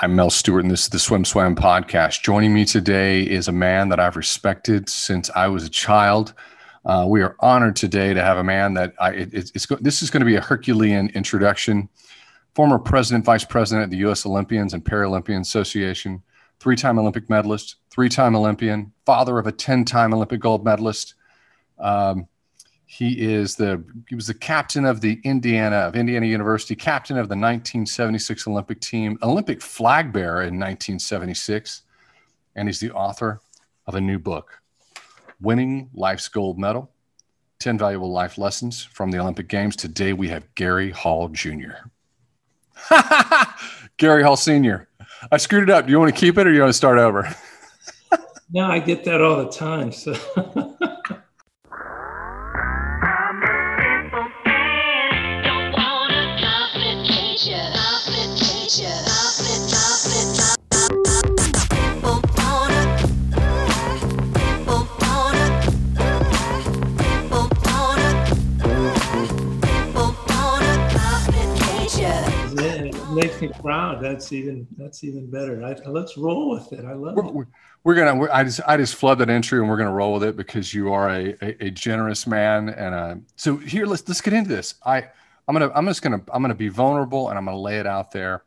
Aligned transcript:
I'm 0.00 0.14
Mel 0.14 0.30
Stewart, 0.30 0.62
and 0.62 0.70
this 0.70 0.82
is 0.82 0.88
the 0.90 0.98
Swim 1.00 1.24
Swam 1.24 1.56
podcast. 1.56 2.22
Joining 2.22 2.54
me 2.54 2.64
today 2.64 3.22
is 3.22 3.48
a 3.48 3.52
man 3.52 3.88
that 3.88 3.98
I've 3.98 4.14
respected 4.14 4.88
since 4.88 5.28
I 5.34 5.48
was 5.48 5.64
a 5.64 5.68
child. 5.68 6.34
Uh, 6.84 7.04
we 7.08 7.20
are 7.20 7.34
honored 7.40 7.74
today 7.74 8.14
to 8.14 8.22
have 8.22 8.36
a 8.36 8.44
man 8.44 8.74
that 8.74 8.94
I, 9.00 9.10
it, 9.10 9.34
it's, 9.34 9.50
it's, 9.56 9.66
this 9.80 10.00
is 10.00 10.10
going 10.10 10.20
to 10.20 10.24
be 10.24 10.36
a 10.36 10.40
Herculean 10.40 11.08
introduction. 11.14 11.88
Former 12.54 12.78
president, 12.78 13.24
vice 13.24 13.42
president 13.42 13.86
of 13.86 13.90
the 13.90 13.96
U.S. 13.96 14.24
Olympians 14.24 14.72
and 14.72 14.84
Paralympian 14.84 15.40
Association, 15.40 16.22
three 16.60 16.76
time 16.76 17.00
Olympic 17.00 17.28
medalist, 17.28 17.74
three 17.90 18.08
time 18.08 18.36
Olympian, 18.36 18.92
father 19.04 19.36
of 19.36 19.48
a 19.48 19.52
10 19.52 19.84
time 19.84 20.14
Olympic 20.14 20.38
gold 20.38 20.64
medalist. 20.64 21.14
Um, 21.76 22.28
he 22.90 23.20
is 23.20 23.54
the 23.54 23.84
he 24.08 24.14
was 24.14 24.28
the 24.28 24.34
captain 24.34 24.86
of 24.86 25.02
the 25.02 25.20
Indiana 25.22 25.76
of 25.76 25.94
Indiana 25.94 26.24
University, 26.24 26.74
captain 26.74 27.18
of 27.18 27.28
the 27.28 27.34
1976 27.34 28.46
Olympic 28.46 28.80
team, 28.80 29.18
Olympic 29.22 29.60
flag 29.60 30.10
bearer 30.10 30.40
in 30.40 30.58
1976, 30.58 31.82
and 32.56 32.66
he's 32.66 32.80
the 32.80 32.90
author 32.92 33.42
of 33.86 33.94
a 33.94 34.00
new 34.00 34.18
book, 34.18 34.62
Winning 35.38 35.90
Life's 35.92 36.28
Gold 36.28 36.58
Medal: 36.58 36.90
10 37.58 37.76
Valuable 37.76 38.10
Life 38.10 38.38
Lessons 38.38 38.82
from 38.82 39.10
the 39.10 39.18
Olympic 39.18 39.48
Games. 39.48 39.76
Today 39.76 40.14
we 40.14 40.28
have 40.28 40.54
Gary 40.54 40.90
Hall 40.90 41.28
Jr. 41.28 41.90
Gary 43.98 44.22
Hall 44.22 44.36
Sr. 44.36 44.88
I 45.30 45.36
screwed 45.36 45.64
it 45.64 45.70
up. 45.70 45.84
Do 45.84 45.92
you 45.92 45.98
want 45.98 46.14
to 46.14 46.18
keep 46.18 46.38
it 46.38 46.46
or 46.46 46.50
do 46.50 46.56
you 46.56 46.62
want 46.62 46.70
to 46.70 46.76
start 46.76 46.98
over? 46.98 47.28
no, 48.50 48.64
I 48.64 48.78
get 48.78 49.04
that 49.04 49.20
all 49.20 49.44
the 49.44 49.50
time. 49.50 49.92
So 49.92 50.14
me. 73.48 73.98
That's 74.00 74.32
even 74.32 74.66
that's 74.76 75.04
even 75.04 75.30
better. 75.30 75.62
I, 75.64 75.74
let's 75.88 76.16
roll 76.16 76.50
with 76.50 76.72
it. 76.72 76.84
I 76.84 76.92
love 76.92 77.16
we're, 77.16 77.26
it. 77.26 77.34
We're, 77.34 77.46
we're 77.84 77.94
gonna. 77.94 78.16
We're, 78.16 78.30
I 78.30 78.44
just 78.44 78.60
I 78.66 78.76
just 78.76 78.94
flood 78.94 79.18
that 79.18 79.30
entry, 79.30 79.60
and 79.60 79.68
we're 79.68 79.76
gonna 79.76 79.92
roll 79.92 80.14
with 80.14 80.24
it 80.24 80.36
because 80.36 80.72
you 80.74 80.92
are 80.92 81.08
a 81.08 81.34
a, 81.42 81.66
a 81.66 81.70
generous 81.70 82.26
man. 82.26 82.68
And 82.68 82.94
uh, 82.94 83.14
so 83.36 83.56
here, 83.56 83.86
let's 83.86 84.06
let's 84.08 84.20
get 84.20 84.32
into 84.32 84.50
this. 84.50 84.74
I 84.84 84.98
I'm 85.46 85.54
gonna 85.54 85.70
I'm 85.74 85.86
just 85.86 86.02
gonna 86.02 86.22
I'm 86.32 86.42
gonna 86.42 86.54
be 86.54 86.68
vulnerable, 86.68 87.30
and 87.30 87.38
I'm 87.38 87.44
gonna 87.44 87.58
lay 87.58 87.78
it 87.78 87.86
out 87.86 88.10
there. 88.10 88.44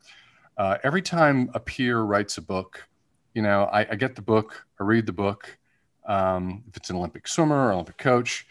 Uh, 0.57 0.77
every 0.83 1.01
time 1.01 1.49
a 1.53 1.59
peer 1.59 2.01
writes 2.01 2.37
a 2.37 2.41
book, 2.41 2.87
you 3.33 3.41
know, 3.41 3.63
I, 3.63 3.79
I 3.79 3.95
get 3.95 4.15
the 4.15 4.21
book, 4.21 4.65
I 4.79 4.83
read 4.83 5.05
the 5.05 5.13
book. 5.13 5.57
Um, 6.05 6.63
if 6.67 6.77
it's 6.77 6.89
an 6.89 6.97
Olympic 6.97 7.27
swimmer 7.27 7.67
or 7.67 7.71
Olympic 7.71 7.97
coach, 7.97 8.45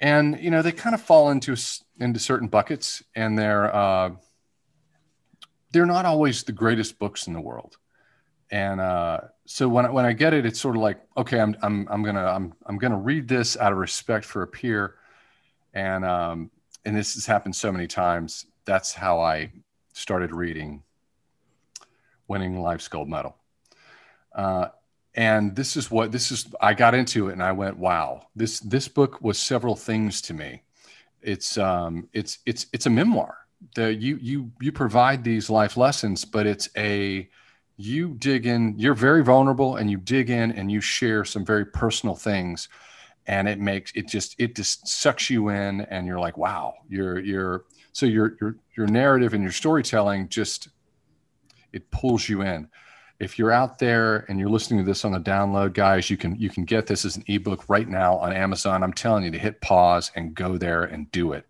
and 0.00 0.38
you 0.40 0.50
know 0.50 0.62
they 0.62 0.72
kind 0.72 0.94
of 0.94 1.02
fall 1.02 1.30
into 1.30 1.56
into 1.98 2.18
certain 2.18 2.48
buckets, 2.48 3.02
and 3.14 3.38
they're 3.38 3.74
uh, 3.74 4.10
they're 5.76 5.84
not 5.84 6.06
always 6.06 6.42
the 6.42 6.52
greatest 6.52 6.98
books 6.98 7.26
in 7.26 7.34
the 7.34 7.40
world. 7.40 7.76
And 8.50 8.80
uh, 8.80 9.20
so 9.44 9.68
when, 9.68 9.92
when 9.92 10.06
I 10.06 10.14
get 10.14 10.32
it, 10.32 10.46
it's 10.46 10.58
sort 10.58 10.74
of 10.74 10.80
like, 10.80 10.98
okay, 11.18 11.38
I'm, 11.38 11.54
I'm, 11.60 11.86
I'm 11.90 12.02
gonna, 12.02 12.24
I'm, 12.24 12.54
I'm 12.64 12.78
gonna 12.78 12.96
read 12.96 13.28
this 13.28 13.58
out 13.58 13.72
of 13.72 13.78
respect 13.78 14.24
for 14.24 14.42
a 14.42 14.46
peer. 14.46 14.94
And, 15.74 16.02
um, 16.02 16.50
and 16.86 16.96
this 16.96 17.12
has 17.12 17.26
happened 17.26 17.54
so 17.54 17.70
many 17.70 17.86
times. 17.86 18.46
That's 18.64 18.94
how 18.94 19.20
I 19.20 19.52
started 19.92 20.32
reading 20.32 20.82
winning 22.26 22.62
life's 22.62 22.88
gold 22.88 23.10
medal. 23.10 23.36
Uh, 24.34 24.68
and 25.14 25.54
this 25.54 25.76
is 25.76 25.90
what 25.90 26.12
this 26.12 26.30
is 26.30 26.46
i 26.60 26.74
got 26.74 26.92
into 26.92 27.30
it 27.30 27.32
and 27.32 27.42
i 27.42 27.50
went 27.50 27.78
wow 27.78 28.20
this 28.36 28.60
this 28.60 28.86
book 28.86 29.18
was 29.22 29.38
several 29.38 29.74
things 29.74 30.20
to 30.20 30.34
me 30.34 30.60
it's 31.22 31.56
um 31.56 32.06
it's 32.12 32.40
it's 32.44 32.66
it's 32.74 32.84
a 32.84 32.90
memoir 32.90 33.45
the 33.74 33.94
you 33.94 34.18
you 34.20 34.50
you 34.60 34.70
provide 34.70 35.24
these 35.24 35.48
life 35.48 35.76
lessons 35.76 36.24
but 36.24 36.46
it's 36.46 36.68
a 36.76 37.28
you 37.76 38.14
dig 38.14 38.46
in 38.46 38.74
you're 38.78 38.94
very 38.94 39.22
vulnerable 39.22 39.76
and 39.76 39.90
you 39.90 39.98
dig 39.98 40.30
in 40.30 40.52
and 40.52 40.70
you 40.72 40.80
share 40.80 41.24
some 41.24 41.44
very 41.44 41.66
personal 41.66 42.14
things. 42.14 42.68
And 43.26 43.48
it 43.48 43.58
makes 43.58 43.92
it 43.94 44.08
just 44.08 44.36
it 44.38 44.54
just 44.54 44.86
sucks 44.86 45.28
you 45.28 45.48
in 45.48 45.80
and 45.82 46.06
you're 46.06 46.20
like 46.20 46.38
wow 46.38 46.74
you're 46.88 47.18
you're 47.18 47.64
so 47.92 48.06
your 48.06 48.36
your 48.40 48.56
your 48.76 48.86
narrative 48.86 49.34
and 49.34 49.42
your 49.42 49.52
storytelling 49.52 50.28
just 50.28 50.68
it 51.72 51.90
pulls 51.90 52.28
you 52.28 52.42
in. 52.42 52.68
If 53.18 53.38
you're 53.38 53.50
out 53.50 53.78
there 53.78 54.26
and 54.28 54.38
you're 54.38 54.50
listening 54.50 54.80
to 54.80 54.86
this 54.86 55.04
on 55.04 55.12
the 55.12 55.18
download 55.18 55.72
guys 55.72 56.08
you 56.08 56.16
can 56.16 56.36
you 56.36 56.50
can 56.50 56.64
get 56.64 56.86
this 56.86 57.04
as 57.04 57.16
an 57.16 57.24
ebook 57.26 57.68
right 57.68 57.88
now 57.88 58.16
on 58.16 58.32
amazon. 58.32 58.82
I'm 58.84 58.92
telling 58.92 59.24
you 59.24 59.32
to 59.32 59.38
hit 59.38 59.60
pause 59.60 60.12
and 60.14 60.34
go 60.34 60.56
there 60.56 60.84
and 60.84 61.10
do 61.10 61.32
it 61.32 61.46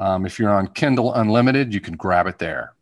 um, 0.00 0.24
if 0.24 0.38
you're 0.38 0.50
on 0.50 0.66
Kindle 0.68 1.12
Unlimited, 1.14 1.72
you 1.74 1.80
can 1.80 1.94
grab 1.94 2.26
it 2.26 2.38
there. 2.38 2.72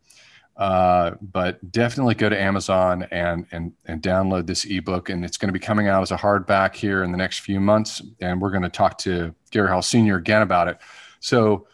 Uh, 0.55 1.11
but 1.21 1.71
definitely 1.71 2.15
go 2.15 2.27
to 2.27 2.41
Amazon 2.41 3.07
and, 3.11 3.45
and, 3.51 3.73
and 3.85 4.01
download 4.01 4.47
this 4.47 4.65
ebook. 4.65 5.09
And 5.09 5.23
it's 5.23 5.37
going 5.37 5.47
to 5.47 5.53
be 5.53 5.59
coming 5.59 5.87
out 5.87 6.01
as 6.01 6.11
a 6.11 6.17
hardback 6.17 6.75
here 6.75 7.03
in 7.03 7.11
the 7.11 7.17
next 7.17 7.39
few 7.39 7.59
months. 7.59 8.01
And 8.21 8.41
we're 8.41 8.51
going 8.51 8.63
to 8.63 8.69
talk 8.69 8.97
to 8.99 9.35
Gary 9.51 9.69
Hall 9.69 9.81
Sr. 9.81 10.15
again 10.15 10.41
about 10.41 10.67
it. 10.69 10.79
So, 11.19 11.67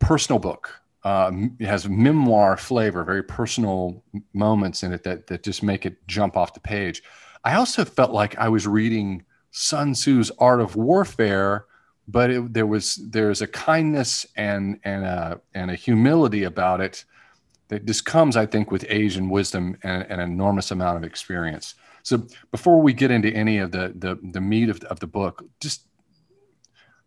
personal 0.00 0.38
book. 0.38 0.72
Uh, 1.04 1.30
it 1.60 1.66
has 1.66 1.88
memoir 1.88 2.56
flavor, 2.56 3.04
very 3.04 3.22
personal 3.22 4.02
moments 4.32 4.82
in 4.82 4.92
it 4.92 5.04
that, 5.04 5.28
that 5.28 5.44
just 5.44 5.62
make 5.62 5.86
it 5.86 6.04
jump 6.08 6.36
off 6.36 6.52
the 6.52 6.60
page. 6.60 7.00
I 7.44 7.54
also 7.54 7.84
felt 7.84 8.10
like 8.10 8.36
I 8.38 8.48
was 8.48 8.66
reading 8.66 9.24
Sun 9.52 9.94
Tzu's 9.94 10.32
Art 10.38 10.60
of 10.60 10.74
Warfare 10.74 11.66
but 12.08 12.30
it, 12.30 12.52
there 12.52 12.66
was 12.66 12.96
there's 13.10 13.42
a 13.42 13.46
kindness 13.46 14.26
and 14.36 14.78
and 14.84 15.04
a 15.04 15.40
and 15.54 15.70
a 15.70 15.74
humility 15.74 16.44
about 16.44 16.80
it 16.80 17.04
that 17.68 17.84
just 17.84 18.04
comes, 18.04 18.36
I 18.36 18.46
think, 18.46 18.70
with 18.70 18.84
age 18.88 19.16
and 19.16 19.28
wisdom 19.28 19.76
and, 19.82 20.02
and, 20.08 20.20
an 20.20 20.30
enormous 20.30 20.70
amount 20.70 20.98
of 20.98 21.04
experience. 21.04 21.74
So 22.04 22.24
before 22.52 22.80
we 22.80 22.92
get 22.92 23.10
into 23.10 23.28
any 23.30 23.58
of 23.58 23.72
the 23.72 23.92
the, 23.96 24.18
the 24.22 24.40
meat 24.40 24.68
of, 24.68 24.80
of 24.84 25.00
the 25.00 25.06
book, 25.06 25.44
just 25.60 25.86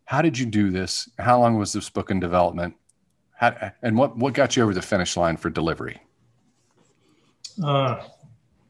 how 0.04 0.20
did 0.22 0.38
you 0.38 0.46
do 0.46 0.70
this? 0.70 1.08
How 1.18 1.40
long 1.40 1.56
was 1.56 1.72
this 1.72 1.88
book 1.88 2.10
in 2.10 2.20
development? 2.20 2.74
How, 3.32 3.72
and 3.82 3.96
what 3.96 4.16
what 4.18 4.34
got 4.34 4.56
you 4.56 4.62
over 4.62 4.74
the 4.74 4.82
finish 4.82 5.16
line 5.16 5.36
for 5.36 5.48
delivery? 5.48 6.00
Uh, 7.62 8.02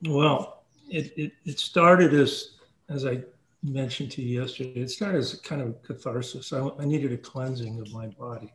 well, 0.07 0.65
it, 0.89 1.13
it, 1.17 1.33
it 1.45 1.59
started 1.59 2.15
as 2.15 2.57
as 2.89 3.05
I 3.05 3.23
mentioned 3.63 4.11
to 4.13 4.23
you 4.23 4.41
yesterday, 4.41 4.81
it 4.81 4.91
started 4.91 5.19
as 5.19 5.35
kind 5.35 5.63
of 5.63 5.83
catharsis. 5.83 6.53
I, 6.53 6.69
I 6.79 6.85
needed 6.85 7.13
a 7.13 7.19
cleansing 7.19 7.79
of 7.81 7.93
my 7.93 8.07
body, 8.09 8.53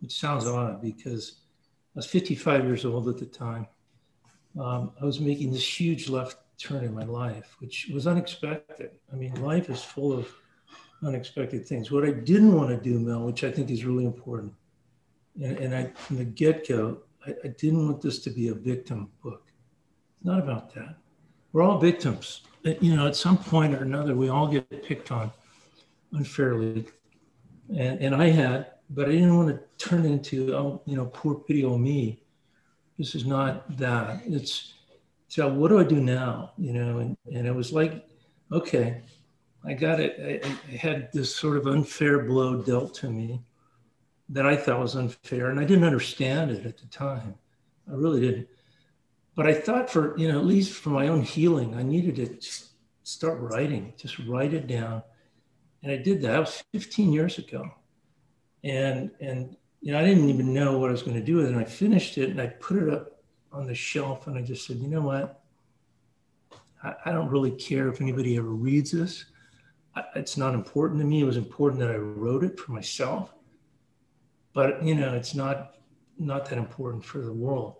which 0.00 0.18
sounds 0.18 0.46
odd 0.46 0.82
because 0.82 1.40
I 1.94 1.98
was 1.98 2.06
55 2.06 2.64
years 2.64 2.84
old 2.84 3.08
at 3.08 3.18
the 3.18 3.26
time. 3.26 3.66
Um, 4.58 4.92
I 5.00 5.04
was 5.04 5.20
making 5.20 5.52
this 5.52 5.80
huge 5.80 6.08
left 6.08 6.36
turn 6.58 6.84
in 6.84 6.94
my 6.94 7.04
life, 7.04 7.56
which 7.58 7.90
was 7.92 8.06
unexpected. 8.06 8.90
I 9.12 9.16
mean, 9.16 9.34
life 9.42 9.70
is 9.70 9.82
full 9.82 10.12
of 10.12 10.28
unexpected 11.04 11.66
things. 11.66 11.90
What 11.90 12.04
I 12.04 12.10
didn't 12.12 12.54
want 12.54 12.70
to 12.70 12.76
do, 12.76 12.98
Mel, 12.98 13.24
which 13.24 13.44
I 13.44 13.50
think 13.50 13.70
is 13.70 13.84
really 13.84 14.04
important, 14.04 14.52
and, 15.42 15.56
and 15.58 15.74
I, 15.74 15.86
from 15.94 16.18
the 16.18 16.24
get 16.24 16.68
go, 16.68 16.98
I, 17.26 17.34
I 17.44 17.48
didn't 17.48 17.86
want 17.86 18.02
this 18.02 18.18
to 18.20 18.30
be 18.30 18.48
a 18.48 18.54
victim 18.54 19.10
book. 19.22 19.42
It's 20.16 20.24
not 20.24 20.38
about 20.38 20.74
that. 20.74 20.96
We're 21.52 21.62
all 21.62 21.78
victims 21.78 22.42
uh, 22.64 22.74
you 22.80 22.94
know, 22.94 23.06
at 23.06 23.16
some 23.16 23.36
point 23.36 23.74
or 23.74 23.82
another, 23.82 24.14
we 24.14 24.28
all 24.28 24.46
get 24.46 24.82
picked 24.82 25.10
on 25.10 25.32
unfairly. 26.12 26.86
And, 27.70 28.00
and 28.00 28.14
I 28.14 28.30
had, 28.30 28.72
but 28.90 29.08
I 29.08 29.12
didn't 29.12 29.36
want 29.36 29.48
to 29.48 29.60
turn 29.84 30.04
into, 30.04 30.54
oh, 30.54 30.82
you 30.86 30.96
know, 30.96 31.06
poor 31.06 31.34
pity 31.34 31.64
on 31.64 31.82
me. 31.82 32.22
This 32.98 33.14
is 33.14 33.24
not 33.24 33.76
that. 33.78 34.22
It's, 34.26 34.74
so 35.28 35.48
what 35.48 35.68
do 35.68 35.78
I 35.78 35.84
do 35.84 36.00
now? 36.00 36.52
You 36.58 36.74
know, 36.74 36.98
and, 36.98 37.16
and 37.32 37.46
it 37.46 37.54
was 37.54 37.72
like, 37.72 38.06
okay, 38.52 39.02
I 39.64 39.72
got 39.72 39.98
it. 39.98 40.44
I, 40.44 40.48
I 40.72 40.76
had 40.76 41.10
this 41.12 41.34
sort 41.34 41.56
of 41.56 41.66
unfair 41.66 42.24
blow 42.24 42.62
dealt 42.62 42.94
to 42.96 43.10
me 43.10 43.42
that 44.28 44.46
I 44.46 44.56
thought 44.56 44.78
was 44.78 44.94
unfair. 44.94 45.50
And 45.50 45.58
I 45.58 45.64
didn't 45.64 45.84
understand 45.84 46.50
it 46.50 46.66
at 46.66 46.78
the 46.78 46.86
time. 46.86 47.34
I 47.90 47.94
really 47.94 48.20
didn't 48.20 48.48
but 49.34 49.46
I 49.46 49.54
thought 49.54 49.88
for, 49.88 50.16
you 50.18 50.30
know, 50.30 50.38
at 50.38 50.44
least 50.44 50.72
for 50.74 50.90
my 50.90 51.08
own 51.08 51.22
healing, 51.22 51.74
I 51.74 51.82
needed 51.82 52.16
to 52.16 52.48
start 53.02 53.40
writing, 53.40 53.94
just 53.96 54.18
write 54.20 54.52
it 54.52 54.66
down. 54.66 55.02
And 55.82 55.90
I 55.90 55.96
did 55.96 56.20
that. 56.22 56.32
That 56.32 56.40
was 56.40 56.62
15 56.72 57.12
years 57.12 57.38
ago. 57.38 57.70
And, 58.62 59.10
and, 59.20 59.56
you 59.80 59.92
know, 59.92 59.98
I 59.98 60.04
didn't 60.04 60.28
even 60.28 60.52
know 60.52 60.78
what 60.78 60.90
I 60.90 60.92
was 60.92 61.02
going 61.02 61.16
to 61.16 61.24
do 61.24 61.36
with 61.36 61.46
it. 61.46 61.52
And 61.52 61.58
I 61.58 61.64
finished 61.64 62.18
it 62.18 62.30
and 62.30 62.40
I 62.40 62.46
put 62.46 62.76
it 62.76 62.92
up 62.92 63.22
on 63.52 63.66
the 63.66 63.74
shelf 63.74 64.26
and 64.26 64.38
I 64.38 64.42
just 64.42 64.66
said, 64.66 64.76
you 64.76 64.88
know 64.88 65.00
what? 65.00 65.42
I, 66.82 66.94
I 67.06 67.12
don't 67.12 67.30
really 67.30 67.50
care 67.52 67.88
if 67.88 68.00
anybody 68.00 68.36
ever 68.36 68.48
reads 68.48 68.92
this. 68.92 69.24
I, 69.96 70.04
it's 70.14 70.36
not 70.36 70.54
important 70.54 71.00
to 71.00 71.06
me. 71.06 71.22
It 71.22 71.26
was 71.26 71.38
important 71.38 71.80
that 71.80 71.90
I 71.90 71.96
wrote 71.96 72.44
it 72.44 72.60
for 72.60 72.72
myself. 72.72 73.34
But, 74.52 74.84
you 74.84 74.94
know, 74.94 75.14
it's 75.14 75.34
not, 75.34 75.76
not 76.18 76.44
that 76.50 76.58
important 76.58 77.02
for 77.02 77.18
the 77.18 77.32
world 77.32 77.76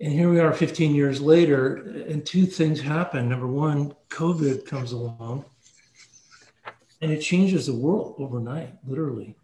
And 0.00 0.12
here 0.12 0.28
we 0.28 0.40
are 0.40 0.52
15 0.52 0.94
years 0.94 1.20
later, 1.20 1.76
and 2.08 2.26
two 2.26 2.46
things 2.46 2.80
happen. 2.80 3.28
Number 3.28 3.46
one, 3.46 3.94
COVID 4.10 4.66
comes 4.66 4.92
along 4.92 5.44
and 7.00 7.12
it 7.12 7.20
changes 7.20 7.66
the 7.66 7.74
world 7.74 8.14
overnight, 8.18 8.74
literally. 8.86 9.36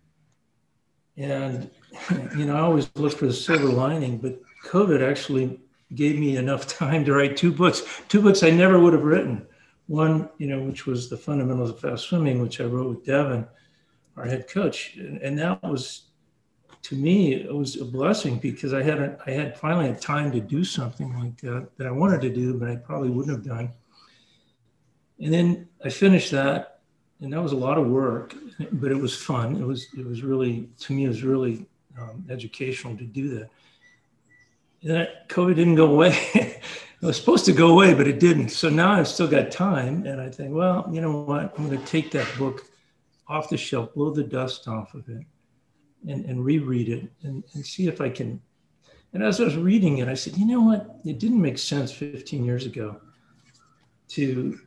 And, 1.17 1.71
you 2.37 2.47
know, 2.47 2.57
I 2.57 2.61
always 2.61 2.91
look 2.95 3.13
for 3.13 3.27
the 3.27 3.35
silver 3.35 3.69
lining, 3.69 4.17
but 4.17 4.41
COVID 4.65 5.07
actually 5.07 5.61
gave 5.95 6.19
me 6.19 6.37
enough 6.37 6.67
time 6.79 7.05
to 7.05 7.13
write 7.13 7.37
two 7.37 7.53
books, 7.53 7.83
two 8.09 8.23
books 8.23 8.43
I 8.43 8.51
never 8.51 8.81
would 8.81 8.95
have 8.95 9.05
written. 9.05 9.47
One, 9.89 10.31
you 10.39 10.47
know, 10.47 10.63
which 10.63 10.87
was 10.87 11.11
The 11.11 11.17
Fundamentals 11.17 11.71
of 11.71 11.81
Fast 11.81 12.05
Swimming, 12.05 12.41
which 12.41 12.61
I 12.61 12.65
wrote 12.65 12.89
with 12.89 13.05
Devin, 13.05 13.47
our 14.17 14.25
head 14.25 14.49
coach. 14.49 14.95
And, 14.97 15.19
and 15.19 15.39
that 15.39 15.63
was, 15.63 16.10
to 16.83 16.97
me, 16.97 17.35
it 17.35 17.55
was 17.55 17.77
a 17.81 17.85
blessing 17.85 18.39
because 18.39 18.73
I 18.73 18.83
had, 18.83 18.99
a, 18.99 19.19
I 19.27 19.31
had 19.31 19.59
finally 19.59 19.87
had 19.87 20.01
time 20.01 20.33
to 20.33 20.41
do 20.41 20.65
something 20.65 21.19
like 21.19 21.39
that 21.43 21.69
that 21.77 21.87
I 21.87 21.91
wanted 21.91 22.21
to 22.23 22.31
do, 22.31 22.55
but 22.55 22.71
I 22.71 22.77
probably 22.77 23.11
wouldn't 23.11 23.37
have 23.37 23.45
done. 23.45 23.71
And 25.21 25.33
then 25.33 25.69
I 25.85 25.91
finished 25.91 26.31
that 26.31 26.81
and 27.21 27.33
that 27.33 27.43
was 27.43 27.53
a 27.53 27.57
lot 27.57 27.79
of 27.79 27.87
work, 27.87 28.35
but 28.73 28.91
it 28.91 28.97
was 28.97 29.17
fun. 29.17 29.57
It 29.57 29.67
was 29.67 29.89
it 29.97 30.07
was 30.07 30.23
really 30.23 30.69
to 30.81 30.93
me 30.93 31.05
it 31.05 31.09
was 31.09 31.23
really 31.23 31.67
um, 31.99 32.25
educational 32.31 32.97
to 32.97 33.05
do 33.05 33.29
that. 33.39 33.51
And 34.83 34.93
that 34.93 35.29
COVID 35.29 35.57
didn't 35.57 35.75
go 35.75 35.87
away. 35.87 36.17
it 36.35 36.63
was 37.03 37.19
supposed 37.19 37.45
to 37.45 37.53
go 37.53 37.73
away, 37.73 37.93
but 37.93 38.09
it 38.09 38.19
didn't. 38.19 38.49
So 38.49 38.71
now 38.71 38.93
I've 38.93 39.09
still 39.09 39.29
got 39.29 39.51
time, 39.51 40.07
and 40.07 40.21
I 40.21 40.31
think, 40.31 40.55
well, 40.55 40.89
you 40.91 41.03
know 41.03 41.21
what? 41.21 41.53
I'm 41.59 41.69
going 41.69 41.79
to 41.79 41.87
take 41.87 42.11
that 42.13 42.27
book 42.39 42.65
off 43.29 43.51
the 43.51 43.59
shelf, 43.59 43.93
blow 43.93 44.11
the 44.11 44.25
dust 44.25 44.67
off 44.67 44.95
of 44.95 45.07
it, 45.11 45.25
and, 46.09 46.25
and 46.25 46.45
reread 46.45 46.89
it, 46.89 47.11
and, 47.23 47.45
and 47.55 47.65
see 47.65 47.89
if 47.89 48.01
I 48.01 48.09
can. 48.09 48.41
And 49.13 49.23
as 49.23 49.41
I 49.41 49.45
was 49.45 49.57
reading 49.57 49.99
it, 49.99 50.09
I 50.09 50.15
said, 50.15 50.37
you 50.37 50.47
know 50.47 50.61
what? 50.61 51.01
It 51.05 51.19
didn't 51.19 51.43
make 51.43 51.59
sense 51.59 51.91
15 51.93 52.45
years 52.45 52.67
ago 52.67 53.01
to 54.11 54.59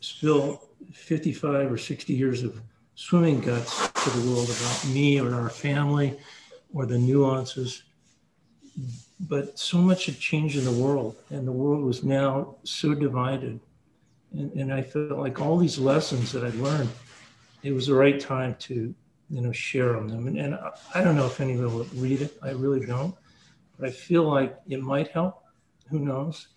spill 0.00 0.68
55 0.92 1.72
or 1.72 1.78
60 1.78 2.12
years 2.12 2.42
of 2.42 2.60
swimming 2.94 3.40
guts 3.40 3.88
to 3.88 4.10
the 4.10 4.30
world 4.30 4.48
about 4.48 4.86
me 4.92 5.20
or 5.20 5.34
our 5.34 5.50
family 5.50 6.18
or 6.72 6.86
the 6.86 6.98
nuances. 6.98 7.82
But 9.20 9.58
so 9.58 9.78
much 9.78 10.06
had 10.06 10.18
changed 10.18 10.56
in 10.56 10.64
the 10.64 10.72
world, 10.72 11.16
and 11.30 11.46
the 11.46 11.52
world 11.52 11.84
was 11.84 12.02
now 12.02 12.56
so 12.64 12.94
divided. 12.94 13.60
And, 14.32 14.52
and 14.52 14.72
I 14.72 14.80
felt 14.82 15.18
like 15.18 15.40
all 15.40 15.58
these 15.58 15.78
lessons 15.78 16.32
that 16.32 16.44
I'd 16.44 16.54
learned, 16.54 16.90
it 17.62 17.72
was 17.72 17.86
the 17.86 17.94
right 17.94 18.18
time 18.18 18.54
to, 18.60 18.94
you 19.30 19.40
know, 19.40 19.52
share 19.52 19.96
on 19.96 20.08
them. 20.08 20.26
And, 20.26 20.38
and 20.38 20.58
I 20.94 21.02
don't 21.02 21.16
know 21.16 21.26
if 21.26 21.40
anyone 21.40 21.72
will 21.72 21.86
read 21.94 22.20
it. 22.20 22.38
I 22.42 22.50
really 22.50 22.84
don't. 22.84 23.14
But 23.78 23.88
I 23.88 23.92
feel 23.92 24.24
like 24.24 24.56
it 24.68 24.82
might 24.82 25.08
help. 25.08 25.44
Who 25.88 26.00
knows? 26.00 26.48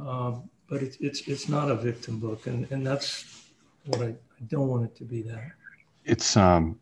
Um, 0.00 0.48
but 0.68 0.82
it's, 0.82 0.96
it's, 1.00 1.28
it's 1.28 1.48
not 1.48 1.70
a 1.70 1.74
victim 1.74 2.18
book. 2.18 2.46
And, 2.46 2.70
and 2.70 2.86
that's 2.86 3.44
what 3.86 4.00
I, 4.00 4.06
I 4.06 4.44
don't 4.48 4.68
want 4.68 4.84
it 4.84 4.96
to 4.96 5.04
be 5.04 5.22
that. 5.22 5.50
It's 6.04 6.36
um, 6.36 6.78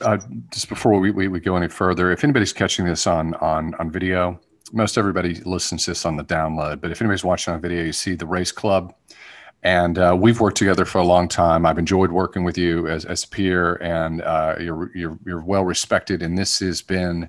uh, 0.00 0.18
just 0.50 0.68
before 0.68 0.98
we, 0.98 1.10
we, 1.10 1.28
we 1.28 1.40
go 1.40 1.56
any 1.56 1.68
further, 1.68 2.10
if 2.12 2.24
anybody's 2.24 2.52
catching 2.52 2.84
this 2.84 3.06
on 3.06 3.34
on 3.34 3.74
on 3.74 3.90
video, 3.90 4.40
most 4.72 4.98
everybody 4.98 5.34
listens 5.44 5.84
to 5.84 5.90
this 5.90 6.04
on 6.04 6.16
the 6.16 6.24
download. 6.24 6.80
But 6.80 6.90
if 6.90 7.00
anybody's 7.00 7.24
watching 7.24 7.54
on 7.54 7.60
video, 7.60 7.82
you 7.84 7.92
see 7.92 8.14
the 8.14 8.26
race 8.26 8.52
club, 8.52 8.94
and 9.62 9.98
uh, 9.98 10.16
we've 10.18 10.40
worked 10.40 10.56
together 10.56 10.84
for 10.84 10.98
a 10.98 11.04
long 11.04 11.28
time. 11.28 11.64
I've 11.64 11.78
enjoyed 11.78 12.10
working 12.10 12.44
with 12.44 12.58
you 12.58 12.88
as, 12.88 13.04
as 13.04 13.24
a 13.24 13.28
peer, 13.28 13.76
and 13.76 14.22
uh, 14.22 14.56
you're, 14.58 14.90
you're 14.94 15.18
you're 15.24 15.42
well 15.42 15.64
respected. 15.64 16.22
And 16.22 16.36
this 16.36 16.58
has 16.58 16.82
been 16.82 17.28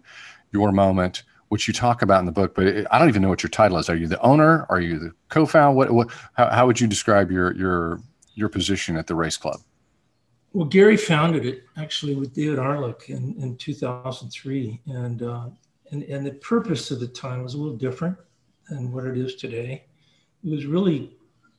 your 0.51 0.71
moment, 0.71 1.24
which 1.50 1.68
you 1.68 1.74
talk 1.74 2.01
about 2.01 2.19
in 2.19 2.25
the 2.25 2.31
book. 2.31 2.56
But 2.56 2.65
it, 2.68 2.88
I 2.89 3.00
don't 3.00 3.09
even 3.09 3.21
know 3.21 3.30
what 3.30 3.44
your 3.44 3.51
title 3.51 3.77
is. 3.77 3.89
Are 3.89 3.95
you 3.95 4.07
the 4.07 4.21
owner? 4.21 4.65
Are 4.69 4.81
you 4.81 4.97
the 4.97 5.12
co-founder? 5.30 5.75
What, 5.75 5.91
what 5.91 6.12
how, 6.33 6.50
how 6.50 6.65
would 6.65 6.81
you 6.81 6.88
describe 6.88 7.31
your 7.31 7.56
your 7.56 8.00
your 8.35 8.50
position 8.50 8.97
at 8.97 9.07
the 9.07 9.15
race 9.15 9.38
club? 9.38 9.59
Well, 10.53 10.68
Gary 10.68 10.97
founded 10.97 11.47
it 11.47 11.63
actually 11.77 12.13
with 12.13 12.33
David 12.33 12.59
Arlick 12.59 13.09
in, 13.09 13.35
in 13.41 13.57
2003. 13.57 14.81
And, 14.85 15.24
uh, 15.24 15.50
and, 15.91 16.03
and 16.03 16.25
the 16.25 16.33
purpose 16.33 16.91
of 16.91 17.00
the 17.00 17.07
time 17.07 17.41
was 17.41 17.56
a 17.56 17.57
little 17.57 17.75
different 17.75 18.15
than 18.69 18.91
what 18.91 19.06
it 19.06 19.18
is 19.18 19.33
today. 19.35 19.85
It 20.44 20.50
was 20.51 20.68
really 20.68 21.18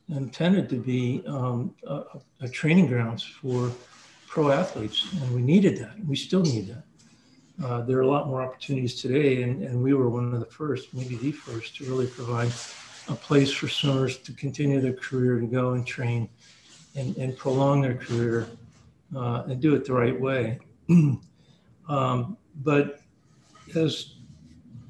intended 0.09 0.69
to 0.69 0.75
be 0.75 1.23
um, 1.27 1.73
a, 1.87 2.03
a, 2.41 2.49
training 2.49 2.87
grounds 2.87 3.23
for 3.23 3.71
pro 4.27 4.51
athletes. 4.51 5.07
And 5.21 5.33
we 5.33 5.41
needed 5.41 5.77
that. 5.77 5.93
We 6.05 6.15
still 6.15 6.41
need 6.41 6.67
that. 6.67 6.83
Uh, 7.65 7.81
there 7.81 7.97
are 7.97 8.01
a 8.01 8.07
lot 8.07 8.27
more 8.27 8.41
opportunities 8.41 9.01
today. 9.01 9.43
And, 9.43 9.63
and 9.63 9.81
we 9.81 9.93
were 9.93 10.09
one 10.09 10.33
of 10.33 10.39
the 10.39 10.45
first, 10.45 10.93
maybe 10.93 11.15
the 11.15 11.31
first, 11.31 11.77
to 11.77 11.85
really 11.85 12.07
provide 12.07 12.51
a 13.07 13.15
place 13.15 13.51
for 13.51 13.67
swimmers 13.67 14.17
to 14.19 14.33
continue 14.33 14.79
their 14.79 14.93
career, 14.93 15.39
to 15.39 15.47
go 15.47 15.73
and 15.73 15.85
train 15.85 16.29
and, 16.95 17.15
and 17.17 17.37
prolong 17.37 17.81
their 17.81 17.95
career 17.95 18.47
uh, 19.15 19.43
and 19.47 19.61
do 19.61 19.75
it 19.75 19.85
the 19.85 19.93
right 19.93 20.19
way. 20.19 20.59
um, 21.89 22.37
but 22.63 23.01
as 23.75 24.15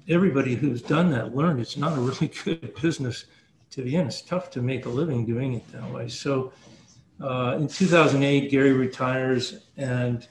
everybody 0.09 0.56
who's 0.56 0.81
done 0.81 1.09
that 1.11 1.35
learned, 1.35 1.59
it's 1.59 1.77
not 1.77 1.97
a 1.97 2.01
really 2.01 2.27
good 2.44 2.75
business 2.81 3.25
to 3.71 3.83
be. 3.83 3.95
It's 3.95 4.21
tough 4.21 4.50
to 4.51 4.62
make 4.62 4.85
a 4.85 4.89
living 4.89 5.25
doing 5.25 5.53
it 5.53 5.71
that 5.71 5.89
way. 5.91 6.07
So 6.07 6.53
uh, 7.21 7.57
in 7.59 7.67
2008, 7.67 8.50
Gary 8.50 8.73
retires 8.73 9.59
and 9.77 10.27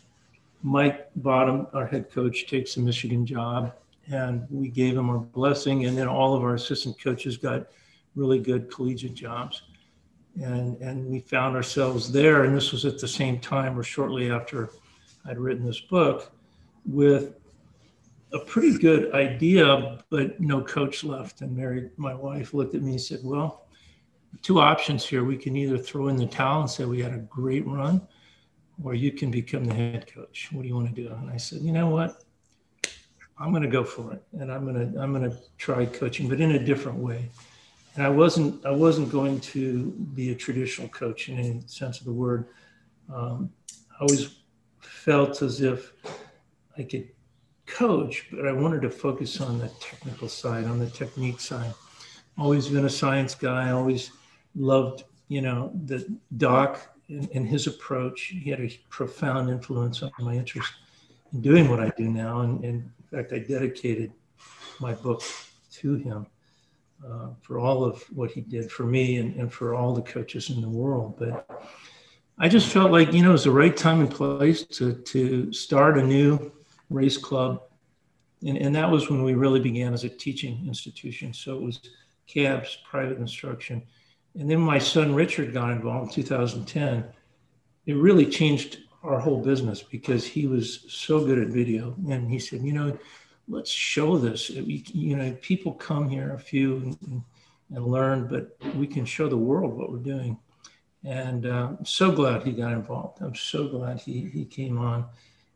Mike 0.62 1.10
Bottom, 1.16 1.66
our 1.75 1.86
head 1.86 2.10
coach, 2.10 2.46
takes 2.46 2.76
a 2.76 2.81
Michigan 2.81 3.26
job. 3.26 3.75
And 4.10 4.46
we 4.50 4.69
gave 4.69 4.96
him 4.96 5.08
our 5.08 5.19
blessing. 5.19 5.86
And 5.86 5.96
then 5.96 6.08
all 6.08 6.34
of 6.34 6.42
our 6.42 6.54
assistant 6.54 7.00
coaches 7.00 7.36
got 7.36 7.69
really 8.14 8.38
good 8.38 8.70
collegiate 8.70 9.14
jobs 9.14 9.62
and 10.42 10.76
and 10.80 11.06
we 11.08 11.20
found 11.20 11.54
ourselves 11.54 12.10
there 12.10 12.44
and 12.44 12.56
this 12.56 12.72
was 12.72 12.84
at 12.84 12.98
the 12.98 13.08
same 13.08 13.38
time 13.38 13.78
or 13.78 13.82
shortly 13.82 14.30
after 14.30 14.70
i'd 15.26 15.38
written 15.38 15.64
this 15.64 15.80
book 15.80 16.32
with 16.87 17.34
a 18.34 18.38
pretty 18.40 18.76
good 18.76 19.14
idea 19.14 19.98
but 20.10 20.40
no 20.40 20.60
coach 20.60 21.04
left. 21.04 21.40
And 21.40 21.56
mary 21.56 21.90
my 21.96 22.14
wife 22.14 22.52
looked 22.52 22.75
at 22.75 22.82
me 22.82 22.92
and 22.92 23.00
said 23.00 23.20
well 23.22 23.66
two 24.42 24.60
options 24.60 25.06
here. 25.06 25.25
We 25.25 25.36
can 25.36 25.56
either 25.56 25.78
throw 25.78 26.08
in 26.08 26.16
the 26.16 26.26
towel 26.26 26.62
and 26.62 26.70
say 26.70 26.84
we 26.84 27.00
had 27.00 27.14
a 27.14 27.19
great 27.19 27.66
run 27.66 28.02
or 28.82 28.94
you 28.94 29.12
can 29.12 29.31
become 29.31 29.64
the 29.64 29.75
head 29.75 30.12
coach. 30.12 30.48
What 30.50 30.62
do 30.62 30.69
you 30.69 30.75
want 30.75 30.94
to 30.94 31.02
do? 31.02 31.12
And 31.12 31.31
i 31.31 31.36
said 31.36 31.60
you 31.62 31.72
know 31.72 31.88
what? 31.88 32.22
I'm 33.38 33.50
going 33.50 33.62
to 33.62 33.69
go 33.69 33.82
for 33.82 34.12
it 34.12 34.22
and 34.38 34.52
i'm 34.52 34.64
going 34.64 34.92
to 34.92 35.00
i'm 35.00 35.12
going 35.12 35.28
to 35.28 35.37
try 35.58 35.87
coaching 35.87 36.28
but 36.28 36.40
in 36.40 36.52
a 36.52 36.58
different 36.58 36.98
way. 36.98 37.28
And 37.94 38.02
I 38.02 38.09
wasn't 38.09 38.66
I 38.66 38.73
wasn't 38.73 39.11
going 39.12 39.40
to 39.40 39.92
be 40.14 40.30
a 40.32 40.35
traditional 40.35 40.88
coach 40.88 41.28
in 41.28 41.38
any 41.38 41.62
sense 41.66 42.00
of 42.00 42.06
the 42.06 42.12
word. 42.12 42.49
Um, 43.12 43.50
I 43.92 44.02
always 44.02 44.37
felt 44.80 45.42
as 45.42 45.61
if 45.61 45.92
I 46.76 46.82
could 46.82 47.09
coach, 47.66 48.26
but 48.30 48.47
I 48.47 48.52
wanted 48.52 48.83
to 48.83 48.90
focus 48.90 49.40
on 49.40 49.59
the 49.59 49.68
technical 49.80 50.28
side, 50.28 50.64
on 50.64 50.78
the 50.78 50.90
technique 50.90 51.40
side. 51.40 51.75
Always 52.37 52.68
been 52.68 52.85
a 52.85 52.90
science 52.90 53.35
guy. 53.35 53.71
Always 53.71 54.11
loved 54.54 55.04
you 55.28 55.40
know 55.40 55.73
the 55.85 56.06
doc 56.37 56.80
and, 57.09 57.28
and 57.35 57.47
his 57.47 57.66
approach. 57.66 58.35
He 58.42 58.50
had 58.50 58.61
a 58.61 58.71
profound 58.88 59.50
influence 59.50 60.02
on 60.02 60.12
my 60.21 60.35
interest 60.35 60.73
in 61.33 61.40
doing 61.40 61.68
what 61.68 61.80
I 61.80 61.90
do 61.97 62.09
now, 62.09 62.40
and, 62.40 62.64
and 62.64 62.83
in 62.83 63.18
fact, 63.18 63.33
I 63.33 63.38
dedicated 63.38 64.12
my 64.80 64.92
book 64.92 65.23
to 65.73 65.94
him 65.94 66.26
uh, 67.06 67.28
for 67.42 67.59
all 67.59 67.85
of 67.85 68.02
what 68.14 68.30
he 68.30 68.40
did 68.40 68.71
for 68.71 68.85
me 68.85 69.18
and, 69.18 69.35
and 69.37 69.52
for 69.52 69.75
all 69.75 69.94
the 69.94 70.02
coaches 70.02 70.50
in 70.50 70.61
the 70.61 70.68
world. 70.68 71.16
But 71.18 71.49
I 72.38 72.49
just 72.49 72.68
felt 72.68 72.90
like, 72.90 73.12
you 73.12 73.23
know, 73.23 73.30
it 73.30 73.33
was 73.33 73.44
the 73.44 73.50
right 73.50 73.76
time 73.76 74.00
and 74.00 74.11
place 74.11 74.64
to, 74.64 74.94
to 74.94 75.52
start 75.52 75.99
a 75.99 76.02
new 76.02 76.52
race 76.91 77.17
club. 77.17 77.62
And, 78.47 78.59
and 78.59 78.75
that 78.75 78.91
was 78.91 79.11
when 79.11 79.23
we 79.23 79.35
really 79.35 79.61
began 79.61 79.95
as 79.95 80.05
a 80.05 80.09
teaching 80.09 80.64
institution. 80.67 81.33
So 81.33 81.57
it 81.57 81.62
was 81.62 81.81
CABS, 82.26 82.79
private 82.88 83.19
instruction. 83.19 83.83
And 84.38 84.50
then 84.50 84.61
my 84.61 84.79
son 84.79 85.14
Richard 85.14 85.53
got 85.53 85.71
involved 85.71 86.09
in 86.09 86.25
2010. 86.25 87.05
It 87.87 87.95
really 87.95 88.26
changed 88.26 88.79
our 89.03 89.21
whole 89.21 89.43
business 89.43 89.83
because 89.83 90.26
he 90.26 90.47
was 90.47 90.87
so 90.88 91.25
good 91.25 91.38
at 91.38 91.49
video. 91.49 91.95
And 92.09 92.31
he 92.31 92.38
said, 92.38 92.62
you 92.62 92.73
know, 92.73 92.99
let's 93.49 93.71
show 93.71 94.17
this. 94.17 94.50
You 94.50 95.17
know, 95.17 95.37
people 95.41 95.73
come 95.73 96.09
here 96.09 96.33
a 96.35 96.38
few 96.38 96.76
and, 96.76 97.23
and, 97.71 97.87
learn, 97.87 98.26
but 98.26 98.57
we 98.75 98.87
can 98.87 99.05
show 99.05 99.29
the 99.29 99.37
world 99.37 99.75
what 99.75 99.93
we're 99.93 99.99
doing. 99.99 100.38
And 101.05 101.47
uh, 101.47 101.73
I'm 101.79 101.85
so 101.85 102.11
glad 102.11 102.43
he 102.43 102.53
got 102.53 102.73
involved. 102.73 103.21
I'm 103.21 103.35
so 103.35 103.69
glad 103.69 104.00
he, 104.00 104.23
he 104.33 104.47
came 104.47 104.79
on 104.79 105.05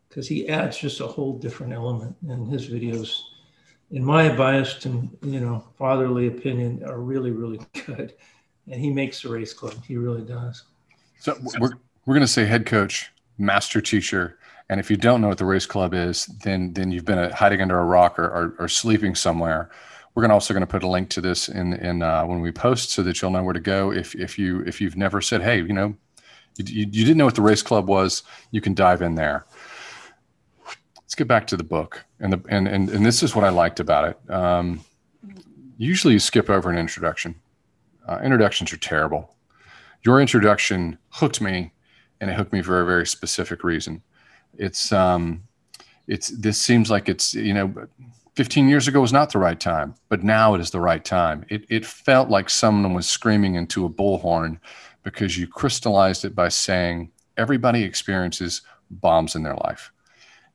because 0.08 0.28
he 0.28 0.48
adds 0.48 0.78
just 0.78 1.00
a 1.00 1.06
whole 1.06 1.38
different 1.38 1.72
element 1.72 2.16
in 2.28 2.46
his 2.46 2.68
videos. 2.68 3.20
In 3.90 4.04
my 4.04 4.28
biased 4.28 4.84
and 4.84 5.16
you 5.22 5.40
know 5.40 5.64
fatherly 5.78 6.26
opinion, 6.26 6.84
are 6.84 7.00
really 7.00 7.30
really 7.30 7.60
good, 7.86 8.14
and 8.70 8.80
he 8.80 8.90
makes 8.90 9.22
the 9.22 9.30
race 9.30 9.52
club. 9.52 9.74
He 9.86 9.96
really 9.96 10.22
does. 10.22 10.64
So 11.18 11.36
we're 11.58 11.72
we're 12.06 12.14
going 12.14 12.26
to 12.26 12.32
say 12.32 12.44
head 12.44 12.66
coach, 12.66 13.10
master 13.38 13.80
teacher, 13.80 14.38
and 14.68 14.80
if 14.80 14.90
you 14.90 14.96
don't 14.96 15.20
know 15.20 15.28
what 15.28 15.38
the 15.38 15.44
race 15.44 15.66
club 15.66 15.94
is, 15.94 16.26
then 16.44 16.72
then 16.74 16.90
you've 16.90 17.04
been 17.04 17.30
hiding 17.30 17.62
under 17.62 17.78
a 17.78 17.84
rock 17.84 18.18
or, 18.18 18.26
or, 18.26 18.54
or 18.58 18.68
sleeping 18.68 19.14
somewhere. 19.14 19.70
we're 20.14 20.22
going 20.22 20.30
also 20.30 20.52
going 20.52 20.62
to 20.62 20.66
put 20.66 20.82
a 20.82 20.88
link 20.88 21.08
to 21.10 21.20
this 21.20 21.48
in 21.48 21.72
in 21.74 22.02
uh, 22.02 22.24
when 22.24 22.40
we 22.40 22.52
post 22.52 22.90
so 22.90 23.02
that 23.02 23.20
you'll 23.20 23.30
know 23.30 23.42
where 23.42 23.54
to 23.54 23.60
go 23.60 23.92
if 23.92 24.14
if 24.14 24.38
you 24.38 24.60
if 24.66 24.80
you've 24.80 24.96
never 24.96 25.20
said 25.20 25.42
hey 25.42 25.58
you 25.58 25.72
know 25.72 25.94
you, 26.56 26.86
you, 26.90 27.04
didn't 27.04 27.18
know 27.18 27.24
what 27.24 27.36
the 27.36 27.42
race 27.42 27.62
club 27.62 27.86
was 27.86 28.24
you 28.50 28.60
can 28.60 28.74
dive 28.74 29.00
in 29.00 29.14
there 29.14 29.46
get 31.18 31.28
back 31.28 31.48
to 31.48 31.56
the 31.56 31.64
book 31.64 32.04
and 32.20 32.32
the 32.32 32.40
and 32.48 32.68
and, 32.68 32.88
and 32.88 33.04
this 33.04 33.22
is 33.22 33.34
what 33.34 33.44
i 33.44 33.48
liked 33.48 33.80
about 33.80 34.08
it. 34.08 34.30
Um, 34.30 34.84
usually 35.76 36.14
you 36.14 36.20
skip 36.20 36.48
over 36.48 36.70
an 36.70 36.78
introduction. 36.78 37.34
Uh, 38.06 38.20
introductions 38.22 38.72
are 38.72 38.78
terrible. 38.78 39.34
Your 40.04 40.20
introduction 40.20 40.96
hooked 41.10 41.40
me 41.40 41.72
and 42.20 42.30
it 42.30 42.34
hooked 42.34 42.52
me 42.52 42.62
for 42.62 42.80
a 42.80 42.86
very 42.86 43.06
specific 43.06 43.64
reason. 43.64 44.02
It's 44.56 44.92
um 44.92 45.42
it's 46.06 46.28
this 46.28 46.62
seems 46.62 46.88
like 46.88 47.08
it's 47.08 47.34
you 47.34 47.52
know 47.52 47.74
15 48.36 48.68
years 48.68 48.86
ago 48.86 49.00
was 49.00 49.12
not 49.12 49.32
the 49.32 49.40
right 49.40 49.58
time 49.58 49.96
but 50.08 50.22
now 50.22 50.54
it 50.54 50.60
is 50.60 50.70
the 50.70 50.80
right 50.80 51.04
time. 51.04 51.44
It, 51.48 51.64
it 51.68 51.84
felt 51.84 52.30
like 52.30 52.48
someone 52.48 52.94
was 52.94 53.08
screaming 53.08 53.56
into 53.56 53.84
a 53.84 53.90
bullhorn 53.90 54.60
because 55.02 55.36
you 55.36 55.48
crystallized 55.48 56.24
it 56.24 56.34
by 56.36 56.48
saying 56.48 57.10
everybody 57.36 57.82
experiences 57.82 58.62
bombs 58.90 59.34
in 59.34 59.42
their 59.42 59.56
life 59.56 59.92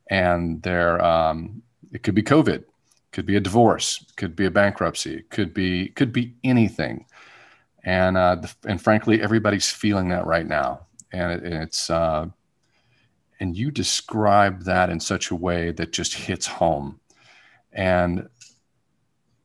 and 0.10 0.62
there 0.64 1.04
um, 1.04 1.62
it 1.92 2.04
could 2.04 2.16
be 2.16 2.24
covid 2.24 2.64
could 3.12 3.26
be 3.26 3.36
a 3.36 3.40
divorce 3.40 4.06
could 4.18 4.36
be 4.36 4.46
a 4.46 4.52
bankruptcy 4.52 5.24
could 5.30 5.54
be 5.54 5.90
could 5.90 6.12
be 6.12 6.36
anything. 6.44 7.06
And 7.86 8.18
uh, 8.18 8.36
the, 8.36 8.54
and 8.66 8.82
frankly 8.82 9.22
everybody's 9.22 9.70
feeling 9.70 10.10
that 10.10 10.26
right 10.26 10.48
now. 10.48 10.88
And 11.12 11.32
it, 11.32 11.54
it's 11.54 11.90
uh, 11.90 12.28
and 13.40 13.56
you 13.56 13.72
describe 13.72 14.64
that 14.64 14.90
in 14.90 15.00
such 15.00 15.32
a 15.32 15.36
way 15.36 15.72
that 15.72 15.92
just 15.92 16.14
hits 16.14 16.48
home. 16.48 17.00
And 17.72 18.30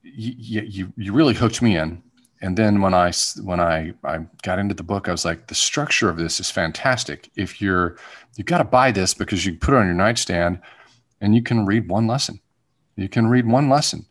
you, 0.03 0.63
you, 0.63 0.93
you 0.97 1.13
really 1.13 1.35
hooked 1.35 1.61
me 1.61 1.77
in 1.77 2.03
and 2.41 2.57
then 2.57 2.81
when 2.81 2.95
i 2.95 3.13
when 3.43 3.61
i 3.61 3.93
i 4.05 4.19
got 4.43 4.59
into 4.59 4.75
the 4.75 4.83
book 4.83 5.09
i 5.09 5.13
was 5.13 5.25
like 5.25 5.47
the 5.49 5.55
structure 5.55 6.09
of 6.09 6.17
this 6.17 6.41
is 6.41 6.51
fantastic. 6.51 7.31
If 7.37 7.61
you're 7.61 7.97
you've 8.37 8.47
got 8.47 8.59
to 8.59 8.65
buy 8.65 8.93
this 8.93 9.15
because 9.15 9.45
you 9.45 9.57
put 9.57 9.75
it 9.75 9.79
on 9.79 9.87
your 9.87 9.95
nightstand 9.95 10.61
and 11.21 11.35
you 11.35 11.43
can 11.43 11.67
read 11.67 11.89
one 11.89 12.07
lesson. 12.07 12.41
You 12.97 13.09
can 13.09 13.27
read 13.27 13.47
one 13.47 13.69
lesson. 13.69 14.07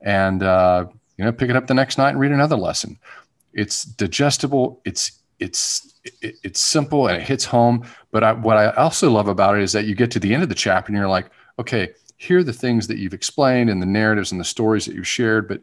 And 0.00 0.42
uh, 0.42 0.86
you 1.16 1.24
know 1.24 1.32
pick 1.32 1.50
it 1.50 1.56
up 1.56 1.66
the 1.66 1.74
next 1.74 1.98
night 1.98 2.10
and 2.10 2.20
read 2.20 2.32
another 2.32 2.56
lesson. 2.56 2.98
It's 3.52 3.84
digestible. 3.84 4.80
It's 4.84 5.12
it's 5.38 5.94
it, 6.20 6.36
it's 6.42 6.60
simple 6.60 7.06
and 7.06 7.20
it 7.20 7.26
hits 7.26 7.44
home. 7.44 7.86
But 8.10 8.24
I, 8.24 8.32
what 8.32 8.56
I 8.56 8.70
also 8.72 9.10
love 9.10 9.28
about 9.28 9.56
it 9.56 9.62
is 9.62 9.72
that 9.72 9.86
you 9.86 9.94
get 9.94 10.10
to 10.12 10.20
the 10.20 10.34
end 10.34 10.42
of 10.42 10.48
the 10.48 10.54
chapter 10.54 10.90
and 10.90 10.98
you're 10.98 11.08
like, 11.08 11.30
okay, 11.58 11.90
here 12.16 12.38
are 12.38 12.44
the 12.44 12.52
things 12.52 12.88
that 12.88 12.98
you've 12.98 13.14
explained 13.14 13.70
and 13.70 13.80
the 13.80 13.86
narratives 13.86 14.32
and 14.32 14.40
the 14.40 14.44
stories 14.44 14.84
that 14.86 14.94
you've 14.94 15.06
shared, 15.06 15.46
but 15.46 15.60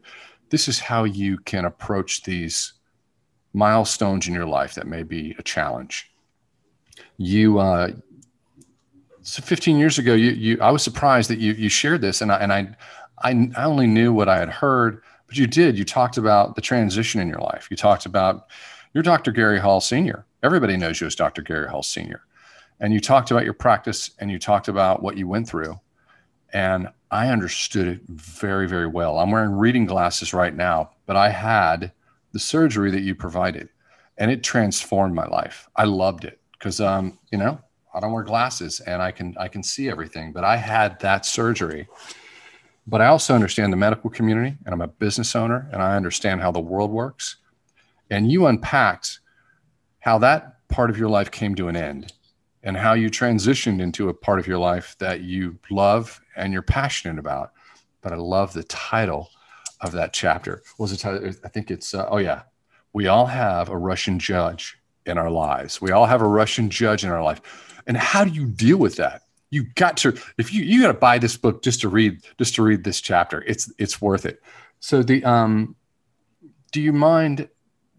this 0.56 0.70
is 0.70 0.80
how 0.80 1.04
you 1.04 1.38
can 1.40 1.66
approach 1.66 2.24
these 2.24 2.76
milestones 3.52 4.26
in 4.26 4.34
your 4.34 4.46
life 4.46 4.74
that 4.76 4.88
may 4.88 5.04
be 5.04 5.36
a 5.38 5.44
challenge. 5.44 6.10
You, 7.18 7.60
uh, 7.60 7.90
so 9.22 9.42
15 9.42 9.78
years 9.78 10.00
ago, 10.00 10.14
you, 10.14 10.32
you, 10.32 10.58
I 10.62 10.72
was 10.72 10.82
surprised 10.82 11.30
that 11.30 11.40
you, 11.40 11.52
you 11.52 11.68
shared 11.68 12.00
this, 12.00 12.22
and 12.22 12.32
I, 12.32 12.38
and 12.38 12.54
I, 12.54 12.74
I, 13.22 13.50
I 13.58 13.66
only 13.66 13.86
knew 13.86 14.14
what 14.14 14.30
I 14.30 14.38
had 14.38 14.48
heard, 14.48 15.02
but 15.28 15.36
you 15.36 15.46
did. 15.46 15.78
You 15.78 15.84
talked 15.84 16.16
about 16.16 16.56
the 16.56 16.62
transition 16.62 17.20
in 17.20 17.28
your 17.28 17.42
life. 17.42 17.68
You 17.70 17.76
talked 17.76 18.06
about 18.06 18.48
you're 18.94 19.04
Dr. 19.04 19.32
Gary 19.34 19.60
Hall 19.60 19.82
Sr. 19.82 20.26
Everybody 20.42 20.78
knows 20.78 21.02
you 21.02 21.08
as 21.08 21.16
Dr. 21.16 21.42
Gary 21.42 21.68
Hall 21.68 21.84
Sr. 21.84 22.22
And 22.80 22.94
you 22.94 23.02
talked 23.02 23.30
about 23.30 23.44
your 23.44 23.56
practice 23.56 24.12
and 24.20 24.32
you 24.32 24.40
talked 24.40 24.70
about 24.70 25.04
what 25.04 25.18
you 25.18 25.28
went 25.28 25.50
through. 25.50 25.82
And 26.54 26.88
I 27.12 27.30
understood 27.30 27.88
it 27.88 28.02
very, 28.08 28.68
very 28.68 28.88
well. 28.88 29.20
I'm 29.20 29.32
wearing 29.32 29.52
reading 29.52 29.86
glasses 29.86 30.34
right 30.34 30.56
now, 30.56 30.92
but 31.06 31.16
I 31.16 31.30
had 31.30 31.92
the 32.32 32.40
surgery 32.40 32.92
that 32.92 33.02
you 33.02 33.16
provided 33.16 33.70
and 34.18 34.32
it 34.32 34.44
transformed 34.44 35.14
my 35.14 35.28
life. 35.28 35.68
I 35.76 35.86
loved 35.86 36.26
it 36.26 36.40
because, 36.54 36.82
um, 36.82 37.20
you 37.32 37.38
know, 37.38 37.60
I 37.94 38.00
don't 38.00 38.12
wear 38.12 38.24
glasses 38.24 38.80
and 38.82 39.02
I 39.02 39.12
can, 39.12 39.36
I 39.40 39.48
can 39.48 39.64
see 39.64 39.90
everything, 39.90 40.34
but 40.34 40.44
I 40.44 40.58
had 40.58 41.00
that 41.00 41.26
surgery. 41.26 41.88
But 42.88 43.02
I 43.02 43.08
also 43.08 43.34
understand 43.34 43.72
the 43.72 43.78
medical 43.78 44.10
community 44.10 44.58
and 44.66 44.74
I'm 44.74 44.82
a 44.82 44.88
business 44.88 45.36
owner 45.36 45.70
and 45.72 45.82
I 45.82 45.96
understand 45.96 46.42
how 46.42 46.52
the 46.52 46.60
world 46.60 46.92
works 46.92 47.38
and 48.10 48.32
you 48.32 48.46
unpacked 48.46 49.20
how 50.00 50.20
that 50.20 50.68
part 50.68 50.90
of 50.90 50.98
your 50.98 51.10
life 51.10 51.32
came 51.32 51.56
to 51.56 51.68
an 51.68 51.76
end 51.76 52.14
and 52.66 52.76
how 52.76 52.94
you 52.94 53.10
transitioned 53.10 53.80
into 53.80 54.10
a 54.10 54.14
part 54.14 54.40
of 54.40 54.48
your 54.48 54.58
life 54.58 54.96
that 55.00 55.22
you 55.22 55.58
love 55.70 56.20
and 56.36 56.52
you're 56.52 56.64
passionate 56.64 57.20
about. 57.20 57.54
But 58.02 58.12
I 58.12 58.18
love 58.18 58.52
the 58.54 58.64
title 58.64 59.30
of 59.82 59.92
that 59.94 60.14
chapter. 60.14 60.64
What 60.78 60.86
was 60.86 60.92
the 60.92 60.98
title? 60.98 61.32
I 61.44 61.48
think 61.48 61.72
it's, 61.72 61.94
uh, 61.94 62.08
oh, 62.10 62.18
yeah. 62.18 62.42
We 62.92 63.08
all 63.08 63.28
have 63.28 63.70
a 63.70 63.78
Russian 63.78 64.20
judge 64.20 64.78
in 65.06 65.18
our 65.18 65.30
lives. 65.30 65.80
We 65.80 65.92
all 65.92 66.06
have 66.06 66.22
a 66.22 66.28
Russian 66.28 66.70
judge 66.70 67.04
in 67.04 67.12
our 67.12 67.24
life. 67.24 67.82
And 67.88 67.96
how 67.96 68.24
do 68.26 68.32
you 68.32 68.46
deal 68.46 68.78
with 68.78 68.96
that? 68.96 69.22
You 69.52 69.66
got 69.76 69.96
to, 69.98 70.18
if 70.38 70.52
you, 70.52 70.64
you 70.64 70.82
got 70.82 70.88
to 70.88 70.96
buy 70.96 71.20
this 71.20 71.38
book 71.38 71.62
just 71.62 71.82
to 71.82 71.90
read, 71.90 72.22
just 72.40 72.56
to 72.56 72.64
read 72.64 72.84
this 72.84 73.00
chapter. 73.00 73.44
It's, 73.46 73.72
it's 73.78 74.02
worth 74.02 74.26
it. 74.26 74.42
So 74.80 75.04
the, 75.04 75.24
um, 75.24 75.76
do 76.72 76.82
you 76.82 76.94
mind 76.94 77.48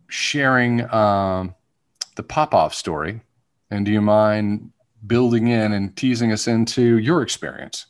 sharing 0.09 0.93
um, 0.93 1.55
the 2.17 2.23
Popov 2.23 2.75
story, 2.75 3.21
and 3.71 3.85
do 3.85 3.93
you 3.93 4.01
mind 4.01 4.73
building 5.07 5.49
in 5.49 5.73
and 5.73 5.97
teasing 5.97 6.33
us 6.33 6.47
into 6.47 6.99
your 6.99 7.23
experience? 7.23 7.87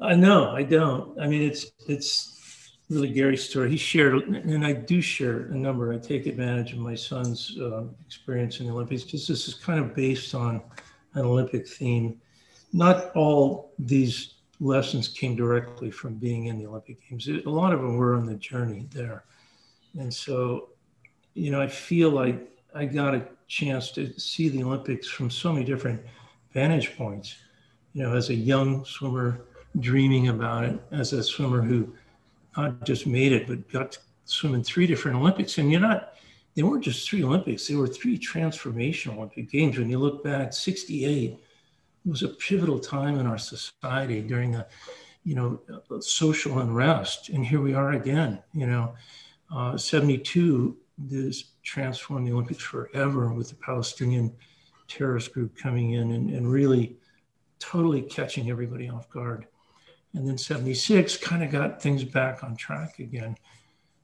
Uh, 0.00 0.14
no, 0.14 0.50
I 0.50 0.62
don't. 0.62 1.18
I 1.20 1.26
mean, 1.26 1.42
it's 1.42 1.72
it's 1.88 2.70
really 2.88 3.08
Gary's 3.08 3.48
story. 3.48 3.70
He 3.70 3.76
shared, 3.76 4.14
and 4.28 4.64
I 4.64 4.72
do 4.72 5.00
share 5.00 5.46
a 5.46 5.54
number. 5.54 5.92
I 5.92 5.98
take 5.98 6.26
advantage 6.26 6.72
of 6.72 6.78
my 6.78 6.94
son's 6.94 7.56
uh, 7.60 7.84
experience 8.06 8.60
in 8.60 8.66
the 8.66 8.72
Olympics 8.72 9.04
because 9.04 9.26
this 9.26 9.48
is 9.48 9.54
kind 9.54 9.80
of 9.80 9.94
based 9.94 10.34
on 10.34 10.62
an 11.14 11.24
Olympic 11.24 11.66
theme. 11.66 12.20
Not 12.72 13.14
all 13.16 13.72
these 13.78 14.34
lessons 14.60 15.08
came 15.08 15.36
directly 15.36 15.90
from 15.90 16.14
being 16.14 16.46
in 16.46 16.58
the 16.58 16.66
Olympic 16.66 16.98
Games. 17.08 17.28
A 17.28 17.48
lot 17.48 17.72
of 17.72 17.80
them 17.80 17.96
were 17.96 18.16
on 18.16 18.26
the 18.26 18.34
journey 18.34 18.86
there. 18.90 19.24
And 19.98 20.12
so, 20.12 20.70
you 21.34 21.50
know, 21.50 21.60
I 21.60 21.68
feel 21.68 22.10
like 22.10 22.57
I 22.78 22.84
got 22.84 23.12
a 23.12 23.26
chance 23.48 23.90
to 23.92 24.16
see 24.20 24.48
the 24.48 24.62
Olympics 24.62 25.08
from 25.08 25.30
so 25.30 25.52
many 25.52 25.64
different 25.64 26.00
vantage 26.52 26.96
points. 26.96 27.34
You 27.92 28.04
know, 28.04 28.14
as 28.14 28.30
a 28.30 28.34
young 28.34 28.84
swimmer 28.84 29.40
dreaming 29.80 30.28
about 30.28 30.62
it, 30.62 30.80
as 30.92 31.12
a 31.12 31.24
swimmer 31.24 31.60
who 31.60 31.92
not 32.56 32.86
just 32.86 33.04
made 33.04 33.32
it, 33.32 33.48
but 33.48 33.68
got 33.68 33.92
to 33.92 33.98
swim 34.26 34.54
in 34.54 34.62
three 34.62 34.86
different 34.86 35.16
Olympics. 35.16 35.58
And 35.58 35.72
you're 35.72 35.80
not, 35.80 36.14
they 36.54 36.62
weren't 36.62 36.84
just 36.84 37.08
three 37.08 37.24
Olympics, 37.24 37.66
they 37.66 37.74
were 37.74 37.88
three 37.88 38.16
transformational 38.16 39.16
Olympic 39.16 39.50
Games. 39.50 39.76
When 39.76 39.90
you 39.90 39.98
look 39.98 40.22
back, 40.22 40.52
68 40.52 41.36
was 42.06 42.22
a 42.22 42.28
pivotal 42.28 42.78
time 42.78 43.18
in 43.18 43.26
our 43.26 43.38
society 43.38 44.22
during 44.22 44.52
the, 44.52 44.64
you 45.24 45.34
know, 45.34 45.60
social 46.00 46.60
unrest. 46.60 47.30
And 47.30 47.44
here 47.44 47.60
we 47.60 47.74
are 47.74 47.90
again, 47.90 48.40
you 48.52 48.68
know 48.68 48.94
uh, 49.54 49.76
72, 49.76 50.76
this 50.98 51.52
transformed 51.62 52.26
the 52.26 52.32
Olympics 52.32 52.62
forever 52.62 53.32
with 53.32 53.50
the 53.50 53.54
Palestinian 53.56 54.34
terrorist 54.88 55.32
group 55.32 55.56
coming 55.56 55.92
in 55.92 56.12
and, 56.12 56.30
and 56.30 56.50
really 56.50 56.96
totally 57.58 58.02
catching 58.02 58.50
everybody 58.50 58.88
off 58.88 59.08
guard. 59.10 59.46
And 60.14 60.26
then 60.26 60.38
76 60.38 61.16
kind 61.18 61.44
of 61.44 61.50
got 61.50 61.80
things 61.80 62.02
back 62.02 62.42
on 62.42 62.56
track 62.56 62.98
again. 62.98 63.36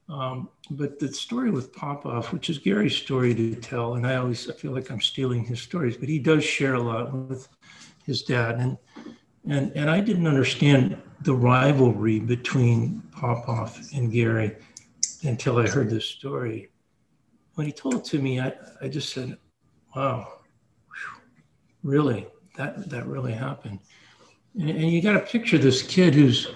Um, 0.09 0.51
but 0.71 0.99
the 0.99 1.09
story 1.13 1.51
with 1.51 1.73
Popov, 1.73 2.31
which 2.33 2.51
is 2.51 2.59
Gary's 2.59 2.95
story 2.95 3.35
to 3.35 3.55
tell, 3.55 3.95
and 3.95 4.07
I 4.07 4.17
always 4.17 4.51
I 4.51 4.53
feel 4.53 4.73
like 4.73 4.91
I'm 4.91 5.01
stealing 5.01 5.45
his 5.45 5.63
stories, 5.63 5.97
but 5.97 6.11
he 6.11 6.19
does 6.19 6.45
share 6.45 6.75
a 6.75 6.83
lot 6.83 7.13
with 7.13 7.49
his 8.05 8.23
dad. 8.23 8.57
And 8.57 8.77
and 9.49 9.73
and 9.75 9.89
I 9.89 10.01
didn't 10.01 10.27
understand 10.27 11.01
the 11.23 11.35
rivalry 11.35 12.21
between 12.21 13.01
Popov 13.13 13.81
and 13.95 14.13
Gary 14.13 14.57
until 15.23 15.59
I 15.59 15.69
heard 15.69 15.89
this 15.89 16.05
story. 16.05 16.69
When 17.55 17.67
he 17.67 17.73
told 17.73 17.95
it 17.95 18.05
to 18.07 18.19
me, 18.19 18.41
I, 18.41 18.53
I 18.81 18.89
just 18.89 19.13
said, 19.13 19.39
wow, 19.95 20.41
really, 21.83 22.27
that, 22.57 22.89
that 22.91 23.07
really 23.07 23.33
happened. 23.33 23.79
And, 24.59 24.71
and 24.71 24.91
you 24.91 25.01
got 25.01 25.13
to 25.13 25.21
picture 25.21 25.59
this 25.59 25.83
kid 25.83 26.15
who's 26.15 26.49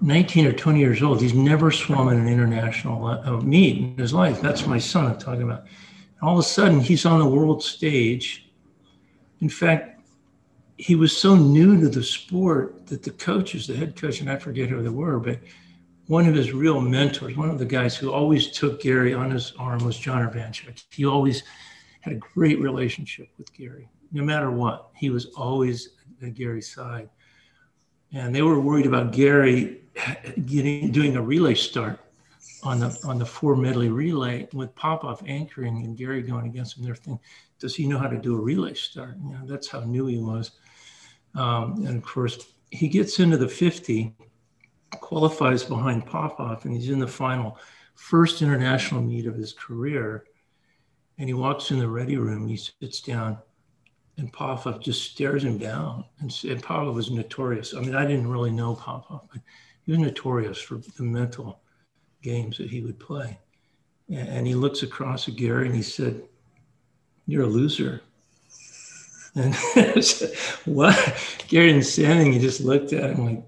19 0.00 0.46
or 0.46 0.52
20 0.52 0.78
years 0.78 1.02
old. 1.02 1.20
He's 1.20 1.34
never 1.34 1.70
swum 1.70 2.08
in 2.08 2.18
an 2.18 2.28
international 2.28 3.06
uh, 3.06 3.40
meet 3.40 3.78
in 3.78 3.96
his 3.96 4.12
life. 4.12 4.40
That's 4.40 4.66
my 4.66 4.78
son 4.78 5.06
I'm 5.06 5.18
talking 5.18 5.42
about. 5.42 5.60
And 5.60 6.28
all 6.28 6.34
of 6.34 6.40
a 6.40 6.48
sudden, 6.48 6.80
he's 6.80 7.06
on 7.06 7.20
the 7.20 7.26
world 7.26 7.62
stage. 7.62 8.50
In 9.40 9.48
fact, 9.48 10.02
he 10.76 10.94
was 10.94 11.16
so 11.16 11.36
new 11.36 11.80
to 11.80 11.88
the 11.88 12.02
sport 12.02 12.86
that 12.88 13.02
the 13.02 13.12
coaches, 13.12 13.66
the 13.66 13.76
head 13.76 13.96
coach, 13.96 14.20
and 14.20 14.30
I 14.30 14.36
forget 14.36 14.68
who 14.68 14.82
they 14.82 14.88
were, 14.88 15.18
but 15.20 15.38
one 16.06 16.26
of 16.26 16.34
his 16.34 16.52
real 16.52 16.80
mentors, 16.80 17.36
one 17.36 17.50
of 17.50 17.58
the 17.58 17.64
guys 17.64 17.96
who 17.96 18.12
always 18.12 18.50
took 18.50 18.80
Gary 18.80 19.14
on 19.14 19.30
his 19.30 19.52
arm 19.58 19.84
was 19.84 19.98
Jon 19.98 20.28
Urbanchek. 20.28 20.84
He 20.90 21.06
always 21.06 21.42
had 22.00 22.12
a 22.12 22.16
great 22.16 22.60
relationship 22.60 23.28
with 23.38 23.52
Gary. 23.54 23.88
No 24.12 24.22
matter 24.22 24.50
what, 24.50 24.90
he 24.94 25.10
was 25.10 25.26
always 25.36 25.90
at 26.22 26.34
Gary's 26.34 26.72
side. 26.72 27.08
And 28.12 28.34
they 28.34 28.42
were 28.42 28.60
worried 28.60 28.86
about 28.86 29.12
Gary 29.12 29.80
getting 30.46 30.92
doing 30.92 31.16
a 31.16 31.22
relay 31.22 31.54
start 31.54 31.98
on 32.62 32.80
the 32.80 32.98
on 33.04 33.18
the 33.18 33.26
four 33.26 33.56
medley 33.56 33.88
relay 33.88 34.48
with 34.52 34.74
Popov 34.74 35.22
anchoring 35.26 35.84
and 35.84 35.96
Gary 35.96 36.22
going 36.22 36.46
against 36.46 36.76
him. 36.76 36.84
They're 36.84 36.94
thinking, 36.94 37.20
does 37.58 37.74
he 37.74 37.86
know 37.86 37.98
how 37.98 38.08
to 38.08 38.18
do 38.18 38.36
a 38.36 38.40
relay 38.40 38.74
start? 38.74 39.16
You 39.24 39.32
know, 39.32 39.40
that's 39.44 39.68
how 39.68 39.80
new 39.80 40.06
he 40.06 40.18
was. 40.18 40.52
Um, 41.34 41.84
and 41.86 41.96
of 41.96 42.04
course, 42.04 42.52
he 42.70 42.88
gets 42.88 43.18
into 43.20 43.36
the 43.36 43.48
50, 43.48 44.14
qualifies 45.00 45.62
behind 45.62 46.06
Popov, 46.06 46.64
and 46.64 46.74
he's 46.74 46.90
in 46.90 46.98
the 46.98 47.06
final 47.06 47.58
first 47.94 48.42
international 48.42 49.02
meet 49.02 49.26
of 49.26 49.36
his 49.36 49.52
career. 49.52 50.24
And 51.18 51.28
he 51.28 51.34
walks 51.34 51.70
in 51.70 51.78
the 51.78 51.88
ready 51.88 52.16
room, 52.16 52.42
and 52.42 52.50
he 52.50 52.56
sits 52.56 53.00
down, 53.00 53.38
and 54.16 54.32
Popov 54.32 54.80
just 54.80 55.10
stares 55.12 55.44
him 55.44 55.58
down. 55.58 56.04
And, 56.20 56.36
and 56.44 56.62
Popov 56.62 56.94
was 56.94 57.10
notorious. 57.10 57.74
I 57.74 57.80
mean, 57.80 57.94
I 57.94 58.06
didn't 58.06 58.28
really 58.28 58.50
know 58.50 58.74
Popov, 58.74 59.28
but 59.32 59.40
he 59.82 59.92
was 59.92 60.00
notorious 60.00 60.58
for 60.58 60.76
the 60.76 61.02
mental 61.02 61.60
games 62.22 62.58
that 62.58 62.70
he 62.70 62.80
would 62.80 62.98
play. 62.98 63.38
And 64.08 64.46
he 64.46 64.54
looks 64.54 64.82
across 64.82 65.28
at 65.28 65.36
Gary 65.36 65.66
and 65.66 65.74
he 65.74 65.82
said, 65.82 66.22
You're 67.26 67.44
a 67.44 67.46
loser. 67.46 68.02
And 69.34 69.54
what? 70.64 71.36
Gary 71.48 71.68
didn't 71.68 71.84
say 71.84 72.04
anything. 72.04 72.32
He 72.32 72.38
just 72.38 72.60
looked 72.60 72.92
at 72.92 73.10
him 73.10 73.24
like, 73.24 73.44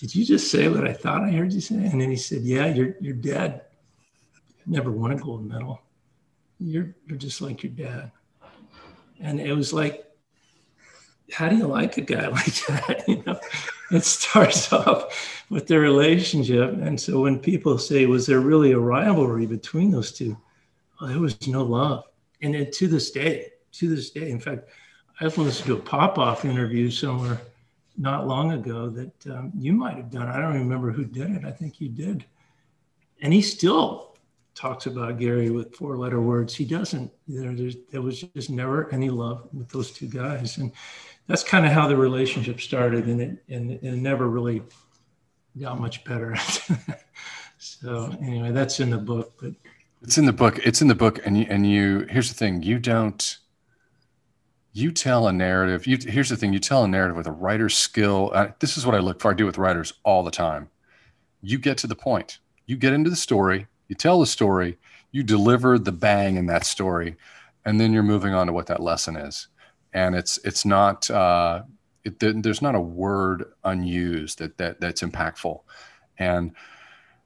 Did 0.00 0.14
you 0.14 0.24
just 0.24 0.50
say 0.50 0.66
what 0.66 0.88
I 0.88 0.94
thought 0.94 1.24
I 1.24 1.30
heard 1.30 1.52
you 1.52 1.60
say? 1.60 1.74
And 1.74 2.00
then 2.00 2.08
he 2.08 2.16
said, 2.16 2.40
Yeah, 2.40 2.68
your, 2.68 2.94
your 3.02 3.12
dad 3.12 3.66
never 4.64 4.90
won 4.90 5.12
a 5.12 5.16
gold 5.16 5.46
medal. 5.46 5.82
You're, 6.58 6.94
you're 7.06 7.18
just 7.18 7.42
like 7.42 7.62
your 7.62 7.72
dad. 7.72 8.10
And 9.20 9.38
it 9.38 9.52
was 9.52 9.74
like, 9.74 10.06
how 11.30 11.50
do 11.50 11.56
you 11.56 11.66
like 11.66 11.98
a 11.98 12.00
guy 12.00 12.28
like 12.28 12.66
that? 12.66 13.04
You 13.06 13.22
know, 13.26 13.38
it 13.90 14.02
starts 14.04 14.72
off 14.72 15.44
with 15.50 15.66
their 15.66 15.80
relationship. 15.80 16.72
And 16.72 16.98
so 16.98 17.20
when 17.20 17.38
people 17.38 17.76
say, 17.76 18.06
was 18.06 18.26
there 18.26 18.40
really 18.40 18.72
a 18.72 18.78
rivalry 18.78 19.44
between 19.44 19.90
those 19.90 20.12
two? 20.12 20.34
Well, 20.98 21.10
there 21.10 21.20
was 21.20 21.46
no 21.46 21.62
love. 21.62 22.04
And 22.40 22.54
then 22.54 22.70
to 22.70 22.88
this 22.88 23.10
day, 23.10 23.52
to 23.72 23.94
this 23.94 24.08
day, 24.08 24.30
in 24.30 24.40
fact, 24.40 24.70
I 25.20 25.26
listened 25.26 25.66
to 25.66 25.74
a 25.74 25.80
Popov 25.80 26.46
interview 26.46 26.90
somewhere 26.90 27.42
not 28.00 28.26
long 28.26 28.52
ago 28.52 28.88
that 28.88 29.26
um, 29.26 29.52
you 29.54 29.74
might 29.74 29.96
have 29.96 30.10
done. 30.10 30.26
I 30.26 30.40
don't 30.40 30.54
remember 30.54 30.90
who 30.90 31.04
did 31.04 31.30
it. 31.32 31.44
I 31.44 31.50
think 31.50 31.82
you 31.82 31.88
did. 31.90 32.24
And 33.20 33.30
he 33.30 33.42
still 33.42 34.16
talks 34.54 34.86
about 34.86 35.18
Gary 35.18 35.50
with 35.50 35.76
four 35.76 35.98
letter 35.98 36.20
words. 36.20 36.54
He 36.54 36.64
doesn't. 36.64 37.12
There, 37.28 37.70
there 37.90 38.00
was 38.00 38.22
just 38.22 38.48
never 38.48 38.90
any 38.90 39.10
love 39.10 39.46
with 39.52 39.68
those 39.68 39.90
two 39.90 40.08
guys. 40.08 40.56
And 40.56 40.72
that's 41.26 41.44
kind 41.44 41.66
of 41.66 41.72
how 41.72 41.86
the 41.86 41.96
relationship 41.96 42.60
started, 42.60 43.06
and 43.06 43.20
it 43.20 43.44
and, 43.50 43.70
and 43.70 43.84
it 43.84 43.96
never 43.96 44.28
really 44.28 44.62
got 45.60 45.78
much 45.78 46.02
better. 46.04 46.34
so 47.58 48.16
anyway, 48.22 48.50
that's 48.50 48.80
in 48.80 48.88
the 48.88 48.98
book, 48.98 49.34
but 49.40 49.52
it's 50.02 50.16
in 50.16 50.24
the 50.24 50.32
book. 50.32 50.58
It's 50.64 50.80
in 50.80 50.88
the 50.88 50.94
book, 50.94 51.20
and 51.26 51.36
you 51.36 51.46
and 51.50 51.70
you. 51.70 52.06
Here's 52.08 52.30
the 52.30 52.34
thing: 52.34 52.62
you 52.62 52.78
don't. 52.78 53.36
You 54.72 54.92
tell 54.92 55.28
a 55.28 55.32
narrative. 55.32 55.86
You 55.86 55.98
here's 56.00 56.28
the 56.30 56.36
thing: 56.36 56.52
you 56.52 56.60
tell 56.60 56.84
a 56.84 56.88
narrative 56.88 57.16
with 57.16 57.26
a 57.26 57.32
writer's 57.32 57.76
skill. 57.76 58.30
Uh, 58.34 58.48
this 58.60 58.76
is 58.76 58.86
what 58.86 58.94
I 58.94 58.98
look 58.98 59.20
for. 59.20 59.30
I 59.30 59.34
do 59.34 59.46
with 59.46 59.58
writers 59.58 59.94
all 60.04 60.22
the 60.22 60.30
time. 60.30 60.70
You 61.42 61.58
get 61.58 61.78
to 61.78 61.86
the 61.86 61.96
point. 61.96 62.38
You 62.66 62.76
get 62.76 62.92
into 62.92 63.10
the 63.10 63.16
story. 63.16 63.66
You 63.88 63.96
tell 63.96 64.20
the 64.20 64.26
story. 64.26 64.78
You 65.12 65.24
deliver 65.24 65.78
the 65.78 65.92
bang 65.92 66.36
in 66.36 66.46
that 66.46 66.64
story, 66.64 67.16
and 67.64 67.80
then 67.80 67.92
you're 67.92 68.02
moving 68.04 68.34
on 68.34 68.46
to 68.46 68.52
what 68.52 68.66
that 68.66 68.80
lesson 68.80 69.16
is 69.16 69.48
and 69.92 70.14
it's 70.14 70.38
it's 70.44 70.64
not 70.64 71.10
uh, 71.10 71.62
it, 72.04 72.20
there's 72.42 72.62
not 72.62 72.74
a 72.74 72.80
word 72.80 73.44
unused 73.64 74.38
that 74.38 74.58
that 74.58 74.80
that's 74.80 75.02
impactful, 75.02 75.60
and 76.18 76.52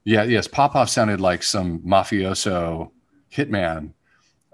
yeah, 0.04 0.22
yes, 0.24 0.48
Popov 0.48 0.90
sounded 0.90 1.20
like 1.20 1.42
some 1.42 1.80
mafioso 1.80 2.90
hitman. 3.32 3.92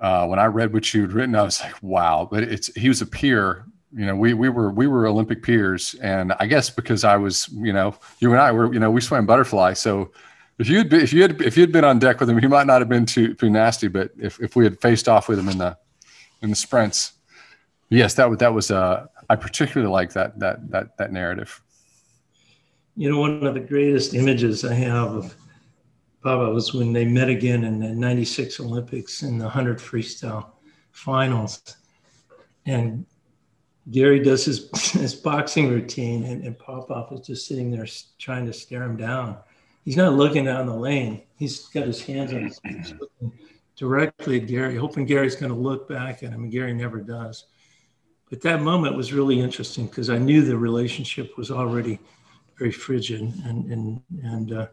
Uh, 0.01 0.27
when 0.27 0.39
I 0.39 0.47
read 0.47 0.73
what 0.73 0.95
you'd 0.95 1.13
written, 1.13 1.35
I 1.35 1.43
was 1.43 1.61
like, 1.61 1.75
wow! 1.83 2.27
But 2.31 2.45
it's 2.45 2.75
he 2.75 2.89
was 2.89 3.03
a 3.03 3.07
peer. 3.07 3.67
You 3.93 4.07
know, 4.07 4.17
we 4.17 4.35
we 4.35 4.49
were 4.49 4.71
we 4.71 4.87
were 4.87 5.07
Olympic 5.07 5.43
peers, 5.43 5.95
and 6.03 6.33
I 6.41 6.47
guess 6.47 6.71
because 6.71 7.05
I 7.05 7.17
was, 7.17 7.49
you 7.53 7.73
know, 7.73 7.95
you 8.21 8.33
and 8.33 8.41
I 8.41 8.53
were, 8.53 8.73
you 8.73 8.81
know, 8.81 8.91
we 8.91 9.01
swam 9.01 9.27
butterfly, 9.27 9.75
so 9.75 10.13
if 10.59 10.69
you 10.69 10.79
had 10.79 10.93
if 10.93 11.13
you 11.13 11.23
had 11.23 11.41
if 11.43 11.57
you 11.57 11.63
had 11.63 11.73
been 11.73 11.85
on 11.85 11.99
deck 11.99 12.21
with 12.21 12.31
him, 12.31 12.39
he 12.39 12.47
might 12.47 12.67
not 12.67 12.81
have 12.81 12.89
been 12.89 13.07
too 13.07 13.35
too 13.35 13.51
nasty. 13.51 13.89
But 13.89 14.13
if, 14.19 14.41
if 14.41 14.57
we 14.57 14.65
had 14.65 14.81
faced 14.81 15.09
off 15.09 15.29
with 15.29 15.39
him 15.39 15.49
in 15.49 15.59
the 15.59 15.77
in 16.43 16.51
the 16.51 16.57
sprints, 16.57 17.15
Yes, 17.91 18.15
that 18.15 18.31
was 18.31 18.39
that 18.39 18.55
was. 18.55 18.71
Uh, 18.71 19.07
I 19.29 19.37
particularly 19.37 19.93
like 19.93 20.13
that 20.13 20.39
that 20.39 20.71
that 20.71 20.97
that 20.97 21.13
narrative. 21.13 21.61
You 22.97 23.11
know, 23.11 23.19
one 23.19 23.45
of 23.45 23.55
the 23.55 23.61
greatest 23.61 24.15
images 24.15 24.65
I 24.65 24.75
have 24.75 25.13
of 25.13 25.35
Baba 26.23 26.51
was 26.51 26.75
when 26.75 26.93
they 26.93 27.05
met 27.05 27.29
again 27.29 27.65
in 27.65 27.79
the 27.79 27.89
'96 27.89 28.61
Olympics 28.61 29.23
in 29.23 29.39
the 29.39 29.45
100 29.45 29.79
freestyle 29.79 30.51
finals, 30.93 31.63
and 32.67 33.07
Gary 33.91 34.21
does 34.21 34.45
his 34.45 34.71
his 34.93 35.15
boxing 35.15 35.69
routine, 35.69 36.25
and, 36.25 36.45
and 36.45 36.59
Popov 36.59 37.13
is 37.13 37.27
just 37.27 37.47
sitting 37.47 37.71
there 37.71 37.87
trying 38.19 38.47
to 38.47 38.53
stare 38.53 38.83
him 38.83 38.97
down. 38.97 39.39
He's 39.85 39.97
not 39.97 40.13
looking 40.13 40.45
down 40.45 40.67
the 40.67 40.77
lane. 40.77 41.23
He's 41.37 41.69
got 41.69 41.87
his 41.87 42.03
hands 42.03 42.33
on 42.33 42.43
his 42.43 42.61
looking 43.01 43.33
directly 43.77 44.41
at 44.41 44.47
Gary, 44.47 44.77
hoping 44.77 45.07
Gary's 45.07 45.37
going 45.37 45.53
to 45.53 45.59
look 45.59 45.89
back 45.89 46.23
at 46.23 46.33
him, 46.33 46.43
and 46.43 46.53
Gary 46.53 46.75
never 46.75 47.01
does 47.01 47.47
but 48.31 48.41
that 48.43 48.63
moment 48.63 48.97
was 48.97 49.13
really 49.13 49.41
interesting 49.41 49.87
because 49.87 50.09
I 50.09 50.17
knew 50.17 50.43
the 50.43 50.57
relationship 50.57 51.37
was 51.37 51.51
already 51.51 51.99
very 52.57 52.71
frigid 52.71 53.21
and 53.21 53.71
and 53.71 54.03
and 54.23 54.53
uh, 54.53 54.67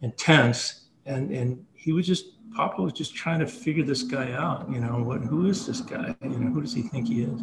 intense, 0.00 0.83
and 1.06 1.30
and 1.30 1.64
he 1.74 1.92
was 1.92 2.06
just 2.06 2.26
Papa 2.54 2.80
was 2.80 2.92
just 2.92 3.14
trying 3.14 3.40
to 3.40 3.46
figure 3.46 3.84
this 3.84 4.02
guy 4.02 4.32
out. 4.32 4.68
You 4.70 4.80
know, 4.80 5.02
what 5.02 5.20
who 5.22 5.46
is 5.46 5.66
this 5.66 5.80
guy? 5.80 6.14
You 6.22 6.28
know, 6.30 6.50
who 6.50 6.60
does 6.60 6.72
he 6.72 6.82
think 6.82 7.08
he 7.08 7.22
is? 7.22 7.40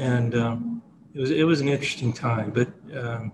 And 0.00 0.34
um, 0.34 0.82
it 1.14 1.20
was 1.20 1.30
it 1.30 1.44
was 1.44 1.60
an 1.60 1.68
interesting 1.68 2.12
time, 2.12 2.50
but 2.50 2.68
um, 2.96 3.32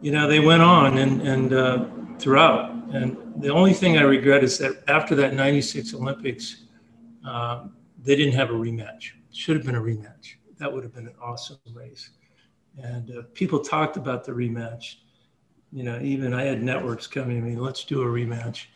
you 0.00 0.12
know 0.12 0.28
they 0.28 0.40
went 0.40 0.62
on 0.62 0.98
and 0.98 1.22
and 1.22 1.52
uh, 1.52 1.86
throughout. 2.18 2.72
And 2.92 3.18
the 3.42 3.50
only 3.50 3.74
thing 3.74 3.98
I 3.98 4.02
regret 4.02 4.42
is 4.42 4.58
that 4.58 4.82
after 4.88 5.14
that 5.16 5.34
'96 5.34 5.94
Olympics, 5.94 6.64
uh, 7.26 7.66
they 8.02 8.16
didn't 8.16 8.34
have 8.34 8.50
a 8.50 8.54
rematch. 8.54 9.10
Should 9.30 9.56
have 9.56 9.66
been 9.66 9.74
a 9.74 9.80
rematch 9.80 10.38
that 10.58 10.72
would 10.72 10.82
have 10.82 10.94
been 10.94 11.06
an 11.06 11.14
awesome 11.22 11.58
race. 11.72 12.10
And 12.76 13.10
uh, 13.10 13.22
people 13.34 13.60
talked 13.60 13.96
about 13.96 14.24
the 14.24 14.32
rematch. 14.32 14.96
You 15.72 15.82
know, 15.84 15.98
even 16.00 16.32
I 16.32 16.44
had 16.44 16.62
networks 16.62 17.06
coming 17.06 17.40
to 17.40 17.46
me, 17.46 17.56
let's 17.56 17.84
do 17.84 18.02
a 18.02 18.06
rematch. 18.06 18.66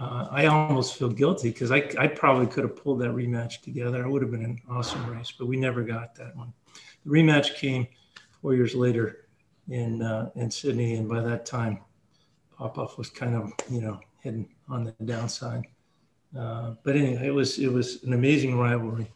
Uh, 0.00 0.26
I 0.30 0.46
almost 0.46 0.96
feel 0.96 1.10
guilty 1.10 1.50
because 1.50 1.70
I, 1.70 1.88
I 1.98 2.08
probably 2.08 2.46
could 2.46 2.64
have 2.64 2.76
pulled 2.76 3.00
that 3.00 3.10
rematch 3.10 3.60
together. 3.60 4.04
It 4.04 4.10
would 4.10 4.22
have 4.22 4.30
been 4.30 4.44
an 4.44 4.60
awesome 4.68 5.06
race, 5.08 5.32
but 5.38 5.46
we 5.46 5.56
never 5.56 5.82
got 5.82 6.14
that 6.16 6.34
one. 6.36 6.52
The 7.04 7.10
rematch 7.10 7.54
came 7.54 7.86
four 8.40 8.54
years 8.54 8.74
later 8.74 9.26
in 9.68 10.02
uh, 10.02 10.30
in 10.34 10.50
Sydney, 10.50 10.96
and 10.96 11.08
by 11.08 11.20
that 11.20 11.46
time, 11.46 11.80
Popov 12.56 12.96
was 12.98 13.08
kind 13.10 13.34
of 13.34 13.52
you 13.70 13.80
know 13.80 14.00
hidden 14.20 14.48
on 14.68 14.84
the 14.84 14.92
downside. 15.04 15.66
Uh, 16.36 16.74
but 16.82 16.96
anyway, 16.96 17.26
it 17.26 17.34
was 17.34 17.58
it 17.58 17.72
was 17.72 18.02
an 18.02 18.12
amazing 18.12 18.58
rivalry. 18.58 19.10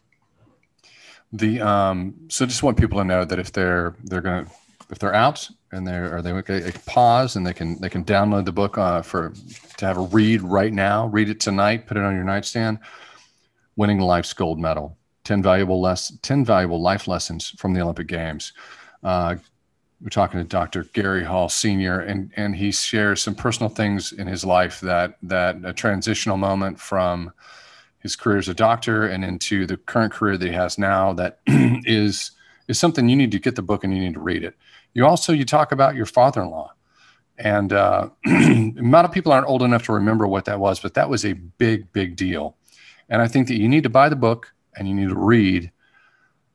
The 1.33 1.61
um, 1.61 2.15
so 2.29 2.45
just 2.45 2.63
want 2.63 2.77
people 2.77 2.97
to 2.99 3.03
know 3.05 3.25
that 3.25 3.37
if 3.37 3.51
they're 3.51 3.95
they're 4.05 4.21
gonna 4.21 4.47
if 4.89 4.99
they're 4.99 5.13
out 5.13 5.49
and 5.71 5.87
they're 5.87 6.17
or 6.17 6.21
they, 6.21 6.31
they 6.33 6.71
can 6.71 6.81
pause 6.85 7.35
and 7.35 7.45
they 7.45 7.53
can 7.53 7.79
they 7.79 7.89
can 7.89 8.03
download 8.03 8.45
the 8.45 8.51
book 8.51 8.77
uh, 8.77 9.01
for 9.01 9.33
to 9.77 9.85
have 9.85 9.97
a 9.97 10.01
read 10.01 10.41
right 10.41 10.73
now, 10.73 11.07
read 11.07 11.29
it 11.29 11.39
tonight, 11.39 11.87
put 11.87 11.97
it 11.97 12.03
on 12.03 12.15
your 12.15 12.23
nightstand. 12.23 12.79
Winning 13.75 13.99
life's 13.99 14.33
gold 14.33 14.59
medal, 14.59 14.97
ten 15.23 15.41
valuable 15.41 15.79
less 15.79 16.11
ten 16.21 16.43
valuable 16.43 16.81
life 16.81 17.07
lessons 17.07 17.49
from 17.57 17.73
the 17.73 17.81
Olympic 17.81 18.07
Games. 18.07 18.53
Uh, 19.03 19.35
we're 20.01 20.09
talking 20.09 20.39
to 20.39 20.45
Dr. 20.45 20.85
Gary 20.93 21.23
Hall 21.23 21.49
Sr. 21.49 21.99
and 21.99 22.31
and 22.35 22.55
he 22.55 22.71
shares 22.71 23.21
some 23.21 23.35
personal 23.35 23.69
things 23.69 24.11
in 24.11 24.27
his 24.27 24.43
life 24.43 24.79
that 24.81 25.17
that 25.23 25.57
a 25.63 25.73
transitional 25.73 26.37
moment 26.37 26.79
from 26.79 27.31
his 27.99 28.15
career 28.15 28.37
as 28.37 28.47
a 28.47 28.53
doctor 28.53 29.05
and 29.05 29.25
into 29.25 29.65
the 29.65 29.77
current 29.77 30.13
career 30.13 30.37
that 30.37 30.45
he 30.45 30.53
has 30.53 30.77
now 30.77 31.13
that 31.13 31.39
is 31.47 32.31
is 32.67 32.79
something 32.79 33.09
you 33.09 33.15
need 33.15 33.31
to 33.31 33.39
get 33.39 33.55
the 33.55 33.61
book 33.61 33.83
and 33.83 33.93
you 33.93 33.99
need 33.99 34.13
to 34.13 34.19
read 34.19 34.43
it 34.43 34.55
you 34.93 35.05
also 35.05 35.33
you 35.33 35.45
talk 35.45 35.71
about 35.71 35.95
your 35.95 36.05
father-in-law 36.05 36.71
and 37.37 37.71
uh, 37.71 38.09
a 38.27 38.73
lot 38.77 39.05
of 39.05 39.11
people 39.11 39.31
aren't 39.31 39.47
old 39.47 39.61
enough 39.61 39.83
to 39.83 39.93
remember 39.93 40.27
what 40.27 40.45
that 40.45 40.59
was 40.59 40.79
but 40.79 40.93
that 40.93 41.09
was 41.09 41.25
a 41.25 41.33
big 41.33 41.91
big 41.93 42.15
deal 42.15 42.55
and 43.09 43.21
i 43.21 43.27
think 43.27 43.47
that 43.47 43.55
you 43.55 43.67
need 43.67 43.83
to 43.83 43.89
buy 43.89 44.09
the 44.09 44.15
book 44.15 44.53
and 44.75 44.87
you 44.87 44.93
need 44.93 45.09
to 45.09 45.15
read 45.15 45.71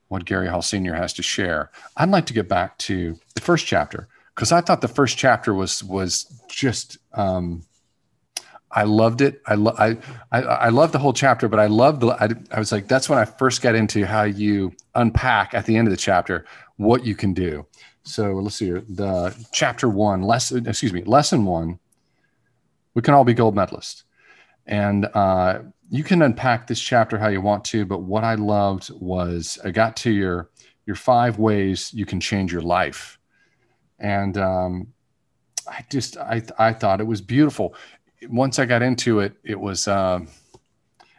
what 0.09 0.25
gary 0.25 0.49
hall 0.49 0.63
senior 0.63 0.95
has 0.95 1.13
to 1.13 1.23
share 1.23 1.71
i'd 1.97 2.11
like 2.11 2.27
to 2.27 2.35
get 2.35 2.49
back 2.49 2.77
to 2.79 3.19
the 3.35 3.41
first 3.41 3.67
chapter 3.67 4.09
because 4.35 4.53
i 4.53 4.61
thought 4.61 4.81
the 4.81 4.89
first 4.89 5.17
chapter 5.17 5.55
was 5.55 5.83
was 5.85 6.43
just 6.49 6.99
um, 7.15 7.63
I 8.75 8.83
loved 8.83 9.21
it. 9.21 9.41
I, 9.47 9.55
lo- 9.55 9.75
I, 9.79 9.97
I, 10.33 10.43
I 10.43 10.69
loved 10.71 10.93
the 10.93 10.99
whole 10.99 11.13
chapter, 11.13 11.49
but 11.49 11.61
I 11.61 11.67
loved 11.67 12.01
the, 12.01 12.09
I, 12.09 12.29
I 12.51 12.59
was 12.59 12.73
like, 12.73 12.89
that's 12.89 13.09
when 13.09 13.21
I 13.21 13.25
first 13.25 13.63
got 13.63 13.77
into 13.77 14.05
how 14.05 14.25
you 14.25 14.73
unpack 14.97 15.55
at 15.55 15.65
the 15.65 15.77
end 15.77 15.87
of 15.87 15.93
the 15.93 15.97
chapter 15.97 16.45
what 16.77 17.05
you 17.07 17.15
can 17.15 17.33
do. 17.33 17.67
So 18.05 18.35
let's 18.35 18.57
see 18.57 18.67
here. 18.67 18.85
The 18.89 19.35
chapter 19.53 19.89
one, 19.89 20.23
lesson, 20.23 20.67
excuse 20.69 20.93
me, 20.93 21.03
lesson 21.05 21.45
one. 21.45 21.79
We 22.95 23.03
can 23.03 23.15
all 23.15 23.25
be 23.25 23.35
gold 23.35 23.57
medalists, 23.57 24.05
and 24.67 25.07
uh, 25.15 25.61
you 25.91 26.05
can 26.05 26.23
unpack 26.23 26.67
this 26.67 26.81
chapter 26.81 27.19
how 27.19 27.29
you 27.29 27.41
want 27.41 27.65
to. 27.67 27.85
But 27.85 28.03
what 28.03 28.23
I 28.23 28.35
loved 28.35 28.91
was 28.95 29.59
I 29.65 29.71
got 29.71 29.97
to 29.99 30.13
your 30.13 30.51
your 30.87 30.97
five 30.97 31.39
ways 31.39 31.93
you 31.93 32.07
can 32.07 32.21
change 32.21 32.53
your 32.53 32.63
life, 32.63 33.19
and 33.99 34.37
um, 34.39 34.93
I 35.67 35.85
just 35.91 36.17
I 36.19 36.43
I 36.59 36.73
thought 36.73 37.01
it 37.01 37.07
was 37.07 37.21
beautiful. 37.21 37.75
Once 38.29 38.59
I 38.59 38.65
got 38.67 38.83
into 38.83 39.21
it, 39.21 39.35
it 39.43 39.59
was. 39.59 39.89
Um, 39.89 40.29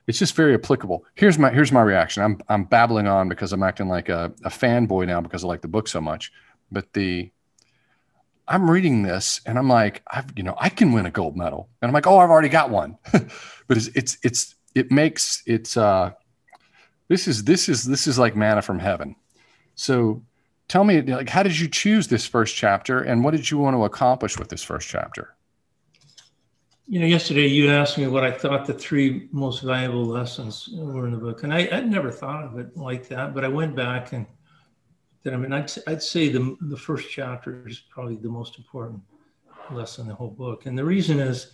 it's 0.08 0.20
just 0.20 0.36
very 0.36 0.54
applicable. 0.54 1.04
Here's 1.16 1.40
my 1.40 1.50
here's 1.50 1.72
my 1.72 1.82
reaction. 1.82 2.22
I'm 2.22 2.40
I'm 2.48 2.64
babbling 2.66 3.08
on 3.08 3.28
because 3.28 3.52
I'm 3.54 3.64
acting 3.64 3.88
like 3.88 4.08
a, 4.08 4.32
a 4.44 4.50
fanboy 4.50 5.08
now 5.08 5.20
because 5.20 5.44
I 5.44 5.48
like 5.48 5.62
the 5.62 5.68
book 5.68 5.88
so 5.88 6.00
much. 6.00 6.32
But 6.72 6.94
the 6.94 7.32
I'm 8.48 8.70
reading 8.70 9.04
this 9.04 9.42
and 9.46 9.58
I'm 9.58 9.70
like, 9.70 10.04
I've 10.08 10.26
you 10.36 10.44
know, 10.44 10.56
I 10.58 10.70
can 10.70 10.92
win 10.92 11.06
a 11.06 11.12
gold 11.12 11.36
medal. 11.36 11.70
And 11.82 11.90
I'm 11.90 11.94
like, 11.94 12.08
oh, 12.08 12.20
I've 12.20 12.30
already 12.30 12.50
got 12.50 12.70
one. 12.70 12.98
but 13.12 13.78
it's 13.78 13.88
it's 13.96 14.18
it's 14.24 14.56
it 14.76 14.92
makes 14.92 15.42
it's 15.46 15.78
uh 15.78 16.12
this 17.08 17.28
is 17.28 17.44
this 17.44 17.70
is 17.70 17.86
this 17.86 18.08
is 18.08 18.20
like 18.20 18.36
manna 18.36 18.62
from 18.62 18.80
heaven. 18.80 19.16
So 19.76 20.24
tell 20.68 20.84
me 20.84 21.02
like 21.02 21.30
how 21.30 21.44
did 21.44 21.60
you 21.60 21.68
choose 21.68 22.08
this 22.08 22.28
first 22.28 22.56
chapter 22.56 23.00
and 23.00 23.24
what 23.24 23.32
did 23.32 23.50
you 23.50 23.58
want 23.58 23.76
to 23.76 23.84
accomplish 23.84 24.38
with 24.38 24.50
this 24.50 24.64
first 24.64 24.88
chapter? 24.88 25.36
You 26.88 27.00
know, 27.00 27.08
yesterday 27.08 27.48
you 27.48 27.72
asked 27.72 27.98
me 27.98 28.06
what 28.06 28.24
I 28.24 28.30
thought 28.30 28.68
the 28.68 28.74
three 28.74 29.28
most 29.32 29.64
valuable 29.64 30.06
lessons 30.06 30.70
were 30.72 31.08
in 31.08 31.14
the 31.14 31.18
book, 31.18 31.42
and 31.42 31.52
I, 31.52 31.68
would 31.72 31.90
never 31.90 32.12
thought 32.12 32.44
of 32.44 32.60
it 32.60 32.78
like 32.78 33.08
that. 33.08 33.34
But 33.34 33.44
I 33.44 33.48
went 33.48 33.76
back 33.76 34.14
and 34.14 34.28
then, 35.26 35.34
I 35.34 35.38
mean, 35.38 35.54
I'd, 35.54 35.72
I'd 35.88 36.04
say 36.04 36.30
the, 36.30 36.56
the 36.62 36.78
first 36.78 37.10
chapter 37.10 37.68
is 37.68 37.80
probably 37.90 38.16
the 38.16 38.30
most 38.30 38.60
important 38.60 39.02
lesson 39.72 40.04
in 40.04 40.10
the 40.10 40.14
whole 40.14 40.30
book. 40.30 40.68
And 40.68 40.78
the 40.78 40.86
reason 40.86 41.20
is 41.20 41.52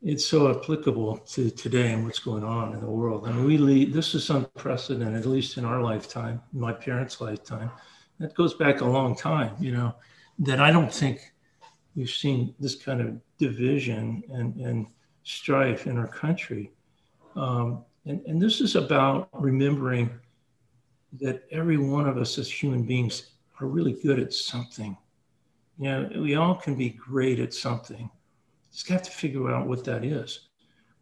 it's 0.00 0.24
so 0.24 0.48
applicable 0.48 1.18
to 1.18 1.50
today 1.50 1.90
and 1.90 2.04
what's 2.04 2.20
going 2.20 2.44
on 2.44 2.74
in 2.74 2.80
the 2.80 2.86
world. 2.86 3.26
I 3.26 3.32
mean, 3.32 3.44
we 3.44 3.58
lead, 3.58 3.92
this 3.92 4.14
is 4.14 4.30
unprecedented, 4.30 5.16
at 5.16 5.26
least 5.26 5.58
in 5.58 5.64
our 5.64 5.82
lifetime, 5.82 6.40
my 6.52 6.72
parents' 6.72 7.20
lifetime. 7.20 7.68
That 8.20 8.34
goes 8.34 8.54
back 8.54 8.80
a 8.80 8.84
long 8.84 9.16
time, 9.16 9.56
you 9.58 9.72
know, 9.72 9.96
that 10.38 10.60
I 10.60 10.70
don't 10.70 10.94
think 10.94 11.32
we've 11.96 12.08
seen 12.08 12.54
this 12.60 12.76
kind 12.76 13.00
of 13.00 13.20
division 13.38 14.22
and, 14.30 14.54
and 14.54 14.86
strife 15.24 15.88
in 15.88 15.98
our 15.98 16.06
country. 16.06 16.70
Um, 17.34 17.84
and, 18.06 18.24
and 18.24 18.40
this 18.40 18.60
is 18.60 18.76
about 18.76 19.30
remembering 19.32 20.10
that 21.20 21.44
every 21.50 21.78
one 21.78 22.08
of 22.08 22.18
us 22.18 22.38
as 22.38 22.50
human 22.50 22.82
beings 22.82 23.30
are 23.60 23.66
really 23.66 23.92
good 23.92 24.18
at 24.18 24.32
something. 24.32 24.96
You 25.78 25.84
know, 25.88 26.10
we 26.20 26.34
all 26.34 26.54
can 26.54 26.74
be 26.74 26.90
great 26.90 27.38
at 27.38 27.54
something. 27.54 28.10
Just 28.72 28.88
have 28.88 29.02
to 29.02 29.10
figure 29.10 29.50
out 29.50 29.66
what 29.66 29.84
that 29.84 30.04
is. 30.04 30.48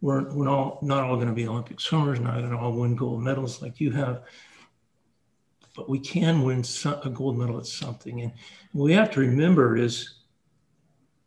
We're, 0.01 0.31
we're 0.33 0.47
all, 0.47 0.79
not 0.81 1.03
all 1.03 1.15
going 1.15 1.27
to 1.27 1.33
be 1.33 1.47
Olympic 1.47 1.79
swimmers, 1.79 2.19
not 2.19 2.37
going 2.37 2.51
to 2.51 2.57
all 2.57 2.71
win 2.71 2.95
gold 2.95 3.23
medals 3.23 3.61
like 3.61 3.79
you 3.81 3.91
have, 3.91 4.23
but 5.75 5.89
we 5.89 5.99
can 5.99 6.43
win 6.43 6.63
some, 6.63 6.99
a 7.03 7.09
gold 7.09 7.37
medal 7.37 7.57
at 7.57 7.65
something. 7.65 8.21
And 8.21 8.31
what 8.73 8.85
we 8.85 8.93
have 8.93 9.11
to 9.11 9.19
remember 9.19 9.75
is 9.75 10.17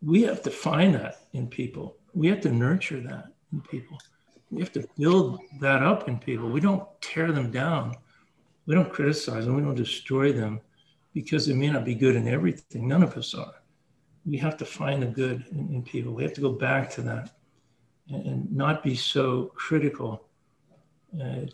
we 0.03 0.23
have 0.23 0.43
to 0.43 0.51
find 0.51 0.95
that 0.95 1.27
in 1.33 1.49
people. 1.49 1.97
We 2.15 2.29
have 2.29 2.41
to 2.43 2.51
nurture 2.51 3.01
that 3.01 3.33
in 3.53 3.61
people. 3.61 3.99
We 4.51 4.61
have 4.61 4.73
to 4.73 4.87
build 4.99 5.41
that 5.61 5.83
up 5.83 6.09
in 6.09 6.19
people. 6.19 6.49
We 6.49 6.61
don't 6.61 6.85
tear 7.01 7.33
them 7.33 7.51
down. 7.51 7.95
We 8.71 8.77
don't 8.77 8.93
criticize 8.93 9.47
them. 9.47 9.57
We 9.57 9.63
don't 9.63 9.75
destroy 9.75 10.31
them 10.33 10.61
because 11.13 11.45
they 11.45 11.55
may 11.55 11.71
not 11.71 11.85
be 11.85 11.97
good 11.97 12.15
in 12.15 12.29
everything. 12.29 12.87
None 12.87 13.03
of 13.03 13.17
us 13.17 13.35
are. 13.35 13.55
We 14.25 14.37
have 14.37 14.57
to 14.59 14.65
find 14.65 15.03
the 15.03 15.09
good 15.09 15.45
in, 15.51 15.75
in 15.75 15.83
people. 15.83 16.15
We 16.15 16.23
have 16.23 16.35
to 16.35 16.41
go 16.41 16.53
back 16.53 16.89
to 16.91 17.03
that 17.03 17.33
and, 18.11 18.25
and 18.25 18.53
not 18.53 18.85
be 18.85 18.95
so 18.95 19.51
critical 19.57 20.29
uh, 21.21 21.47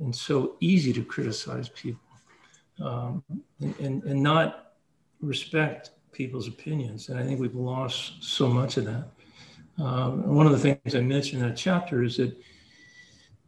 and 0.00 0.16
so 0.16 0.56
easy 0.60 0.94
to 0.94 1.04
criticize 1.04 1.68
people 1.68 2.00
um, 2.80 3.22
and, 3.60 3.78
and, 3.78 4.04
and 4.04 4.22
not 4.22 4.72
respect 5.20 5.90
people's 6.12 6.48
opinions. 6.48 7.10
And 7.10 7.20
I 7.20 7.22
think 7.22 7.38
we've 7.38 7.54
lost 7.54 8.24
so 8.24 8.48
much 8.48 8.78
of 8.78 8.86
that. 8.86 9.08
Um, 9.76 10.34
one 10.34 10.46
of 10.46 10.52
the 10.52 10.58
things 10.58 10.94
I 10.94 11.02
mentioned 11.02 11.42
in 11.42 11.48
that 11.50 11.54
chapter 11.54 12.02
is 12.02 12.16
that, 12.16 12.34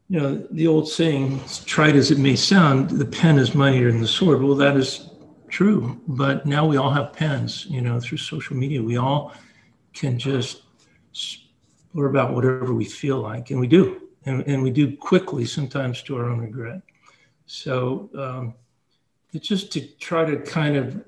you 0.08 0.20
know, 0.20 0.46
the 0.50 0.66
old 0.66 0.88
saying, 0.88 1.40
trite 1.64 1.96
as 1.96 2.10
it 2.10 2.18
may 2.18 2.36
sound, 2.36 2.90
the 2.90 3.06
pen 3.06 3.38
is 3.38 3.54
mightier 3.54 3.90
than 3.90 4.00
the 4.00 4.08
sword. 4.08 4.42
Well, 4.42 4.54
that 4.56 4.76
is 4.76 5.10
true. 5.48 6.00
But 6.06 6.44
now 6.44 6.66
we 6.66 6.76
all 6.76 6.90
have 6.90 7.12
pens, 7.12 7.66
you 7.66 7.80
know, 7.80 7.98
through 8.00 8.18
social 8.18 8.56
media. 8.56 8.82
We 8.82 8.98
all 8.98 9.32
can 9.94 10.18
just 10.18 10.62
blur 11.94 12.06
about 12.06 12.34
whatever 12.34 12.74
we 12.74 12.84
feel 12.84 13.18
like, 13.18 13.50
and 13.50 13.58
we 13.58 13.66
do. 13.66 14.02
And, 14.26 14.42
and 14.46 14.62
we 14.62 14.70
do 14.70 14.96
quickly, 14.96 15.44
sometimes 15.44 16.02
to 16.02 16.16
our 16.16 16.30
own 16.30 16.40
regret. 16.40 16.82
So 17.46 18.10
um, 18.18 18.54
it's 19.32 19.48
just 19.48 19.72
to 19.72 19.86
try 19.96 20.24
to 20.24 20.38
kind 20.38 20.76
of 20.76 21.02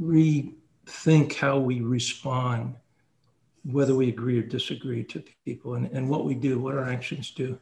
rethink 0.00 1.34
how 1.34 1.58
we 1.58 1.80
respond, 1.80 2.76
whether 3.64 3.94
we 3.94 4.08
agree 4.08 4.38
or 4.38 4.42
disagree 4.42 5.02
to 5.04 5.22
people, 5.44 5.74
and, 5.74 5.90
and 5.92 6.08
what 6.08 6.24
we 6.24 6.34
do, 6.34 6.58
what 6.58 6.74
our 6.74 6.88
actions 6.88 7.30
do 7.30 7.58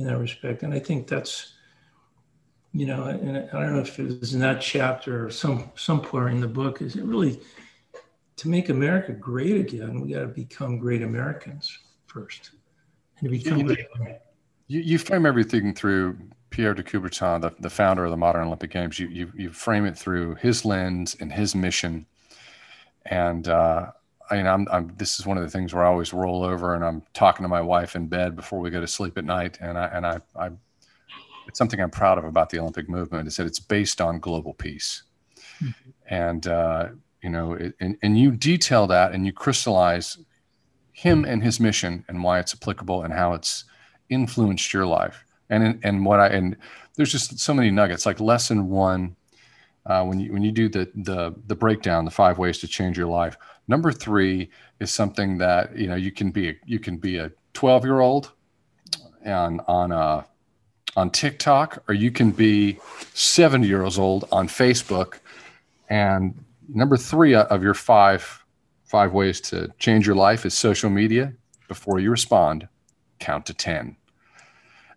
in 0.00 0.06
that 0.06 0.18
respect. 0.18 0.62
And 0.62 0.72
I 0.72 0.78
think 0.78 1.06
that's, 1.06 1.54
you 2.72 2.86
know, 2.86 3.04
and 3.04 3.36
I 3.36 3.60
don't 3.60 3.74
know 3.74 3.80
if 3.80 3.98
it 3.98 4.20
was 4.20 4.34
in 4.34 4.40
that 4.40 4.60
chapter 4.60 5.26
or 5.26 5.30
some 5.30 5.70
somewhere 5.76 6.28
in 6.28 6.40
the 6.40 6.48
book, 6.48 6.82
is 6.82 6.96
it 6.96 7.04
really 7.04 7.40
to 8.36 8.48
make 8.48 8.70
America 8.70 9.12
great 9.12 9.56
again, 9.56 10.00
we 10.00 10.12
got 10.12 10.20
to 10.20 10.26
become 10.26 10.78
great 10.78 11.02
Americans 11.02 11.78
first. 12.06 12.50
And 13.18 13.28
to 13.28 13.30
become 13.30 13.58
you, 13.58 13.76
you, 14.66 14.80
you 14.80 14.98
frame 14.98 15.26
everything 15.26 15.74
through 15.74 16.16
Pierre 16.48 16.74
de 16.74 16.82
Coubertin, 16.82 17.42
the, 17.42 17.50
the 17.60 17.70
founder 17.70 18.04
of 18.04 18.10
the 18.10 18.16
modern 18.16 18.46
Olympic 18.46 18.70
Games, 18.70 18.98
you, 18.98 19.08
you, 19.08 19.32
you 19.36 19.50
frame 19.50 19.84
it 19.84 19.98
through 19.98 20.36
his 20.36 20.64
lens 20.64 21.16
and 21.20 21.32
his 21.32 21.54
mission 21.54 22.06
and 23.06 23.48
uh, 23.48 23.90
I 24.30 24.36
mean, 24.36 24.46
I'm, 24.46 24.68
I'm, 24.70 24.94
this 24.96 25.18
is 25.18 25.26
one 25.26 25.36
of 25.36 25.42
the 25.42 25.50
things 25.50 25.74
where 25.74 25.84
I 25.84 25.88
always 25.88 26.12
roll 26.12 26.44
over 26.44 26.74
and 26.74 26.84
I'm 26.84 27.02
talking 27.12 27.42
to 27.42 27.48
my 27.48 27.60
wife 27.60 27.96
in 27.96 28.06
bed 28.06 28.36
before 28.36 28.60
we 28.60 28.70
go 28.70 28.80
to 28.80 28.86
sleep 28.86 29.18
at 29.18 29.24
night. 29.24 29.58
And 29.60 29.76
I, 29.76 29.86
and 29.86 30.06
I, 30.06 30.20
I 30.36 30.50
it's 31.48 31.58
something 31.58 31.80
I'm 31.80 31.90
proud 31.90 32.16
of 32.16 32.24
about 32.24 32.50
the 32.50 32.60
Olympic 32.60 32.88
movement 32.88 33.26
is 33.26 33.36
that 33.36 33.46
it's 33.46 33.58
based 33.58 34.00
on 34.00 34.20
global 34.20 34.54
peace. 34.54 35.02
Mm-hmm. 35.60 35.90
And, 36.06 36.46
uh, 36.46 36.88
you 37.22 37.30
know, 37.30 37.54
it, 37.54 37.74
and, 37.80 37.96
and 38.02 38.18
you 38.18 38.30
detail 38.30 38.86
that 38.86 39.12
and 39.12 39.26
you 39.26 39.32
crystallize 39.32 40.18
him 40.92 41.24
and 41.24 41.42
his 41.42 41.58
mission 41.58 42.04
and 42.08 42.22
why 42.22 42.38
it's 42.38 42.54
applicable 42.54 43.02
and 43.02 43.12
how 43.12 43.32
it's 43.32 43.64
influenced 44.08 44.72
your 44.72 44.86
life. 44.86 45.24
And, 45.48 45.80
and 45.82 46.06
what 46.06 46.20
I, 46.20 46.28
and 46.28 46.56
there's 46.96 47.10
just 47.10 47.40
so 47.40 47.52
many 47.52 47.70
nuggets 47.70 48.06
like 48.06 48.20
lesson 48.20 48.68
one, 48.68 49.16
uh, 49.86 50.04
when 50.04 50.20
you 50.20 50.32
when 50.32 50.42
you 50.42 50.52
do 50.52 50.68
the 50.68 50.90
the 50.94 51.34
the 51.46 51.54
breakdown, 51.54 52.04
the 52.04 52.10
five 52.10 52.38
ways 52.38 52.58
to 52.58 52.68
change 52.68 52.98
your 52.98 53.06
life. 53.06 53.36
Number 53.68 53.92
three 53.92 54.50
is 54.78 54.90
something 54.90 55.38
that 55.38 55.76
you 55.76 55.86
know 55.86 55.96
you 55.96 56.12
can 56.12 56.30
be 56.30 56.58
you 56.66 56.78
can 56.78 56.96
be 56.98 57.16
a 57.16 57.32
12 57.54 57.84
year 57.84 58.00
old 58.00 58.32
and 59.22 59.60
on 59.66 59.92
uh, 59.92 60.22
on 60.96 61.10
TikTok, 61.10 61.82
or 61.88 61.94
you 61.94 62.10
can 62.10 62.30
be 62.30 62.78
70 63.14 63.66
years 63.66 63.98
old 63.98 64.26
on 64.32 64.48
Facebook. 64.48 65.18
And 65.88 66.44
number 66.68 66.96
three 66.96 67.34
of 67.34 67.62
your 67.62 67.74
five 67.74 68.44
five 68.84 69.12
ways 69.12 69.40
to 69.40 69.72
change 69.78 70.06
your 70.06 70.16
life 70.16 70.44
is 70.44 70.56
social 70.56 70.90
media. 70.90 71.32
Before 71.68 72.00
you 72.00 72.10
respond, 72.10 72.68
count 73.20 73.46
to 73.46 73.54
10. 73.54 73.96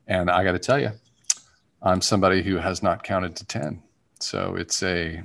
And 0.08 0.32
I 0.32 0.44
got 0.44 0.54
to 0.54 0.60
tell 0.60 0.80
you, 0.80 0.92
I'm 1.84 2.02
somebody 2.02 2.42
who 2.42 2.58
has 2.58 2.82
not 2.82 3.04
counted 3.04 3.36
to 3.36 3.46
10 3.46 3.84
so 4.24 4.56
it's 4.56 4.82
a 4.84 5.22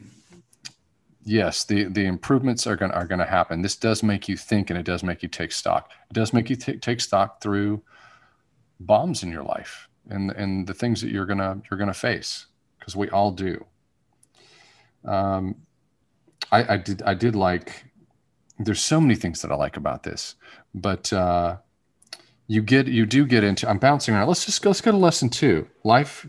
yes, 1.24 1.64
the 1.64 1.84
the 1.84 2.04
improvements 2.06 2.66
are 2.66 2.76
going 2.76 2.92
are 2.92 3.06
going 3.06 3.18
to 3.18 3.24
happen. 3.24 3.62
This 3.62 3.76
does 3.76 4.02
make 4.02 4.28
you 4.28 4.36
think, 4.36 4.70
and 4.70 4.78
it 4.78 4.84
does 4.84 5.02
make 5.02 5.22
you 5.22 5.28
take 5.28 5.52
stock. 5.52 5.90
It 6.10 6.14
does 6.14 6.32
make 6.32 6.50
you 6.50 6.56
t- 6.56 6.78
take 6.78 7.00
stock 7.00 7.40
through 7.40 7.82
bombs 8.80 9.22
in 9.22 9.30
your 9.30 9.42
life 9.42 9.88
and 10.10 10.30
and 10.32 10.66
the 10.66 10.74
things 10.74 11.00
that 11.02 11.10
you're 11.10 11.26
gonna 11.26 11.60
you're 11.70 11.78
gonna 11.78 11.94
face 11.94 12.46
because 12.78 12.96
we 12.96 13.08
all 13.10 13.30
do. 13.30 13.64
Um, 15.04 15.56
I, 16.50 16.74
I 16.74 16.76
did 16.76 17.02
I 17.02 17.14
did 17.14 17.36
like. 17.36 17.84
There's 18.58 18.80
so 18.82 19.00
many 19.00 19.14
things 19.14 19.42
that 19.42 19.52
I 19.52 19.54
like 19.54 19.76
about 19.76 20.02
this, 20.02 20.34
but 20.74 21.12
uh, 21.12 21.58
you 22.48 22.62
get 22.62 22.88
you 22.88 23.06
do 23.06 23.24
get 23.26 23.44
into. 23.44 23.68
I'm 23.68 23.78
bouncing 23.78 24.14
around. 24.14 24.26
Let's 24.26 24.46
just 24.46 24.62
go. 24.62 24.70
Let's 24.70 24.80
go 24.80 24.90
to 24.90 24.96
lesson 24.96 25.28
two. 25.28 25.68
Life 25.84 26.26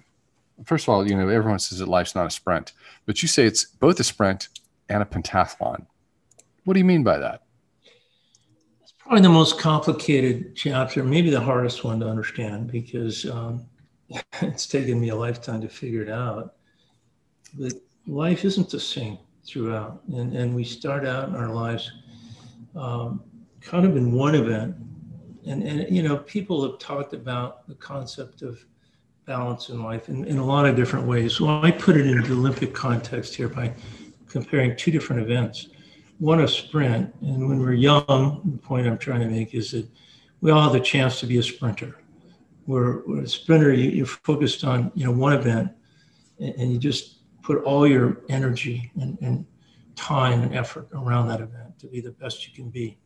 first 0.65 0.85
of 0.85 0.89
all, 0.89 1.07
you 1.07 1.15
know, 1.15 1.29
everyone 1.29 1.59
says 1.59 1.79
that 1.79 1.87
life's 1.87 2.15
not 2.15 2.27
a 2.27 2.29
sprint, 2.29 2.73
but 3.05 3.21
you 3.21 3.27
say 3.27 3.45
it's 3.45 3.65
both 3.65 3.99
a 3.99 4.03
sprint 4.03 4.49
and 4.89 5.01
a 5.01 5.05
pentathlon. 5.05 5.85
What 6.65 6.73
do 6.73 6.79
you 6.79 6.85
mean 6.85 7.03
by 7.03 7.17
that? 7.19 7.43
It's 8.81 8.93
probably 8.97 9.21
the 9.21 9.29
most 9.29 9.59
complicated 9.59 10.55
chapter, 10.55 11.03
maybe 11.03 11.29
the 11.29 11.41
hardest 11.41 11.83
one 11.83 11.99
to 11.99 12.07
understand 12.07 12.71
because 12.71 13.25
um, 13.29 13.65
it's 14.41 14.67
taken 14.67 14.99
me 14.99 15.09
a 15.09 15.15
lifetime 15.15 15.61
to 15.61 15.69
figure 15.69 16.01
it 16.01 16.09
out. 16.09 16.55
But 17.57 17.73
life 18.05 18.45
isn't 18.45 18.69
the 18.69 18.79
same 18.79 19.17
throughout. 19.45 20.01
And, 20.13 20.35
and 20.35 20.55
we 20.55 20.63
start 20.63 21.05
out 21.05 21.29
in 21.29 21.35
our 21.35 21.49
lives 21.49 21.91
um, 22.75 23.23
kind 23.61 23.85
of 23.85 23.97
in 23.97 24.11
one 24.11 24.35
event. 24.35 24.75
And, 25.47 25.63
and, 25.63 25.95
you 25.95 26.03
know, 26.03 26.17
people 26.17 26.69
have 26.69 26.79
talked 26.79 27.13
about 27.13 27.67
the 27.67 27.75
concept 27.75 28.41
of 28.41 28.63
balance 29.29 29.69
in 29.69 29.83
life 29.83 30.09
in, 30.09 30.25
in 30.25 30.39
a 30.39 30.43
lot 30.43 30.65
of 30.65 30.75
different 30.75 31.05
ways. 31.05 31.35
So 31.35 31.61
I 31.61 31.69
put 31.69 31.95
it 31.95 32.07
into 32.07 32.27
the 32.27 32.33
Olympic 32.33 32.73
context 32.73 33.35
here 33.35 33.47
by 33.47 33.71
comparing 34.27 34.75
two 34.75 34.89
different 34.89 35.21
events. 35.21 35.69
One 36.17 36.41
a 36.41 36.47
sprint, 36.47 37.13
and 37.21 37.47
when 37.47 37.59
we're 37.59 37.73
young, 37.73 38.41
the 38.43 38.57
point 38.57 38.87
I'm 38.87 38.97
trying 38.97 39.19
to 39.21 39.27
make 39.27 39.53
is 39.53 39.69
that 39.71 39.87
we 40.41 40.49
all 40.49 40.63
have 40.63 40.73
the 40.73 40.79
chance 40.79 41.19
to 41.19 41.27
be 41.27 41.37
a 41.37 41.43
sprinter. 41.43 41.95
Where, 42.65 43.03
where 43.05 43.21
a 43.21 43.27
sprinter, 43.27 43.71
you, 43.71 44.03
are 44.03 44.07
focused 44.07 44.63
on 44.63 44.91
you 44.95 45.05
know 45.05 45.11
one 45.11 45.33
event, 45.33 45.71
and, 46.39 46.55
and, 46.55 46.73
you 46.73 46.79
just 46.79 47.19
put 47.43 47.63
all 47.63 47.87
your 47.87 48.21
energy 48.29 48.91
and, 48.99 49.17
and 49.21 49.45
time 49.95 50.41
and 50.41 50.55
effort 50.55 50.87
around 50.93 51.27
that 51.27 51.39
event 51.39 51.77
to 51.79 51.87
be 51.87 52.01
the 52.01 52.11
best 52.11 52.47
you 52.47 52.53
can 52.53 52.69
be, 52.71 52.97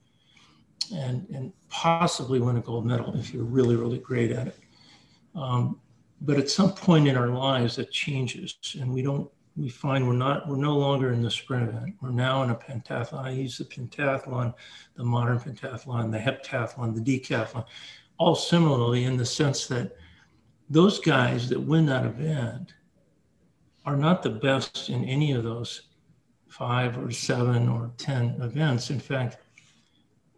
and 0.95 1.27
and 1.33 1.51
possibly 1.69 2.39
win 2.39 2.55
a 2.55 2.61
gold 2.61 2.85
medal 2.85 3.13
if 3.15 3.33
you're 3.33 3.43
really 3.43 3.75
really 3.75 3.99
great 3.99 4.31
at 4.31 4.47
it. 4.47 4.59
Um, 5.35 5.79
but 6.21 6.37
at 6.37 6.49
some 6.49 6.73
point 6.73 7.07
in 7.07 7.17
our 7.17 7.29
lives, 7.29 7.75
that 7.75 7.91
changes, 7.91 8.55
and 8.79 8.91
we 8.91 9.01
don't 9.01 9.29
we 9.55 9.69
find 9.69 10.07
we're 10.07 10.13
not 10.13 10.47
we're 10.47 10.55
no 10.55 10.77
longer 10.77 11.11
in 11.11 11.21
the 11.21 11.29
sprint 11.29 11.69
event. 11.69 11.95
We're 12.01 12.09
now 12.09 12.43
in 12.43 12.49
a 12.49 12.55
pentathlon. 12.55 13.23
I 13.23 13.31
use 13.31 13.57
the 13.57 13.65
pentathlon, 13.65 14.53
the 14.95 15.03
modern 15.03 15.39
pentathlon, 15.39 16.11
the 16.11 16.17
heptathlon, 16.17 16.95
the 16.95 17.19
decathlon, 17.19 17.65
all 18.17 18.35
similarly 18.35 19.03
in 19.03 19.17
the 19.17 19.25
sense 19.25 19.67
that 19.67 19.95
those 20.69 20.99
guys 20.99 21.49
that 21.49 21.59
win 21.59 21.85
that 21.87 22.05
event 22.05 22.73
are 23.85 23.97
not 23.97 24.23
the 24.23 24.29
best 24.29 24.89
in 24.89 25.03
any 25.05 25.33
of 25.33 25.43
those 25.43 25.81
five 26.47 26.97
or 26.97 27.11
seven 27.11 27.67
or 27.67 27.91
ten 27.97 28.35
events. 28.41 28.89
In 28.89 28.99
fact, 28.99 29.37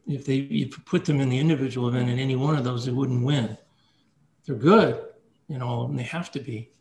if 0.08 0.26
they 0.26 0.38
if 0.40 0.78
you 0.78 0.84
put 0.86 1.06
them 1.06 1.22
in 1.22 1.30
the 1.30 1.40
individual 1.40 1.88
event 1.88 2.10
in 2.10 2.20
any 2.20 2.36
one 2.36 2.58
of 2.58 2.64
those, 2.64 2.86
they 2.86 2.92
wouldn't 2.92 3.24
win. 3.24 3.58
They're 4.46 4.56
good 4.56 5.06
in 5.50 5.62
all 5.62 5.84
of 5.84 5.88
them. 5.90 5.98
They 5.98 6.04
have 6.04 6.32
to 6.32 6.40
be, 6.40 6.72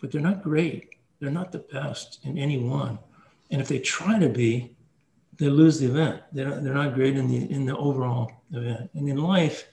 but 0.00 0.10
they're 0.10 0.20
not 0.20 0.42
great 0.42 0.94
they're 1.20 1.30
not 1.30 1.52
the 1.52 1.58
best 1.58 2.18
in 2.24 2.38
any 2.38 2.58
one. 2.58 2.98
And 3.50 3.60
if 3.60 3.68
they 3.68 3.78
try 3.78 4.18
to 4.18 4.28
be, 4.28 4.74
they 5.36 5.48
lose 5.48 5.78
the 5.78 5.86
event. 5.86 6.22
They're 6.32 6.60
they're 6.60 6.74
not 6.74 6.94
great 6.94 7.16
in 7.16 7.28
the, 7.28 7.50
in 7.50 7.66
the 7.66 7.76
overall 7.76 8.30
event. 8.52 8.90
And 8.94 9.08
in 9.08 9.18
life, 9.18 9.68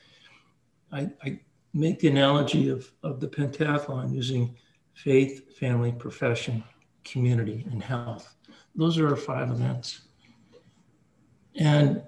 I, 0.91 1.09
I 1.23 1.39
make 1.73 1.99
the 1.99 2.09
analogy 2.09 2.69
of, 2.69 2.89
of 3.03 3.19
the 3.19 3.27
pentathlon 3.27 4.13
using 4.13 4.55
faith, 4.93 5.57
family, 5.57 5.91
profession, 5.91 6.63
community, 7.03 7.65
and 7.71 7.81
health. 7.81 8.35
Those 8.75 8.97
are 8.97 9.09
our 9.09 9.15
five 9.15 9.49
events. 9.49 10.01
And 11.55 12.01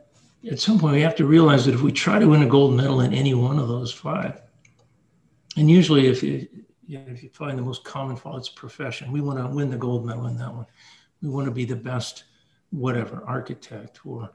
at 0.50 0.60
some 0.60 0.80
point, 0.80 0.96
we 0.96 1.02
have 1.02 1.16
to 1.16 1.26
realize 1.26 1.66
that 1.66 1.76
if 1.76 1.82
we 1.82 1.92
try 1.92 2.20
to 2.20 2.28
win 2.28 2.44
a 2.44 2.48
gold 2.48 2.76
medal 2.76 3.02
in 3.02 3.14
any 3.14 3.34
one 3.34 3.60
of 3.60 3.68
those 3.68 3.92
five, 3.92 4.42
and 5.60 5.70
usually 5.70 6.08
if 6.08 6.24
you, 6.24 6.48
you 6.88 7.00
know, 7.00 7.06
if 7.08 7.22
you 7.22 7.30
find 7.30 7.58
the 7.58 7.62
most 7.62 7.84
common 7.84 8.16
fault, 8.16 8.38
it's 8.38 8.50
profession. 8.50 9.12
We 9.12 9.20
want 9.20 9.40
to 9.40 9.48
win 9.48 9.70
the 9.70 9.78
gold 9.78 10.06
medal 10.06 10.28
in 10.28 10.38
that 10.38 10.54
one. 10.54 10.66
We 11.22 11.30
want 11.30 11.46
to 11.46 11.52
be 11.52 11.66
the 11.66 11.76
best, 11.76 12.24
whatever, 12.72 13.24
architect 13.28 14.00
or 14.06 14.32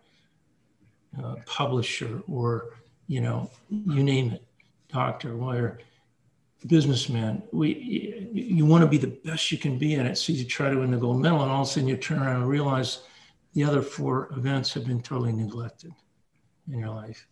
uh, 1.22 1.36
publisher 1.46 2.22
or, 2.28 2.74
you 3.06 3.22
know, 3.22 3.50
you 3.70 4.02
name 4.02 4.32
it, 4.32 4.44
doctor, 4.88 5.32
lawyer, 5.32 5.78
businessman. 6.66 7.42
We, 7.52 8.30
you 8.32 8.66
want 8.66 8.82
to 8.82 8.88
be 8.88 8.98
the 8.98 9.18
best 9.24 9.50
you 9.50 9.56
can 9.56 9.78
be 9.78 9.94
in 9.94 10.04
it. 10.04 10.16
So 10.16 10.32
you 10.32 10.44
try 10.44 10.68
to 10.68 10.76
win 10.76 10.90
the 10.90 10.98
gold 10.98 11.20
medal, 11.20 11.42
and 11.42 11.50
all 11.50 11.62
of 11.62 11.68
a 11.68 11.70
sudden 11.70 11.88
you 11.88 11.96
turn 11.96 12.18
around 12.18 12.42
and 12.42 12.48
realize 12.48 13.00
the 13.54 13.64
other 13.64 13.80
four 13.80 14.30
events 14.36 14.74
have 14.74 14.86
been 14.86 15.00
totally 15.00 15.32
neglected 15.32 15.92
in 16.70 16.78
your 16.78 16.90
life. 16.90 17.26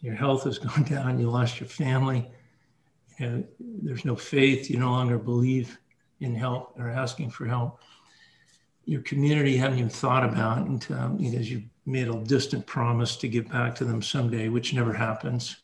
Your 0.00 0.14
health 0.14 0.44
has 0.44 0.58
gone 0.66 0.82
down. 0.82 1.20
You 1.20 1.30
lost 1.30 1.60
your 1.60 1.68
family 1.68 2.28
know, 3.20 3.44
there's 3.58 4.04
no 4.04 4.16
faith, 4.16 4.68
you 4.68 4.78
no 4.78 4.90
longer 4.90 5.18
believe 5.18 5.78
in 6.20 6.34
help 6.34 6.74
or 6.78 6.88
asking 6.88 7.30
for 7.30 7.46
help. 7.46 7.80
Your 8.84 9.02
community 9.02 9.56
haven't 9.56 9.78
even 9.78 9.90
thought 9.90 10.24
about 10.24 10.66
until 10.66 11.08
because 11.08 11.50
you 11.50 11.64
made 11.86 12.08
a 12.08 12.14
distant 12.24 12.66
promise 12.66 13.16
to 13.16 13.28
give 13.28 13.48
back 13.48 13.74
to 13.76 13.84
them 13.84 14.02
someday, 14.02 14.48
which 14.48 14.74
never 14.74 14.92
happens. 14.92 15.56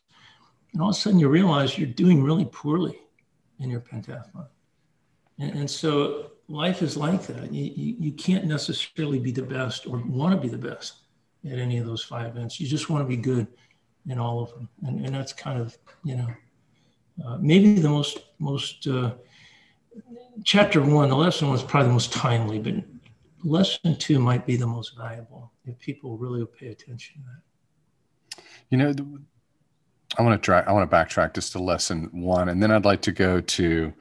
And 0.73 0.81
all 0.81 0.89
of 0.89 0.95
a 0.95 0.99
sudden 0.99 1.19
you 1.19 1.29
realize 1.29 1.77
you're 1.77 1.87
doing 1.87 2.23
really 2.23 2.45
poorly 2.45 2.99
in 3.59 3.69
your 3.69 3.81
pentathlon. 3.81 4.47
And, 5.39 5.55
and 5.55 5.69
so 5.69 6.31
life 6.47 6.81
is 6.81 6.97
like 6.97 7.23
that. 7.27 7.53
You, 7.53 7.71
you, 7.75 7.95
you 7.99 8.11
can't 8.11 8.45
necessarily 8.45 9.19
be 9.19 9.31
the 9.31 9.43
best 9.43 9.87
or 9.87 9.97
want 10.05 10.33
to 10.35 10.41
be 10.41 10.49
the 10.49 10.57
best 10.57 10.95
at 11.45 11.59
any 11.59 11.77
of 11.77 11.85
those 11.85 12.03
five 12.03 12.35
events. 12.35 12.59
You 12.59 12.67
just 12.67 12.89
want 12.89 13.03
to 13.03 13.07
be 13.07 13.17
good 13.17 13.47
in 14.07 14.19
all 14.19 14.41
of 14.41 14.49
them. 14.51 14.69
And, 14.83 15.05
and 15.05 15.15
that's 15.15 15.33
kind 15.33 15.59
of, 15.59 15.77
you 16.03 16.15
know, 16.15 16.27
uh, 17.23 17.37
maybe 17.39 17.79
the 17.79 17.89
most 17.89 18.19
most 18.39 18.87
uh, 18.87 19.11
chapter 20.43 20.81
one, 20.81 21.09
the 21.09 21.15
lesson 21.15 21.49
was 21.49 21.63
probably 21.63 21.87
the 21.87 21.93
most 21.93 22.11
timely, 22.11 22.59
but 22.59 22.75
lesson 23.43 23.95
two 23.97 24.19
might 24.19 24.45
be 24.45 24.55
the 24.55 24.67
most 24.67 24.97
valuable 24.97 25.51
if 25.65 25.77
people 25.79 26.17
really 26.17 26.45
pay 26.45 26.67
attention 26.67 27.21
to 27.21 27.27
that. 27.27 28.43
You 28.69 28.77
know, 28.77 29.19
I 30.17 30.23
want 30.23 30.41
to 30.41 30.45
try. 30.45 30.61
I 30.61 30.71
want 30.71 30.89
to 30.89 30.95
backtrack 30.95 31.35
just 31.35 31.51
to 31.53 31.59
lesson 31.59 32.09
one, 32.11 32.49
and 32.49 32.61
then 32.61 32.71
I'd 32.71 32.85
like 32.85 33.01
to 33.03 33.11
go 33.11 33.41
to 33.41 33.93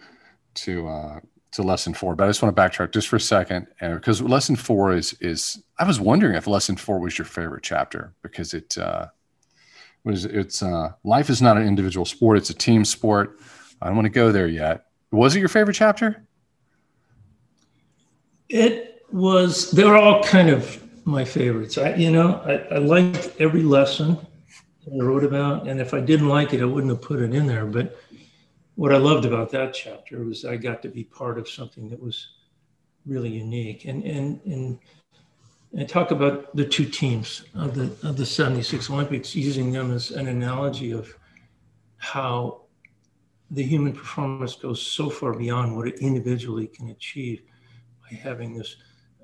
to 0.54 0.88
uh, 0.88 1.20
to 1.52 1.62
lesson 1.62 1.94
four. 1.94 2.14
But 2.14 2.24
I 2.24 2.26
just 2.28 2.42
want 2.42 2.56
to 2.56 2.62
backtrack 2.62 2.92
just 2.92 3.08
for 3.08 3.16
a 3.16 3.20
second, 3.20 3.66
and 3.80 3.94
because 3.94 4.22
lesson 4.22 4.56
four 4.56 4.92
is 4.92 5.14
is 5.20 5.62
I 5.78 5.86
was 5.86 6.00
wondering 6.00 6.34
if 6.34 6.46
lesson 6.46 6.76
four 6.76 6.98
was 6.98 7.18
your 7.18 7.26
favorite 7.26 7.62
chapter 7.62 8.14
because 8.22 8.54
it. 8.54 8.76
Uh, 8.78 9.08
was 10.04 10.24
it's 10.24 10.62
uh, 10.62 10.92
life 11.04 11.30
is 11.30 11.40
not 11.40 11.56
an 11.56 11.66
individual 11.66 12.04
sport; 12.04 12.36
it's 12.38 12.50
a 12.50 12.54
team 12.54 12.84
sport. 12.84 13.38
I 13.80 13.86
don't 13.86 13.96
want 13.96 14.06
to 14.06 14.10
go 14.10 14.32
there 14.32 14.48
yet. 14.48 14.86
Was 15.10 15.36
it 15.36 15.40
your 15.40 15.48
favorite 15.48 15.74
chapter? 15.74 16.26
It 18.48 19.02
was. 19.10 19.70
They're 19.70 19.96
all 19.96 20.22
kind 20.22 20.48
of 20.48 20.82
my 21.04 21.24
favorites. 21.24 21.78
I, 21.78 21.94
you 21.94 22.10
know, 22.10 22.40
I, 22.44 22.74
I 22.74 22.78
liked 22.78 23.32
every 23.38 23.62
lesson 23.62 24.18
I 24.86 25.02
wrote 25.02 25.24
about, 25.24 25.68
and 25.68 25.80
if 25.80 25.94
I 25.94 26.00
didn't 26.00 26.28
like 26.28 26.52
it, 26.52 26.60
I 26.60 26.64
wouldn't 26.64 26.92
have 26.92 27.02
put 27.02 27.20
it 27.20 27.34
in 27.34 27.46
there. 27.46 27.66
But 27.66 27.98
what 28.74 28.92
I 28.92 28.96
loved 28.96 29.24
about 29.24 29.50
that 29.50 29.74
chapter 29.74 30.24
was 30.24 30.44
I 30.44 30.56
got 30.56 30.82
to 30.82 30.88
be 30.88 31.04
part 31.04 31.38
of 31.38 31.48
something 31.48 31.88
that 31.90 32.02
was 32.02 32.28
really 33.06 33.30
unique, 33.30 33.84
and 33.84 34.02
and 34.04 34.40
and 34.44 34.78
and 35.76 35.88
talk 35.88 36.10
about 36.10 36.54
the 36.54 36.64
two 36.64 36.84
teams 36.84 37.44
of 37.54 37.74
the 37.74 37.84
of 38.06 38.16
the 38.16 38.26
76 38.26 38.90
Olympics, 38.90 39.34
using 39.34 39.72
them 39.72 39.92
as 39.92 40.10
an 40.10 40.28
analogy 40.28 40.92
of 40.92 41.14
how 41.96 42.62
the 43.50 43.62
human 43.62 43.92
performance 43.92 44.54
goes 44.54 44.80
so 44.80 45.08
far 45.10 45.34
beyond 45.34 45.76
what 45.76 45.86
it 45.86 45.98
individually 46.00 46.66
can 46.66 46.90
achieve 46.90 47.42
by 48.02 48.16
having 48.16 48.56
this 48.56 48.76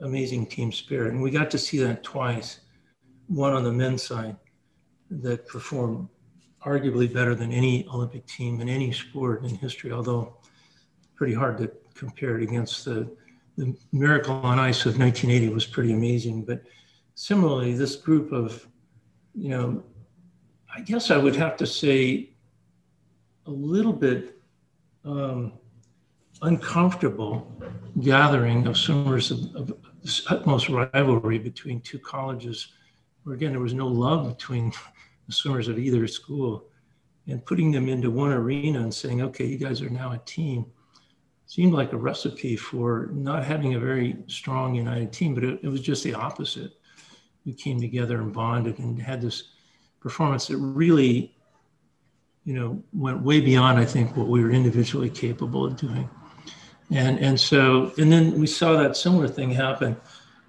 amazing 0.02 0.46
team 0.46 0.70
spirit. 0.70 1.12
And 1.12 1.22
we 1.22 1.30
got 1.30 1.50
to 1.50 1.58
see 1.58 1.78
that 1.78 2.02
twice. 2.02 2.60
One 3.26 3.52
on 3.52 3.64
the 3.64 3.72
men's 3.72 4.02
side 4.02 4.36
that 5.10 5.46
performed 5.48 6.08
arguably 6.64 7.12
better 7.12 7.34
than 7.34 7.52
any 7.52 7.86
Olympic 7.88 8.26
team 8.26 8.60
in 8.60 8.68
any 8.68 8.92
sport 8.92 9.44
in 9.44 9.50
history, 9.50 9.92
although 9.92 10.36
pretty 11.14 11.34
hard 11.34 11.58
to 11.58 11.70
compare 11.94 12.36
it 12.38 12.42
against 12.42 12.84
the 12.84 13.10
the 13.58 13.76
Miracle 13.90 14.34
on 14.34 14.60
Ice 14.60 14.86
of 14.86 14.98
1980 14.98 15.52
was 15.52 15.66
pretty 15.66 15.92
amazing. 15.92 16.44
But 16.44 16.62
similarly, 17.16 17.74
this 17.74 17.96
group 17.96 18.30
of, 18.32 18.66
you 19.34 19.48
know, 19.48 19.82
I 20.74 20.80
guess 20.80 21.10
I 21.10 21.16
would 21.16 21.34
have 21.34 21.56
to 21.56 21.66
say 21.66 22.30
a 23.46 23.50
little 23.50 23.92
bit 23.92 24.40
um, 25.04 25.54
uncomfortable 26.42 27.50
gathering 28.00 28.68
of 28.68 28.76
swimmers 28.76 29.32
of, 29.32 29.56
of 29.56 29.72
utmost 30.30 30.68
rivalry 30.68 31.38
between 31.38 31.80
two 31.80 31.98
colleges, 31.98 32.68
where 33.24 33.34
again, 33.34 33.50
there 33.50 33.60
was 33.60 33.74
no 33.74 33.88
love 33.88 34.28
between 34.28 34.72
the 35.26 35.32
swimmers 35.32 35.66
of 35.66 35.80
either 35.80 36.06
school, 36.06 36.68
and 37.26 37.44
putting 37.44 37.72
them 37.72 37.88
into 37.88 38.08
one 38.08 38.32
arena 38.32 38.80
and 38.80 38.94
saying, 38.94 39.20
okay, 39.20 39.44
you 39.44 39.58
guys 39.58 39.82
are 39.82 39.90
now 39.90 40.12
a 40.12 40.18
team 40.18 40.64
seemed 41.48 41.72
like 41.72 41.94
a 41.94 41.96
recipe 41.96 42.56
for 42.56 43.08
not 43.10 43.42
having 43.42 43.74
a 43.74 43.80
very 43.80 44.18
strong 44.26 44.74
united 44.74 45.10
team, 45.10 45.34
but 45.34 45.42
it, 45.42 45.58
it, 45.62 45.68
was 45.68 45.80
just 45.80 46.04
the 46.04 46.12
opposite. 46.12 46.72
We 47.46 47.54
came 47.54 47.80
together 47.80 48.20
and 48.20 48.34
bonded 48.34 48.78
and 48.78 49.00
had 49.00 49.22
this 49.22 49.44
performance 49.98 50.46
that 50.48 50.58
really, 50.58 51.34
you 52.44 52.52
know, 52.52 52.82
went 52.92 53.22
way 53.22 53.40
beyond, 53.40 53.78
I 53.78 53.86
think, 53.86 54.14
what 54.14 54.28
we 54.28 54.44
were 54.44 54.50
individually 54.50 55.08
capable 55.08 55.64
of 55.64 55.78
doing. 55.78 56.10
And, 56.90 57.18
and 57.18 57.40
so, 57.40 57.92
and 57.96 58.12
then 58.12 58.38
we 58.38 58.46
saw 58.46 58.76
that 58.76 58.94
similar 58.94 59.26
thing 59.26 59.50
happen 59.50 59.96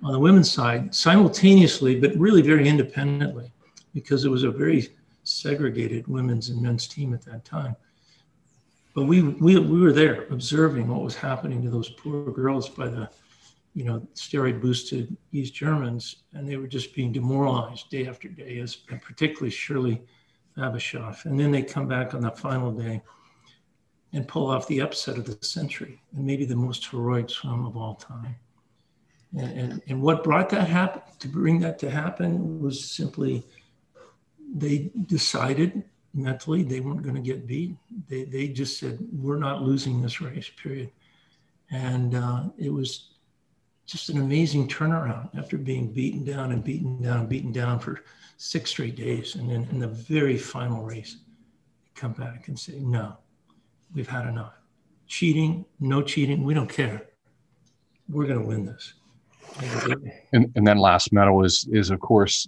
on 0.03 0.11
the 0.11 0.19
women's 0.19 0.51
side 0.51 0.93
simultaneously, 0.93 1.97
but 1.97 2.13
really 2.17 2.41
very 2.41 2.67
independently, 2.67 3.53
because 3.93 4.25
it 4.25 4.29
was 4.29 4.43
a 4.43 4.51
very 4.51 4.89
segregated 5.23 6.09
women's 6.09 6.49
and 6.49 6.61
men's 6.61 6.89
team 6.89 7.13
at 7.13 7.21
that 7.21 7.45
time 7.45 7.77
but 8.95 9.03
we, 9.03 9.21
we, 9.21 9.57
we 9.57 9.81
were 9.81 9.93
there 9.93 10.25
observing 10.29 10.87
what 10.87 11.01
was 11.01 11.15
happening 11.15 11.61
to 11.63 11.69
those 11.69 11.89
poor 11.89 12.31
girls 12.31 12.69
by 12.69 12.87
the 12.87 13.09
you 13.73 13.83
know, 13.83 14.05
steroid 14.15 14.61
boosted 14.61 15.15
East 15.31 15.53
Germans, 15.53 16.23
and 16.33 16.47
they 16.47 16.57
were 16.57 16.67
just 16.67 16.93
being 16.95 17.11
demoralized 17.11 17.89
day 17.89 18.07
after 18.07 18.27
day, 18.27 18.59
as 18.59 18.75
particularly 18.75 19.51
Shirley 19.51 20.01
Babashoff. 20.57 21.25
And 21.25 21.39
then 21.39 21.51
they 21.51 21.61
come 21.61 21.87
back 21.87 22.13
on 22.13 22.21
the 22.21 22.31
final 22.31 22.71
day 22.71 23.01
and 24.11 24.27
pull 24.27 24.49
off 24.49 24.67
the 24.67 24.81
upset 24.81 25.17
of 25.17 25.25
the 25.25 25.45
century 25.45 26.01
and 26.15 26.25
maybe 26.25 26.45
the 26.45 26.55
most 26.55 26.87
heroic 26.87 27.29
swim 27.29 27.65
of 27.65 27.77
all 27.77 27.95
time. 27.95 28.35
And, 29.37 29.59
and, 29.59 29.81
and 29.87 30.01
what 30.01 30.23
brought 30.23 30.49
that 30.49 30.67
happen 30.67 31.03
to 31.19 31.27
bring 31.27 31.59
that 31.59 31.77
to 31.79 31.91
happen 31.91 32.59
was 32.59 32.83
simply 32.83 33.43
they 34.51 34.89
decided 35.05 35.83
mentally 36.13 36.63
they 36.63 36.79
weren't 36.79 37.03
going 37.03 37.15
to 37.15 37.21
get 37.21 37.47
beat. 37.47 37.75
They, 38.07 38.23
they 38.23 38.47
just 38.47 38.79
said, 38.79 38.99
we're 39.11 39.37
not 39.37 39.61
losing 39.61 40.01
this 40.01 40.21
race, 40.21 40.49
period. 40.61 40.91
And 41.71 42.15
uh, 42.15 42.45
it 42.57 42.71
was 42.71 43.11
just 43.85 44.09
an 44.09 44.19
amazing 44.19 44.67
turnaround 44.67 45.35
after 45.37 45.57
being 45.57 45.91
beaten 45.91 46.23
down 46.23 46.51
and 46.51 46.63
beaten 46.63 47.01
down 47.01 47.27
beaten 47.27 47.51
down 47.51 47.79
for 47.79 48.03
six 48.37 48.69
straight 48.71 48.95
days. 48.95 49.35
And 49.35 49.49
then 49.49 49.67
in 49.71 49.79
the 49.79 49.87
very 49.87 50.37
final 50.37 50.83
race, 50.83 51.17
come 51.95 52.13
back 52.13 52.47
and 52.47 52.57
say, 52.57 52.79
no, 52.79 53.17
we've 53.93 54.07
had 54.07 54.27
enough. 54.27 54.53
Cheating, 55.07 55.65
no 55.79 56.01
cheating, 56.01 56.43
we 56.43 56.53
don't 56.53 56.69
care. 56.69 57.07
We're 58.07 58.27
going 58.27 58.39
to 58.39 58.45
win 58.45 58.65
this. 58.65 58.93
And, 60.31 60.51
and 60.55 60.67
then 60.67 60.77
last 60.77 61.11
medal 61.11 61.43
is, 61.43 61.67
is 61.71 61.89
of 61.89 61.99
course, 61.99 62.47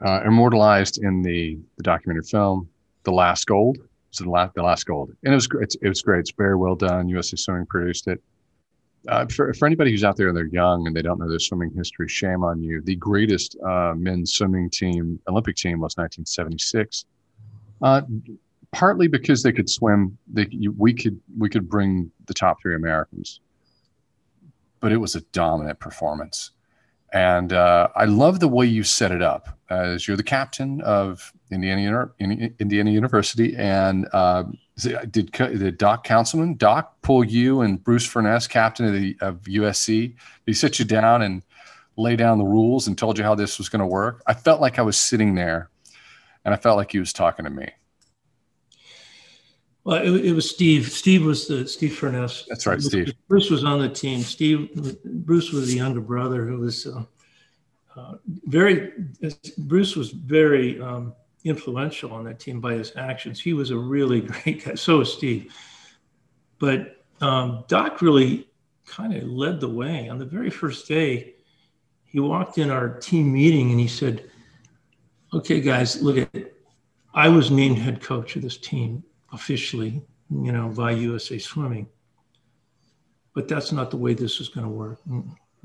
uh, 0.00 0.22
immortalized 0.24 1.02
in 1.02 1.22
the, 1.22 1.58
the 1.76 1.82
documentary 1.82 2.24
film, 2.24 2.68
The 3.04 3.12
Last 3.12 3.46
Gold. 3.46 3.78
So 4.10 4.22
the 4.22 4.30
last, 4.30 4.54
the 4.54 4.62
last 4.62 4.86
gold, 4.86 5.10
and 5.24 5.32
it 5.32 5.34
was 5.34 5.48
great. 5.48 5.74
It 5.82 5.88
was 5.88 6.00
great. 6.00 6.20
It's 6.20 6.30
very 6.30 6.54
well 6.54 6.76
done. 6.76 7.08
USA 7.08 7.36
Swimming 7.36 7.66
produced 7.66 8.06
it 8.06 8.22
uh, 9.08 9.26
for, 9.26 9.52
for 9.54 9.66
anybody 9.66 9.90
who's 9.90 10.04
out 10.04 10.16
there 10.16 10.28
and 10.28 10.36
they're 10.36 10.46
young 10.46 10.86
and 10.86 10.96
they 10.96 11.02
don't 11.02 11.18
know 11.18 11.28
their 11.28 11.38
swimming 11.38 11.70
history, 11.74 12.08
shame 12.08 12.42
on 12.44 12.62
you. 12.62 12.80
The 12.80 12.96
greatest 12.96 13.56
uh, 13.66 13.92
men's 13.96 14.32
swimming 14.32 14.70
team, 14.70 15.20
Olympic 15.28 15.56
team, 15.56 15.80
was 15.80 15.96
1976. 15.96 17.04
Uh, 17.82 18.02
partly 18.72 19.08
because 19.08 19.42
they 19.42 19.52
could 19.52 19.68
swim, 19.68 20.16
they, 20.32 20.48
we 20.76 20.94
could 20.94 21.20
we 21.38 21.48
could 21.48 21.68
bring 21.68 22.10
the 22.26 22.34
top 22.34 22.60
three 22.62 22.74
Americans, 22.74 23.40
but 24.80 24.92
it 24.92 24.96
was 24.96 25.16
a 25.16 25.20
dominant 25.32 25.78
performance. 25.78 26.52
And 27.14 27.52
uh, 27.52 27.88
I 27.94 28.06
love 28.06 28.40
the 28.40 28.48
way 28.48 28.66
you 28.66 28.82
set 28.82 29.12
it 29.12 29.22
up 29.22 29.56
as 29.70 30.06
you're 30.06 30.16
the 30.16 30.24
captain 30.24 30.80
of 30.80 31.32
Indiana, 31.52 32.10
Indiana 32.18 32.90
University, 32.90 33.56
and 33.56 34.08
uh, 34.12 34.42
did 35.10 35.30
did 35.30 35.78
Doc 35.78 36.04
Counsilman 36.04 36.58
Doc 36.58 37.00
pull 37.02 37.22
you 37.22 37.60
and 37.60 37.82
Bruce 37.82 38.06
Furniss, 38.06 38.48
captain 38.48 38.86
of 38.86 38.92
the 38.92 39.16
of 39.20 39.42
USC? 39.42 40.16
He 40.44 40.52
sit 40.52 40.80
you 40.80 40.84
down 40.84 41.22
and 41.22 41.42
lay 41.96 42.16
down 42.16 42.38
the 42.38 42.44
rules 42.44 42.88
and 42.88 42.98
told 42.98 43.16
you 43.16 43.22
how 43.22 43.36
this 43.36 43.58
was 43.58 43.68
going 43.68 43.78
to 43.78 43.86
work? 43.86 44.20
I 44.26 44.34
felt 44.34 44.60
like 44.60 44.80
I 44.80 44.82
was 44.82 44.96
sitting 44.96 45.36
there, 45.36 45.70
and 46.44 46.52
I 46.52 46.56
felt 46.56 46.76
like 46.76 46.90
he 46.90 46.98
was 46.98 47.12
talking 47.12 47.44
to 47.44 47.50
me. 47.50 47.68
Well, 49.84 50.02
it, 50.02 50.24
it, 50.24 50.32
was 50.32 50.48
Steve. 50.48 50.90
Steve 50.90 51.26
was 51.26 51.46
the 51.46 51.68
Steve 51.68 51.92
Furniss. 51.92 52.46
That's 52.48 52.66
right, 52.66 52.80
Steve. 52.80 53.12
Bruce 53.28 53.50
was 53.50 53.64
on 53.64 53.80
the 53.80 53.88
team. 53.88 54.20
Steve, 54.22 54.70
Bruce 55.04 55.52
was 55.52 55.68
the 55.68 55.76
younger 55.76 56.00
brother 56.00 56.46
who 56.46 56.58
was 56.58 56.86
uh, 56.86 57.04
uh, 57.94 58.14
very. 58.46 58.92
Bruce 59.58 59.94
was 59.94 60.10
very 60.10 60.80
um, 60.80 61.14
influential 61.44 62.12
on 62.12 62.24
that 62.24 62.40
team 62.40 62.62
by 62.62 62.72
his 62.72 62.96
actions. 62.96 63.38
He 63.38 63.52
was 63.52 63.70
a 63.70 63.76
really 63.76 64.20
great 64.22 64.64
guy. 64.64 64.74
So 64.74 64.98
was 64.98 65.12
Steve. 65.12 65.54
But 66.58 67.04
um, 67.20 67.64
Doc 67.68 68.00
really 68.00 68.48
kind 68.86 69.14
of 69.14 69.24
led 69.24 69.60
the 69.60 69.68
way. 69.68 70.08
On 70.08 70.18
the 70.18 70.24
very 70.24 70.50
first 70.50 70.88
day, 70.88 71.34
he 72.06 72.20
walked 72.20 72.56
in 72.56 72.70
our 72.70 72.88
team 73.00 73.30
meeting 73.30 73.70
and 73.70 73.78
he 73.78 73.88
said, 73.88 74.30
"Okay, 75.34 75.60
guys, 75.60 76.00
look 76.00 76.16
at 76.16 76.28
it. 76.32 76.56
I 77.12 77.28
was 77.28 77.50
named 77.50 77.76
head 77.76 78.00
coach 78.00 78.34
of 78.36 78.40
this 78.40 78.56
team." 78.56 79.04
Officially, 79.34 80.00
you 80.30 80.52
know, 80.52 80.68
by 80.68 80.92
USA 80.92 81.38
Swimming. 81.38 81.86
But 83.34 83.48
that's 83.48 83.72
not 83.72 83.90
the 83.90 83.96
way 83.96 84.14
this 84.14 84.40
is 84.40 84.48
going 84.48 84.64
to 84.64 84.72
work. 84.72 85.00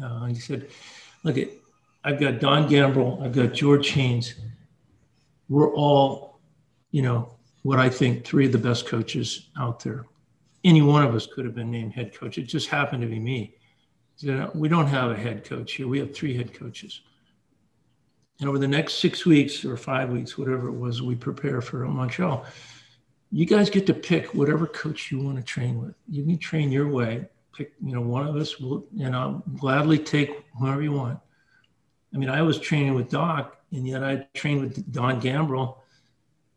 Uh, 0.03 0.25
he 0.25 0.35
said, 0.35 0.67
look, 1.23 1.37
at, 1.37 1.49
I've 2.03 2.19
got 2.19 2.39
Don 2.39 2.67
Gambril, 2.67 3.23
I've 3.23 3.33
got 3.33 3.53
George 3.53 3.89
Haines. 3.91 4.35
We're 5.49 5.73
all, 5.73 6.39
you 6.91 7.03
know, 7.03 7.35
what 7.63 7.79
I 7.79 7.89
think 7.89 8.25
three 8.25 8.45
of 8.45 8.51
the 8.51 8.57
best 8.57 8.87
coaches 8.87 9.49
out 9.59 9.83
there. 9.83 10.05
Any 10.63 10.81
one 10.81 11.03
of 11.03 11.13
us 11.13 11.27
could 11.27 11.45
have 11.45 11.55
been 11.55 11.71
named 11.71 11.93
head 11.93 12.13
coach. 12.13 12.37
It 12.37 12.43
just 12.43 12.69
happened 12.69 13.01
to 13.01 13.07
be 13.07 13.19
me. 13.19 13.55
we 14.53 14.67
don't 14.67 14.87
have 14.87 15.11
a 15.11 15.15
head 15.15 15.43
coach 15.45 15.73
here. 15.73 15.87
We 15.87 15.99
have 15.99 16.13
three 16.13 16.35
head 16.35 16.53
coaches. 16.53 17.01
And 18.39 18.47
over 18.47 18.57
the 18.57 18.67
next 18.67 18.95
six 18.95 19.25
weeks 19.25 19.65
or 19.65 19.75
five 19.77 20.09
weeks, 20.09 20.37
whatever 20.37 20.69
it 20.69 20.73
was, 20.73 21.01
we 21.01 21.15
prepare 21.15 21.61
for 21.61 21.85
Montreal 21.85 22.45
you 23.31 23.45
guys 23.45 23.69
get 23.69 23.85
to 23.87 23.93
pick 23.93 24.33
whatever 24.33 24.65
coach 24.65 25.11
you 25.11 25.19
want 25.19 25.37
to 25.37 25.43
train 25.43 25.79
with. 25.81 25.93
You 26.07 26.23
can 26.23 26.37
train 26.37 26.71
your 26.71 26.87
way. 26.87 27.27
Pick, 27.55 27.73
you 27.83 27.93
know, 27.93 28.01
one 28.01 28.25
of 28.25 28.35
us 28.35 28.59
will, 28.59 28.85
and 28.99 29.15
I'll 29.15 29.43
gladly 29.57 29.99
take 29.99 30.45
whoever 30.57 30.81
you 30.81 30.93
want. 30.93 31.19
I 32.13 32.17
mean, 32.17 32.29
I 32.29 32.41
was 32.41 32.59
training 32.59 32.95
with 32.95 33.09
Doc, 33.09 33.57
and 33.71 33.87
yet 33.87 34.03
I 34.03 34.27
trained 34.33 34.61
with 34.61 34.91
Don 34.91 35.21
Gambril, 35.21 35.77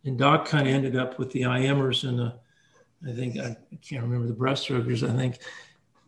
and 0.05 0.19
Doc 0.19 0.47
kind 0.47 0.67
of 0.67 0.73
ended 0.73 0.97
up 0.97 1.19
with 1.19 1.31
the 1.33 1.43
IMers 1.43 2.09
and 2.09 2.19
the, 2.19 2.35
I 3.07 3.13
think 3.13 3.39
I 3.39 3.57
can't 3.87 4.03
remember 4.03 4.29
the 4.29 4.35
breaststrokers. 4.35 5.09
I 5.09 5.15
think 5.15 5.41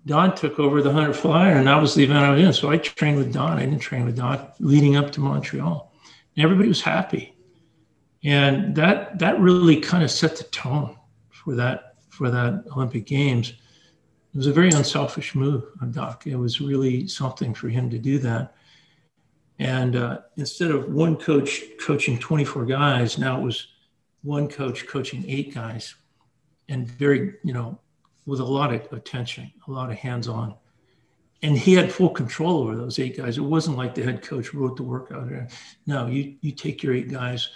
Don 0.07 0.35
took 0.35 0.59
over 0.59 0.81
the 0.81 0.93
hundred 0.93 1.15
flyer, 1.15 1.57
and 1.57 1.67
that 1.67 1.81
was 1.81 1.95
the 1.95 2.05
event 2.05 2.21
I 2.21 2.31
was 2.31 2.43
in. 2.43 2.53
So 2.53 2.71
I 2.71 2.79
trained 2.79 3.19
with 3.19 3.33
Don. 3.33 3.59
I 3.59 3.67
didn't 3.67 3.81
train 3.81 4.05
with 4.05 4.17
Doc 4.17 4.55
leading 4.61 4.97
up 4.97 5.11
to 5.13 5.21
Montreal. 5.21 5.93
And 6.37 6.45
everybody 6.45 6.69
was 6.69 6.81
happy 6.81 7.34
and 8.25 8.75
that 8.75 9.19
that 9.19 9.39
really 9.39 9.79
kind 9.81 10.03
of 10.03 10.11
set 10.11 10.37
the 10.37 10.45
tone 10.45 10.97
for 11.31 11.55
that 11.55 11.97
for 12.09 12.31
that 12.31 12.65
Olympic 12.75 13.05
Games. 13.05 13.51
It 13.51 14.39
was 14.39 14.47
a 14.47 14.53
very 14.53 14.71
unselfish 14.71 15.35
move 15.35 15.65
Doc. 15.93 16.27
It 16.27 16.37
was 16.37 16.61
really 16.61 17.07
something 17.07 17.55
for 17.55 17.69
him 17.69 17.89
to 17.91 17.99
do 17.99 18.19
that. 18.21 18.55
And 19.61 19.95
uh, 19.95 20.19
instead 20.37 20.73
of 20.73 20.93
one 20.93 21.17
coach 21.17 21.63
coaching 21.79 22.19
24 22.19 22.65
guys, 22.65 23.19
now 23.19 23.39
it 23.39 23.45
was 23.45 23.69
one 24.23 24.49
coach 24.49 24.89
coaching 24.89 25.25
eight 25.29 25.55
guys, 25.55 25.95
and 26.69 26.89
very 26.89 27.35
you 27.45 27.53
know 27.53 27.79
with 28.27 28.41
a 28.41 28.45
lot 28.45 28.73
of 28.73 28.91
attention, 28.93 29.53
a 29.69 29.71
lot 29.71 29.91
of 29.91 29.97
hands-on. 29.97 30.55
And 31.43 31.59
he 31.59 31.75
had 31.75 31.93
full 31.93 32.09
control 32.09 32.63
over 32.63 32.75
those 32.75 32.99
eight 32.99 33.19
guys. 33.19 33.37
It 33.37 33.43
wasn't 33.43 33.77
like 33.77 33.95
the 33.95 34.03
head 34.03 34.23
coach 34.23 34.55
wrote 34.55 34.77
the 34.77 34.83
workout. 34.83 35.29
No, 35.87 36.07
you 36.07 36.37
you 36.41 36.53
take 36.53 36.83
your 36.83 36.95
eight 36.95 37.11
guys 37.11 37.51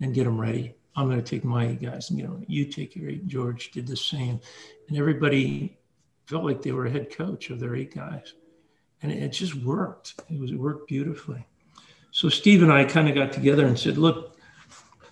and 0.00 0.14
get 0.14 0.24
them 0.24 0.40
ready. 0.40 0.74
I'm 0.96 1.06
going 1.06 1.22
to 1.22 1.30
take 1.30 1.44
my 1.44 1.66
guys 1.74 2.10
and 2.10 2.18
get 2.18 2.28
them. 2.28 2.44
You 2.48 2.64
take 2.64 2.96
your 2.96 3.08
eight. 3.08 3.26
George 3.26 3.70
did 3.70 3.86
the 3.86 3.96
same, 3.96 4.40
and 4.88 4.98
everybody 4.98 5.78
felt 6.26 6.44
like 6.44 6.60
they 6.60 6.72
were 6.72 6.86
a 6.86 6.90
head 6.90 7.14
coach 7.14 7.50
of 7.50 7.60
their 7.60 7.76
eight 7.76 7.94
guys, 7.94 8.34
and 9.02 9.12
it, 9.12 9.28
just 9.28 9.54
worked. 9.54 10.20
It 10.28 10.38
was 10.38 10.50
it 10.50 10.58
worked 10.58 10.88
beautifully. 10.88 11.46
So 12.10 12.28
Steve 12.28 12.62
and 12.62 12.72
I 12.72 12.84
kind 12.84 13.08
of 13.08 13.14
got 13.14 13.32
together 13.32 13.64
and 13.66 13.78
said, 13.78 13.96
"Look, 13.96 14.36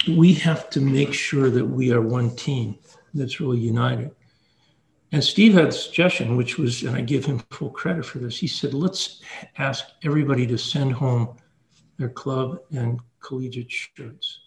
we 0.09 0.35
have 0.35 0.71
to 0.71 0.81
make 0.81 1.15
sure 1.15 1.51
that 1.51 1.65
we 1.65 1.93
are 1.93 2.03
one 2.03 2.35
team 2.35 2.79
that's 3.15 3.41
really 3.41 3.59
united." 3.59 4.11
And 5.13 5.23
Steve 5.23 5.55
had 5.55 5.69
a 5.69 5.73
suggestion, 5.73 6.37
which 6.37 6.59
was, 6.59 6.83
and 6.83 6.97
I 6.97 7.01
give 7.01 7.25
him 7.25 7.39
full 7.51 7.71
credit 7.71 8.05
for 8.05 8.19
this. 8.19 8.39
He 8.39 8.49
said, 8.49 8.75
"Let's 8.75 9.23
ask 9.57 9.85
everybody 10.03 10.47
to 10.49 10.59
send 10.59 10.93
home 10.93 11.37
their 11.97 12.11
club 12.11 12.59
and 12.73 12.99
collegiate 13.21 13.71
shirts." 13.71 14.41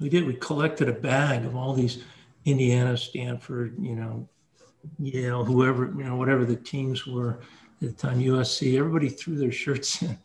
We 0.00 0.08
did. 0.08 0.26
We 0.26 0.34
collected 0.34 0.88
a 0.88 0.92
bag 0.92 1.44
of 1.44 1.56
all 1.56 1.72
these 1.72 2.04
Indiana, 2.44 2.96
Stanford, 2.96 3.76
you 3.78 3.94
know, 3.94 4.28
Yale, 4.98 5.44
whoever, 5.44 5.86
you 5.86 6.04
know, 6.04 6.16
whatever 6.16 6.44
the 6.44 6.56
teams 6.56 7.06
were 7.06 7.40
at 7.82 7.88
the 7.88 7.92
time, 7.92 8.20
USC. 8.20 8.78
Everybody 8.78 9.08
threw 9.08 9.36
their 9.36 9.52
shirts 9.52 10.02
in, 10.02 10.16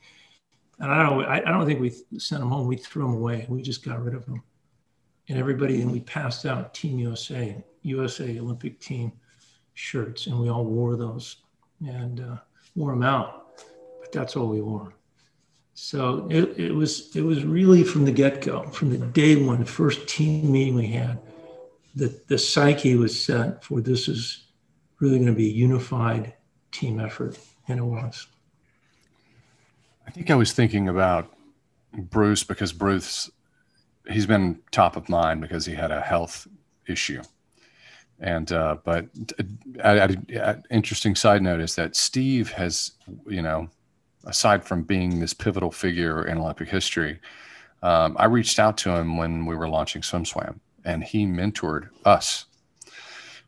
and 0.80 0.92
I 0.92 1.04
don't, 1.04 1.26
I, 1.26 1.38
I 1.38 1.52
don't 1.52 1.66
think 1.66 1.80
we 1.80 1.90
sent 2.20 2.42
them 2.42 2.50
home. 2.50 2.68
We 2.68 2.78
threw 2.78 3.04
them 3.04 3.16
away. 3.16 3.46
We 3.50 3.62
just 3.62 3.84
got 3.84 4.04
rid 4.04 4.14
of 4.14 4.26
them, 4.26 4.44
and 5.30 5.38
everybody, 5.38 5.82
and 5.82 5.92
we 5.92 6.02
passed 6.02 6.46
out 6.46 6.74
Team 6.74 7.00
USA, 7.00 7.62
USA 7.82 8.40
Olympic 8.40 8.80
team 8.80 9.12
shirts, 9.74 10.28
and 10.28 10.40
we 10.40 10.50
all 10.50 10.66
wore 10.66 10.96
those 10.96 11.38
and 11.86 12.20
uh, 12.20 12.38
wore 12.76 12.92
them 12.92 13.04
out. 13.04 13.58
But 14.00 14.12
that's 14.12 14.36
all 14.36 14.48
we 14.48 14.62
wore. 14.62 14.94
So 15.76 16.28
it, 16.30 16.58
it 16.58 16.72
was 16.72 17.16
it 17.16 17.22
was 17.22 17.44
really 17.44 17.84
from 17.84 18.06
the 18.06 18.12
get 18.12 18.42
go, 18.42 18.64
from 18.70 18.92
the 18.92 18.98
day 18.98 19.36
one, 19.36 19.60
the 19.60 19.66
first 19.66 20.08
team 20.08 20.52
meeting 20.52 20.76
we 20.76 20.88
had, 20.88 21.20
that 21.96 22.28
the 22.28 22.38
psyche 22.38 22.96
was 22.96 23.20
set 23.20 23.64
for 23.64 23.82
this 23.82 24.08
is 24.08 24.46
really 25.00 25.18
going 25.18 25.28
to 25.28 25.34
be 25.34 25.50
a 25.50 25.54
unified 25.54 26.34
team 26.72 27.00
effort, 27.00 27.40
and 27.68 27.80
it 27.80 27.84
was. 27.84 28.28
I 30.06 30.12
think 30.12 30.30
I 30.30 30.36
was 30.36 30.54
thinking 30.54 30.88
about 30.90 31.34
Bruce 31.92 32.44
because 32.44 32.72
Bruce, 32.72 33.32
he's 34.08 34.26
been 34.26 34.60
top 34.72 34.96
of 34.96 35.10
mind 35.10 35.42
because 35.42 35.66
he 35.66 35.74
had 35.74 35.92
a 35.92 36.02
health 36.02 36.48
issue, 36.88 37.22
And 38.20 38.52
uh, 38.52 38.78
but 38.84 39.08
uh, 39.84 40.56
interesting 40.70 41.16
side 41.16 41.42
note 41.42 41.62
is 41.62 41.76
that 41.76 41.96
Steve 41.96 42.52
has, 42.52 42.92
you 43.28 43.42
know, 43.42 43.70
aside 44.26 44.64
from 44.64 44.84
being 44.84 45.20
this 45.20 45.34
pivotal 45.34 45.72
figure 45.72 46.26
in 46.26 46.38
Olympic 46.38 46.70
history, 46.70 47.20
um, 47.82 48.16
I 48.18 48.26
reached 48.26 48.60
out 48.60 48.78
to 48.80 48.92
him 48.92 49.18
when 49.18 49.46
we 49.46 49.56
were 49.56 49.68
launching 49.68 50.02
SwimSwam, 50.02 50.60
and 50.86 51.04
he 51.04 51.26
mentored 51.26 51.90
us 52.06 52.46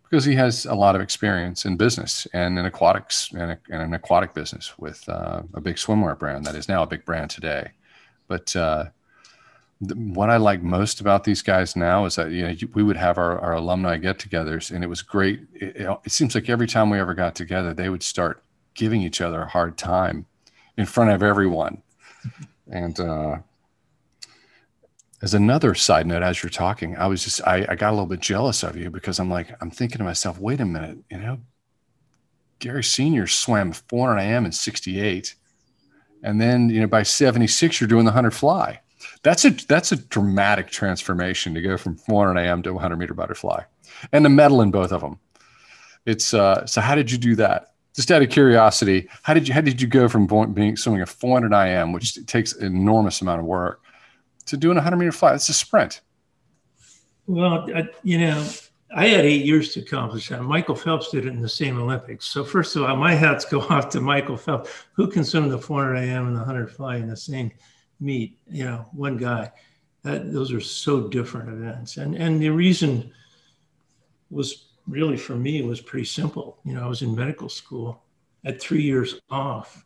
because 0.04 0.26
he 0.26 0.36
has 0.36 0.66
a 0.66 0.76
lot 0.76 0.96
of 0.96 1.02
experience 1.02 1.66
in 1.66 1.78
business 1.78 2.28
and 2.34 2.60
in 2.60 2.66
aquatics 2.66 3.32
and, 3.32 3.58
an 3.70 3.94
aquatic 3.94 4.34
business 4.34 4.78
with 4.78 5.08
uh, 5.10 5.42
a 5.54 5.62
big 5.62 5.78
swimwear 5.78 6.18
brand 6.18 6.46
that 6.46 6.56
is 6.56 6.70
now 6.70 6.84
a 6.84 6.88
big 6.88 7.04
brand 7.06 7.30
today. 7.30 7.72
But 8.28 8.56
uh, 8.56 8.86
what 9.80 10.30
I 10.30 10.38
like 10.38 10.62
most 10.62 11.02
about 11.02 11.24
these 11.24 11.42
guys 11.42 11.76
now 11.76 12.06
is 12.06 12.16
that 12.16 12.32
you 12.32 12.48
know 12.48 12.56
we 12.74 12.84
would 12.84 12.98
have 12.98 13.18
our, 13.18 13.40
our 13.40 13.54
alumni 13.54 13.98
get-togethers, 13.98 14.72
and 14.72 14.84
it 14.84 14.88
was 14.88 15.02
great. 15.02 15.42
It, 15.54 15.88
it, 16.06 16.12
seems 16.12 16.36
like 16.36 16.50
every 16.50 16.68
time 16.68 16.90
we 16.90 17.00
ever 17.00 17.14
got 17.14 17.36
together, 17.36 17.74
they 17.74 17.90
would 17.90 18.04
start 18.04 18.44
giving 18.74 19.02
each 19.02 19.22
other 19.22 19.42
a 19.42 19.50
hard 19.50 19.78
time 19.78 20.26
in 20.78 20.86
front 20.86 21.12
of 21.12 21.24
everyone, 21.24 21.82
and 22.70 23.00
uh, 23.00 23.38
as 25.22 25.34
another 25.34 25.74
side 25.74 26.08
note, 26.08 26.24
as 26.24 26.44
you're 26.44 26.50
talking, 26.50 26.96
I 26.98 27.08
was 27.08 27.24
just 27.24 27.42
I, 27.48 27.66
I 27.70 27.76
got 27.76 27.90
a 27.90 27.92
little 27.92 28.06
bit 28.06 28.20
jealous 28.20 28.64
of 28.64 28.76
you 28.76 28.90
because 28.90 29.20
I'm 29.20 29.30
like 29.30 29.56
I'm 29.62 29.72
thinking 29.72 29.98
to 30.00 30.04
myself, 30.04 30.40
wait 30.40 30.62
a 30.62 30.66
minute, 30.66 31.00
you 31.10 31.18
know, 31.18 31.40
Gary 32.60 32.84
Senior 32.84 33.28
swam 33.28 33.72
400 33.72 34.22
IM 34.22 34.46
in 34.46 34.52
'68, 34.52 35.36
and 36.24 36.40
then 36.40 36.70
you 36.70 36.82
know 36.82 36.88
by 36.88 37.04
'76 37.04 37.80
you're 37.80 37.88
doing 37.88 38.06
the 38.06 38.10
100 38.10 38.32
fly. 38.32 38.82
That's 39.24 39.46
a 39.46 39.52
that's 39.52 39.92
a 39.92 39.98
dramatic 39.98 40.70
transformation 40.70 41.54
to 41.54 41.62
go 41.62 41.78
from 41.78 41.96
400 41.96 42.40
IM 42.40 42.64
to 42.64 42.74
100 42.74 42.98
meter 42.98 43.14
butterfly, 43.14 43.64
and 44.12 44.26
the 44.26 44.30
medal 44.30 44.62
in 44.62 44.72
both 44.72 44.92
of 44.92 45.02
them. 45.02 45.20
It's 46.06 46.34
uh, 46.34 46.66
so 46.66 46.82
how 46.82 46.96
did 46.96 47.12
you 47.12 47.18
do 47.18 47.36
that? 47.36 47.75
Just 47.96 48.12
out 48.12 48.22
of 48.22 48.30
curiosity, 48.30 49.08
how 49.24 49.34
did 49.34 49.48
you 49.48 49.54
how 49.54 49.62
did 49.62 49.82
you 49.82 49.88
go 49.88 50.10
from 50.10 50.28
being 50.54 50.76
swimming 50.76 51.02
a 51.02 51.06
400 51.06 51.54
IM, 51.54 51.94
which 51.94 52.26
takes 52.26 52.54
an 52.54 52.66
enormous 52.66 53.22
amount 53.22 53.40
of 53.40 53.46
work, 53.46 53.82
to 54.48 54.58
doing 54.58 54.78
a 54.78 54.82
100 54.82 54.98
meter 54.98 55.12
fly. 55.12 55.34
It's 55.34 55.50
a 55.50 55.54
sprint. 55.54 56.02
Well, 57.28 57.68
I, 57.74 57.88
you 58.04 58.20
know, 58.20 58.46
I 58.96 59.08
had 59.08 59.26
eight 59.26 59.46
years 59.46 59.74
to 59.74 59.82
accomplish 59.82 60.30
that. 60.30 60.44
Michael 60.44 60.76
Phelps 60.76 61.10
did 61.10 61.26
it 61.26 61.30
in 61.30 61.42
the 61.42 61.50
same 61.50 61.80
Olympics. 61.80 62.28
So 62.28 62.44
first 62.44 62.76
of 62.76 62.84
all, 62.84 62.96
my 62.96 63.14
hats 63.16 63.46
go 63.46 63.62
off 63.70 63.90
to 63.90 64.02
Michael 64.02 64.38
Phelps, 64.38 64.70
who 64.94 65.08
can 65.08 65.24
swim 65.24 65.50
the 65.50 65.58
400 65.58 65.96
IM 65.96 66.28
and 66.28 66.36
the 66.36 66.40
100 66.40 66.72
fly 66.72 66.98
in 66.98 67.08
the 67.08 67.18
same 67.18 67.52
meet. 68.00 68.38
You 68.50 68.66
know, 68.66 68.86
one 68.94 69.18
guy. 69.18 69.52
That 70.04 70.32
those 70.32 70.54
are 70.54 70.62
so 70.62 71.08
different 71.08 71.50
events, 71.50 71.98
and 71.98 72.16
and 72.16 72.40
the 72.40 72.50
reason 72.50 73.12
was 74.30 74.65
really 74.88 75.18
for 75.18 75.36
me 75.36 75.60
it 75.60 75.66
was 75.66 75.82
pretty 75.82 76.06
simple. 76.06 76.60
You 76.64 76.74
know, 76.74 76.84
I 76.84 76.88
was 76.88 77.02
in 77.02 77.16
medical 77.16 77.50
school, 77.50 78.04
at 78.44 78.62
three 78.62 78.84
years 78.84 79.20
off, 79.32 79.86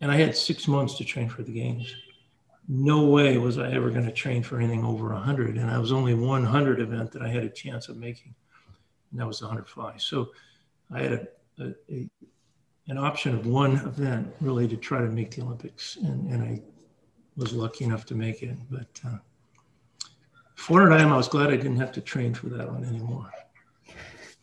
and 0.00 0.10
I 0.10 0.16
had 0.16 0.36
six 0.36 0.66
months 0.66 0.96
to 0.98 1.04
train 1.04 1.28
for 1.28 1.42
the 1.42 1.52
games 1.52 1.94
no 2.68 3.04
way 3.04 3.36
was 3.36 3.58
I 3.58 3.70
ever 3.72 3.90
going 3.90 4.06
to 4.06 4.12
train 4.12 4.42
for 4.42 4.58
anything 4.58 4.84
over 4.84 5.08
100. 5.08 5.58
And 5.58 5.70
I 5.70 5.78
was 5.78 5.92
only 5.92 6.14
100 6.14 6.80
event 6.80 7.12
that 7.12 7.22
I 7.22 7.28
had 7.28 7.44
a 7.44 7.50
chance 7.50 7.88
of 7.88 7.96
making, 7.96 8.34
and 9.10 9.20
that 9.20 9.26
was 9.26 9.40
the 9.40 9.46
100 9.46 9.68
fly. 9.68 9.94
So 9.98 10.30
I 10.90 11.00
had 11.00 11.12
a, 11.12 11.28
a, 11.62 11.74
a, 11.90 12.10
an 12.88 12.98
option 12.98 13.34
of 13.34 13.46
one 13.46 13.76
event 13.76 14.32
really 14.40 14.66
to 14.68 14.76
try 14.76 15.00
to 15.00 15.08
make 15.08 15.32
the 15.32 15.42
Olympics, 15.42 15.96
and, 15.96 16.30
and 16.30 16.42
I 16.42 16.62
was 17.36 17.52
lucky 17.52 17.84
enough 17.84 18.06
to 18.06 18.14
make 18.14 18.42
it. 18.42 18.56
But 18.70 19.00
uh, 19.06 19.18
400 20.54 21.00
IM, 21.00 21.12
I 21.12 21.16
was 21.16 21.28
glad 21.28 21.48
I 21.48 21.56
didn't 21.56 21.76
have 21.76 21.92
to 21.92 22.00
train 22.00 22.32
for 22.32 22.48
that 22.48 22.70
one 22.70 22.84
anymore. 22.84 23.30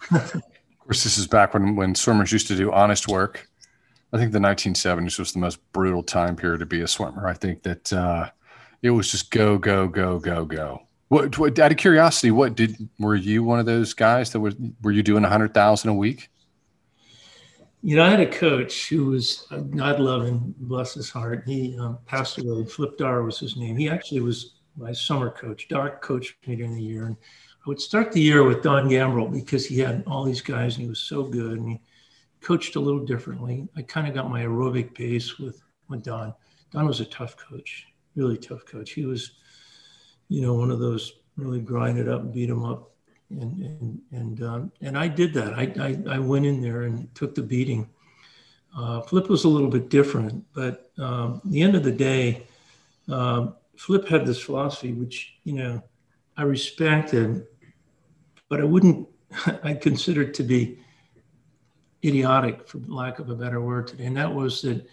Of 0.09 0.87
course, 0.87 1.03
this 1.03 1.17
is 1.17 1.27
back 1.27 1.53
when 1.53 1.75
when 1.75 1.95
swimmers 1.95 2.31
used 2.31 2.47
to 2.47 2.55
do 2.55 2.71
honest 2.71 3.07
work 3.07 3.47
I 4.13 4.17
think 4.17 4.31
the 4.31 4.39
1970s 4.39 5.19
was 5.19 5.31
the 5.31 5.39
most 5.39 5.59
brutal 5.71 6.03
time 6.03 6.35
period 6.35 6.59
to 6.59 6.65
be 6.65 6.81
a 6.81 6.87
swimmer. 6.87 7.27
I 7.27 7.33
think 7.33 7.63
that 7.63 7.93
uh, 7.93 8.29
it 8.81 8.89
was 8.89 9.09
just 9.09 9.31
go, 9.31 9.57
go, 9.57 9.87
go, 9.87 10.19
go, 10.19 10.43
go. 10.43 10.83
What, 11.07 11.37
what, 11.37 11.57
out 11.59 11.71
of 11.71 11.77
curiosity, 11.77 12.31
what 12.31 12.55
did 12.55 12.89
were 12.99 13.15
you 13.15 13.43
one 13.43 13.59
of 13.59 13.65
those 13.65 13.93
guys 13.93 14.31
that 14.31 14.39
was 14.39 14.55
were 14.81 14.91
you 14.91 15.03
doing 15.03 15.23
a 15.25 15.29
hundred 15.29 15.53
thousand 15.53 15.89
a 15.89 15.93
week? 15.93 16.29
You 17.83 17.95
know, 17.95 18.03
I 18.03 18.09
had 18.09 18.19
a 18.19 18.29
coach 18.29 18.89
who 18.89 19.07
was 19.07 19.47
uh, 19.51 19.57
God 19.57 19.99
love 19.99 20.25
him, 20.25 20.55
bless 20.59 20.93
his 20.93 21.09
heart. 21.09 21.43
He 21.45 21.77
um, 21.79 21.97
passed 22.05 22.37
away. 22.37 22.65
Flip 22.65 22.97
Darr 22.97 23.23
was 23.23 23.39
his 23.39 23.57
name. 23.57 23.75
He 23.75 23.89
actually 23.89 24.21
was 24.21 24.53
my 24.81 24.91
summer 24.91 25.29
coach. 25.29 25.67
Doc 25.67 26.01
coached 26.01 26.35
me 26.47 26.55
during 26.55 26.75
the 26.75 26.81
year, 26.81 27.05
and 27.05 27.15
I 27.65 27.69
would 27.69 27.79
start 27.79 28.11
the 28.11 28.21
year 28.21 28.43
with 28.43 28.63
Don 28.63 28.89
Gambril 28.89 29.31
because 29.31 29.65
he 29.65 29.79
had 29.79 30.03
all 30.07 30.23
these 30.23 30.41
guys 30.41 30.75
and 30.75 30.83
he 30.83 30.89
was 30.89 30.99
so 30.99 31.23
good. 31.23 31.59
And 31.59 31.69
he, 31.69 31.81
coached 32.41 32.75
a 32.75 32.79
little 32.79 33.05
differently. 33.05 33.67
I 33.77 33.83
kind 33.83 34.07
of 34.07 34.13
got 34.13 34.29
my 34.29 34.43
aerobic 34.43 34.95
base 34.95 35.37
with, 35.37 35.61
with 35.87 36.03
Don. 36.03 36.33
Don 36.71 36.87
was 36.87 36.99
a 36.99 37.05
tough 37.05 37.37
coach, 37.37 37.87
really 38.15 38.37
tough 38.37 38.65
coach. 38.65 38.91
He 38.91 39.05
was, 39.05 39.31
you 40.27 40.41
know, 40.41 40.55
one 40.55 40.71
of 40.71 40.79
those 40.79 41.13
really 41.37 41.61
grind 41.61 41.97
it 41.97 42.09
up, 42.09 42.21
and 42.21 42.33
beat 42.33 42.49
him 42.49 42.63
up. 42.63 42.91
And, 43.29 43.63
and, 43.63 44.01
and, 44.11 44.43
um, 44.43 44.71
and 44.81 44.97
I 44.97 45.07
did 45.07 45.33
that. 45.35 45.53
I, 45.53 45.71
I, 45.79 46.15
I, 46.15 46.19
went 46.19 46.45
in 46.45 46.61
there 46.61 46.81
and 46.81 47.13
took 47.15 47.33
the 47.33 47.41
beating. 47.41 47.87
Uh, 48.77 48.99
Flip 49.01 49.29
was 49.29 49.45
a 49.45 49.47
little 49.47 49.69
bit 49.69 49.89
different, 49.89 50.43
but 50.53 50.91
um, 50.97 51.41
the 51.45 51.61
end 51.61 51.75
of 51.75 51.83
the 51.83 51.93
day, 51.93 52.43
um, 53.07 53.55
Flip 53.77 54.07
had 54.07 54.25
this 54.25 54.41
philosophy, 54.41 54.93
which, 54.93 55.35
you 55.43 55.53
know, 55.53 55.83
I 56.37 56.43
respected, 56.43 57.45
but 58.49 58.61
I 58.61 58.63
wouldn't, 58.63 59.07
I 59.63 59.73
considered 59.73 60.33
to 60.35 60.43
be 60.43 60.79
idiotic, 62.03 62.67
for 62.67 62.79
lack 62.87 63.19
of 63.19 63.29
a 63.29 63.35
better 63.35 63.61
word 63.61 63.87
today, 63.87 64.05
and 64.05 64.17
that 64.17 64.33
was 64.33 64.61
that 64.63 64.87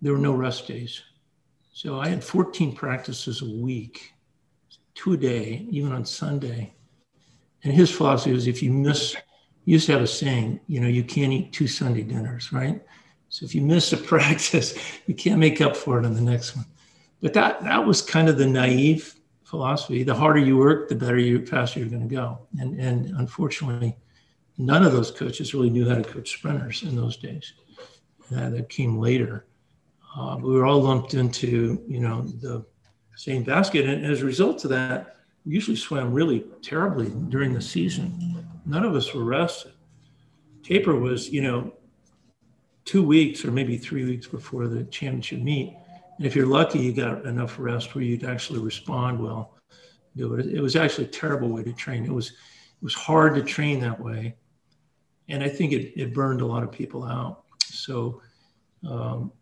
there 0.00 0.12
were 0.12 0.18
no 0.18 0.32
rest 0.32 0.66
days. 0.66 1.02
So 1.72 1.98
I 1.98 2.08
had 2.08 2.22
14 2.22 2.74
practices 2.74 3.42
a 3.42 3.48
week, 3.48 4.12
two 4.94 5.14
a 5.14 5.16
day, 5.16 5.66
even 5.70 5.92
on 5.92 6.04
Sunday. 6.04 6.74
And 7.64 7.72
his 7.72 7.90
philosophy 7.90 8.32
was 8.32 8.46
if 8.46 8.62
you 8.62 8.72
miss, 8.72 9.16
he 9.64 9.72
used 9.72 9.86
to 9.86 9.92
have 9.92 10.02
a 10.02 10.06
saying, 10.06 10.60
you 10.66 10.80
know, 10.80 10.88
you 10.88 11.04
can't 11.04 11.32
eat 11.32 11.52
two 11.52 11.66
Sunday 11.66 12.02
dinners, 12.02 12.52
right? 12.52 12.82
So 13.28 13.46
if 13.46 13.54
you 13.54 13.62
miss 13.62 13.92
a 13.92 13.96
practice, 14.12 14.74
you 15.06 15.14
can't 15.14 15.38
make 15.38 15.60
up 15.60 15.76
for 15.76 15.98
it 15.98 16.04
on 16.04 16.14
the 16.14 16.20
next 16.20 16.56
one. 16.56 16.66
But 17.22 17.32
that 17.34 17.62
that 17.62 17.86
was 17.86 18.02
kind 18.02 18.28
of 18.28 18.36
the 18.36 18.46
naive 18.46 19.14
philosophy. 19.44 20.02
The 20.02 20.14
harder 20.14 20.40
you 20.40 20.58
work, 20.58 20.88
the 20.88 20.94
better 20.94 21.18
you 21.18 21.46
faster 21.46 21.80
you're 21.80 21.88
going 21.88 22.08
to 22.08 22.14
go. 22.14 22.40
And 22.58 22.78
and 22.78 23.06
unfortunately, 23.16 23.96
none 24.58 24.84
of 24.84 24.92
those 24.92 25.10
coaches 25.10 25.54
really 25.54 25.70
knew 25.70 25.88
how 25.88 25.94
to 25.94 26.02
coach 26.02 26.32
sprinters 26.32 26.82
in 26.82 26.96
those 26.96 27.16
days. 27.16 27.54
Uh, 28.36 28.48
that 28.48 28.68
came 28.70 28.98
later. 28.98 29.44
Uh, 30.16 30.38
we 30.40 30.52
were 30.52 30.64
all 30.64 30.80
lumped 30.80 31.12
into, 31.12 31.82
you 31.86 32.00
know, 32.00 32.22
the 32.40 32.64
same 33.16 33.42
basket. 33.42 33.86
And 33.86 34.06
as 34.06 34.22
a 34.22 34.24
result 34.24 34.64
of 34.64 34.70
that, 34.70 35.16
we 35.44 35.52
usually 35.52 35.76
swam 35.76 36.12
really 36.12 36.44
terribly 36.62 37.10
during 37.28 37.52
the 37.52 37.60
season. 37.60 38.46
None 38.64 38.84
of 38.84 38.94
us 38.94 39.12
were 39.12 39.24
rested. 39.24 39.72
Taper 40.62 40.96
was, 40.96 41.28
you 41.28 41.42
know, 41.42 41.74
two 42.84 43.02
weeks 43.02 43.44
or 43.44 43.50
maybe 43.50 43.76
three 43.76 44.04
weeks 44.04 44.26
before 44.26 44.66
the 44.66 44.84
championship 44.84 45.40
meet. 45.40 45.76
And 46.18 46.26
if 46.26 46.36
you're 46.36 46.46
lucky, 46.46 46.78
you 46.78 46.92
got 46.92 47.26
enough 47.26 47.58
rest 47.58 47.94
where 47.94 48.04
you'd 48.04 48.24
actually 48.24 48.60
respond 48.60 49.18
well. 49.20 49.56
Do 50.16 50.34
it. 50.34 50.46
It 50.46 50.60
was 50.60 50.76
actually 50.76 51.04
a 51.04 51.08
terrible 51.10 51.48
way 51.48 51.62
to 51.62 51.72
train. 51.72 52.04
It 52.04 52.12
was 52.12 52.28
it 52.30 52.84
was 52.84 52.94
hard 52.94 53.34
to 53.36 53.42
train 53.42 53.80
that 53.80 53.98
way 53.98 54.36
and 55.28 55.42
I 55.42 55.48
think 55.48 55.72
it, 55.72 55.98
it 55.98 56.14
burned 56.14 56.40
a 56.40 56.46
lot 56.46 56.62
of 56.62 56.70
people 56.70 57.04
out. 57.04 57.44
So 57.64 58.20
um, 58.86 59.32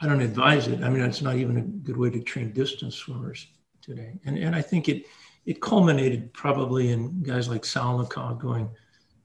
I 0.00 0.06
don't 0.06 0.20
advise 0.20 0.66
it. 0.66 0.82
I 0.82 0.88
mean, 0.88 1.02
it's 1.02 1.22
not 1.22 1.36
even 1.36 1.56
a 1.56 1.62
good 1.62 1.96
way 1.96 2.10
to 2.10 2.20
train 2.20 2.52
distance 2.52 2.96
swimmers 2.96 3.46
today. 3.80 4.18
And, 4.24 4.38
and 4.38 4.54
I 4.56 4.62
think 4.62 4.88
it, 4.88 5.04
it 5.46 5.60
culminated 5.60 6.32
probably 6.32 6.90
in 6.90 7.22
guys 7.22 7.48
like 7.48 7.62
Salnikov 7.62 8.40
going 8.40 8.68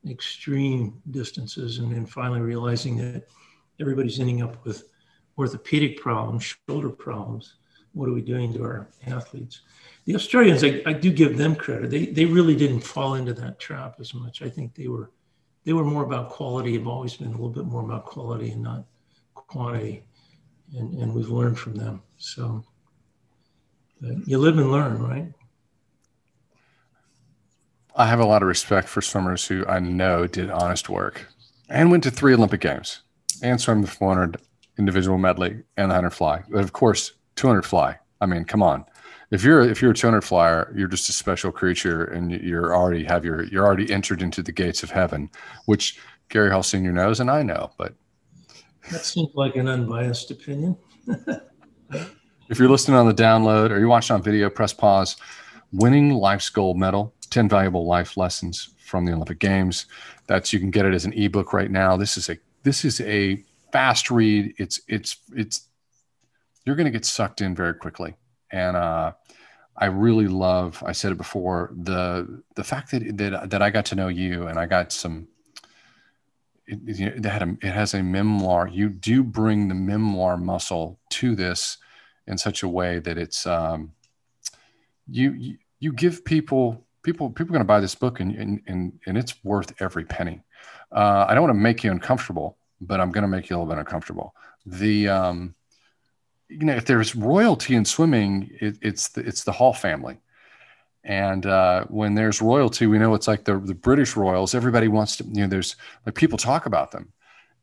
extreme 0.07 1.01
distances 1.11 1.79
and 1.79 1.91
then 1.93 2.05
finally 2.05 2.41
realizing 2.41 2.97
that 2.97 3.27
everybody's 3.79 4.19
ending 4.19 4.41
up 4.41 4.63
with 4.65 4.89
orthopedic 5.37 5.99
problems, 5.99 6.55
shoulder 6.67 6.89
problems. 6.89 7.55
What 7.93 8.09
are 8.09 8.13
we 8.13 8.21
doing 8.21 8.53
to 8.53 8.63
our 8.63 8.87
athletes? 9.07 9.61
The 10.05 10.15
Australians, 10.15 10.63
I, 10.63 10.81
I 10.85 10.93
do 10.93 11.11
give 11.11 11.37
them 11.37 11.55
credit. 11.55 11.91
They, 11.91 12.07
they 12.07 12.25
really 12.25 12.55
didn't 12.55 12.81
fall 12.81 13.15
into 13.15 13.33
that 13.35 13.59
trap 13.59 13.95
as 13.99 14.13
much. 14.13 14.41
I 14.41 14.49
think 14.49 14.75
they 14.75 14.87
were 14.87 15.11
they 15.65 15.71
were 15.71 15.85
more 15.85 16.03
about 16.03 16.29
quality, 16.29 16.73
have 16.73 16.87
always 16.87 17.15
been 17.15 17.29
a 17.29 17.31
little 17.31 17.49
bit 17.49 17.65
more 17.65 17.83
about 17.83 18.05
quality 18.05 18.51
and 18.51 18.61
not 18.61 18.83
quantity. 19.33 20.03
And, 20.75 20.93
and 20.95 21.13
we've 21.13 21.29
learned 21.29 21.57
from 21.57 21.75
them. 21.75 22.01
So 22.17 22.65
you 24.25 24.37
live 24.37 24.57
and 24.57 24.71
learn, 24.71 25.01
right? 25.01 25.31
I 27.95 28.07
have 28.07 28.19
a 28.19 28.25
lot 28.25 28.41
of 28.41 28.47
respect 28.47 28.89
for 28.89 29.01
swimmers 29.01 29.47
who 29.47 29.65
I 29.67 29.79
know 29.79 30.27
did 30.27 30.49
honest 30.49 30.89
work 30.89 31.27
and 31.69 31.91
went 31.91 32.03
to 32.03 32.11
three 32.11 32.33
Olympic 32.33 32.61
Games 32.61 33.01
and 33.41 33.61
swam 33.61 33.81
the 33.81 33.87
400 33.87 34.37
individual 34.77 35.17
medley 35.17 35.63
and 35.77 35.91
the 35.91 35.95
100 35.95 36.11
fly. 36.11 36.43
But 36.49 36.63
of 36.63 36.73
course, 36.73 37.13
200 37.35 37.63
fly. 37.63 37.97
I 38.21 38.25
mean, 38.25 38.45
come 38.45 38.63
on. 38.63 38.85
if 39.31 39.43
you're 39.43 39.61
if 39.61 39.81
you're 39.81 39.91
a 39.91 39.95
200 39.95 40.21
flyer, 40.21 40.73
you're 40.75 40.87
just 40.87 41.09
a 41.09 41.11
special 41.11 41.51
creature, 41.51 42.05
and 42.05 42.31
you're 42.31 42.75
already 42.75 43.03
have 43.03 43.25
your 43.25 43.43
you're 43.43 43.65
already 43.65 43.91
entered 43.91 44.21
into 44.21 44.41
the 44.41 44.51
gates 44.51 44.83
of 44.83 44.91
heaven, 44.91 45.29
which 45.65 45.99
Gary 46.29 46.51
Hall 46.51 46.63
Senior 46.63 46.93
knows, 46.93 47.19
and 47.19 47.29
I 47.29 47.43
know. 47.43 47.71
But 47.77 47.93
that 48.91 49.03
seems 49.05 49.29
like 49.35 49.55
an 49.55 49.67
unbiased 49.67 50.31
opinion. 50.31 50.77
if 52.49 52.59
you're 52.59 52.69
listening 52.69 52.97
on 52.97 53.07
the 53.07 53.13
download 53.13 53.71
or 53.71 53.79
you're 53.79 53.87
watching 53.87 54.13
on 54.13 54.23
video, 54.23 54.49
press 54.49 54.73
pause. 54.73 55.17
Winning 55.71 56.11
life's 56.11 56.49
gold 56.49 56.77
medal: 56.77 57.13
10 57.29 57.49
valuable 57.49 57.85
life 57.85 58.15
lessons 58.15 58.69
from 58.77 59.05
the 59.05 59.11
Olympic 59.11 59.39
Games. 59.39 59.87
That's 60.27 60.53
you 60.53 60.59
can 60.59 60.71
get 60.71 60.85
it 60.85 60.93
as 60.93 61.05
an 61.05 61.13
ebook 61.13 61.51
right 61.51 61.71
now. 61.71 61.97
This 61.97 62.15
is 62.15 62.29
a 62.29 62.37
this 62.63 62.85
is 62.85 63.01
a 63.01 63.43
fast 63.73 64.09
read. 64.09 64.53
It's 64.57 64.79
it's 64.87 65.17
it's 65.35 65.67
you're 66.63 66.77
going 66.77 66.85
to 66.85 66.91
get 66.91 67.05
sucked 67.05 67.41
in 67.41 67.53
very 67.55 67.73
quickly. 67.73 68.15
And 68.51 68.77
uh, 68.77 69.13
I 69.75 69.87
really 69.87 70.27
love. 70.27 70.81
I 70.85 70.93
said 70.93 71.11
it 71.11 71.17
before. 71.17 71.73
The 71.75 72.43
the 72.55 72.63
fact 72.63 72.91
that 72.91 73.17
that 73.17 73.49
that 73.49 73.61
I 73.61 73.69
got 73.71 73.85
to 73.87 73.95
know 73.95 74.07
you 74.07 74.47
and 74.47 74.57
I 74.57 74.67
got 74.67 74.93
some. 74.93 75.27
It, 76.65 76.79
it, 76.87 77.25
had 77.25 77.41
a, 77.41 77.57
it 77.61 77.73
has 77.73 77.93
a 77.93 78.01
memoir. 78.01 78.69
You 78.69 78.87
do 78.87 79.21
bring 79.21 79.67
the 79.67 79.75
memoir 79.75 80.37
muscle 80.37 80.97
to 81.09 81.35
this 81.35 81.77
in 82.25 82.37
such 82.37 82.63
a 82.63 82.69
way 82.69 82.99
that 82.99 83.17
it's 83.17 83.45
um, 83.45 83.91
you, 85.09 85.57
you 85.79 85.91
give 85.91 86.23
people 86.23 86.85
people 87.03 87.29
people 87.29 87.51
are 87.51 87.57
going 87.57 87.67
to 87.67 87.73
buy 87.75 87.81
this 87.81 87.95
book 87.95 88.21
and, 88.21 88.33
and 88.35 88.61
and 88.67 88.97
and 89.05 89.17
it's 89.17 89.43
worth 89.43 89.73
every 89.81 90.05
penny. 90.05 90.41
Uh, 90.89 91.25
I 91.27 91.33
don't 91.33 91.43
want 91.43 91.55
to 91.55 91.61
make 91.61 91.83
you 91.83 91.91
uncomfortable, 91.91 92.57
but 92.85 92.99
I'm 92.99 93.11
going 93.11 93.23
to 93.23 93.27
make 93.27 93.49
you 93.49 93.55
a 93.55 93.57
little 93.57 93.73
bit 93.73 93.79
uncomfortable. 93.79 94.35
The 94.65 95.09
um, 95.09 95.55
you 96.49 96.65
know, 96.65 96.75
if 96.75 96.85
there's 96.85 97.15
royalty 97.15 97.75
in 97.75 97.85
swimming, 97.85 98.49
it, 98.59 98.77
it's 98.81 99.09
the, 99.09 99.21
it's 99.21 99.43
the 99.43 99.51
Hall 99.51 99.73
family. 99.73 100.19
And 101.03 101.45
uh, 101.45 101.85
when 101.85 102.15
there's 102.15 102.41
royalty, 102.41 102.87
we 102.87 102.97
know 102.97 103.13
it's 103.13 103.27
like 103.27 103.43
the, 103.43 103.59
the 103.59 103.73
British 103.73 104.15
royals. 104.15 104.55
Everybody 104.55 104.87
wants 104.87 105.17
to, 105.17 105.25
you 105.25 105.41
know, 105.41 105.47
there's 105.47 105.75
like 106.05 106.15
people 106.15 106.37
talk 106.37 106.65
about 106.65 106.91
them, 106.91 107.11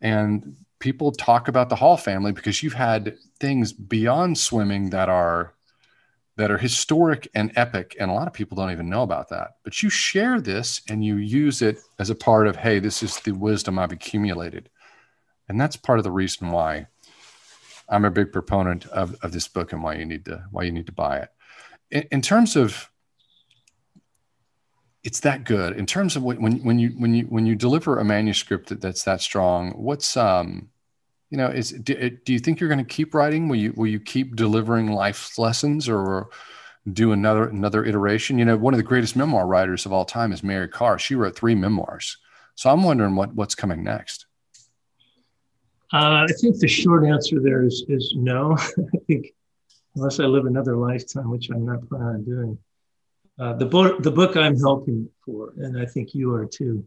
and 0.01 0.57
people 0.79 1.12
talk 1.12 1.49
about 1.49 1.68
the 1.68 1.77
Hall 1.77 1.97
family 1.97 2.33
because 2.33 2.62
you've 2.62 2.75
had 2.75 3.16
things 3.39 3.73
beyond 3.73 4.37
swimming 4.37 4.91
that 4.91 5.09
are 5.09 5.55
that 6.37 6.51
are 6.51 6.59
historic 6.59 7.29
and 7.35 7.53
epic 7.55 7.95
and 8.01 8.11
a 8.11 8.14
lot 8.14 8.27
of 8.27 8.33
people 8.33 8.57
don't 8.57 8.71
even 8.71 8.89
know 8.89 9.03
about 9.03 9.29
that 9.29 9.57
but 9.62 9.83
you 9.83 9.91
share 9.91 10.41
this 10.41 10.81
and 10.89 11.05
you 11.05 11.16
use 11.16 11.61
it 11.61 11.79
as 11.99 12.09
a 12.09 12.14
part 12.14 12.47
of 12.47 12.57
hey 12.57 12.79
this 12.79 13.03
is 13.03 13.18
the 13.21 13.33
wisdom 13.33 13.79
i've 13.79 13.93
accumulated 13.93 14.71
and 15.51 15.61
that's 15.61 15.77
part 15.77 15.99
of 15.99 16.05
the 16.05 16.11
reason 16.13 16.51
why 16.53 16.87
i'm 17.89 18.05
a 18.05 18.11
big 18.11 18.33
proponent 18.33 18.87
of, 18.87 19.17
of 19.23 19.33
this 19.33 19.49
book 19.49 19.73
and 19.73 19.83
why 19.83 19.95
you 19.95 20.07
need 20.07 20.25
to 20.25 20.43
why 20.53 20.63
you 20.63 20.73
need 20.73 20.87
to 20.87 20.93
buy 20.93 21.19
it. 21.19 21.29
In, 21.91 22.03
in 22.13 22.23
terms 22.23 22.57
of 22.57 22.89
it's 25.03 25.21
that 25.21 25.45
good. 25.45 25.77
In 25.77 25.87
terms 25.87 26.15
of 26.15 26.23
when 26.23 26.63
when 26.63 26.79
you 26.79 26.91
when 26.91 27.15
you 27.15 27.25
when 27.25 27.47
you 27.47 27.55
deliver 27.55 27.99
a 27.99 28.05
manuscript 28.05 28.69
that, 28.69 28.81
that's 28.81 29.03
that 29.05 29.21
strong 29.21 29.73
what's 29.73 30.17
um 30.17 30.69
you 31.31 31.39
know 31.39 31.49
is 31.49 31.71
do, 31.73 32.11
do 32.11 32.33
you 32.33 32.39
think 32.39 32.61
you're 32.61 32.69
going 32.69 32.85
to 32.85 32.95
keep 32.95 33.13
writing? 33.13 33.49
Will 33.49 33.57
you 33.57 33.73
will 33.77 33.87
you 33.89 34.01
keep 34.01 34.37
delivering 34.37 34.93
life 34.93 35.37
lessons 35.39 35.89
or 35.89 36.29
do 36.93 37.13
another 37.13 37.49
another 37.49 37.85
iteration? 37.85 38.39
You 38.39 38.45
know 38.45 38.57
one 38.57 38.75
of 38.75 38.79
the 38.79 38.85
greatest 38.85 39.17
memoir 39.17 39.47
writers 39.47 39.85
of 39.85 39.93
all 39.93 40.05
time 40.05 40.33
is 40.33 40.45
mary 40.45 40.69
karr 40.69 40.99
she 40.99 41.17
wrote 41.17 41.35
three 41.35 41.57
memoirs. 41.57 42.19
So 42.55 42.71
i'm 42.71 42.85
wondering 42.85 43.17
what 43.17 43.35
what's 43.35 43.55
coming 43.55 43.83
next 43.83 44.27
uh, 45.93 46.26
i 46.28 46.32
think 46.41 46.59
the 46.59 46.68
short 46.68 47.07
answer 47.07 47.41
there 47.41 47.64
is 47.64 47.84
is 47.88 48.14
no. 48.16 48.57
I 48.59 48.99
think 49.07 49.32
unless 49.97 50.20
i 50.20 50.24
live 50.24 50.47
another 50.47 50.76
lifetime 50.76 51.30
which 51.30 51.51
i'm 51.51 51.64
not 51.64 51.88
planning 51.88 52.07
on 52.07 52.24
doing. 52.24 52.59
Uh, 53.38 53.55
the 53.55 53.66
book 53.66 54.03
the 54.03 54.11
book 54.11 54.36
i'm 54.36 54.59
helping 54.59 55.09
for 55.24 55.53
and 55.57 55.80
i 55.80 55.86
think 55.86 56.14
you 56.14 56.32
are 56.34 56.47
too 56.47 56.86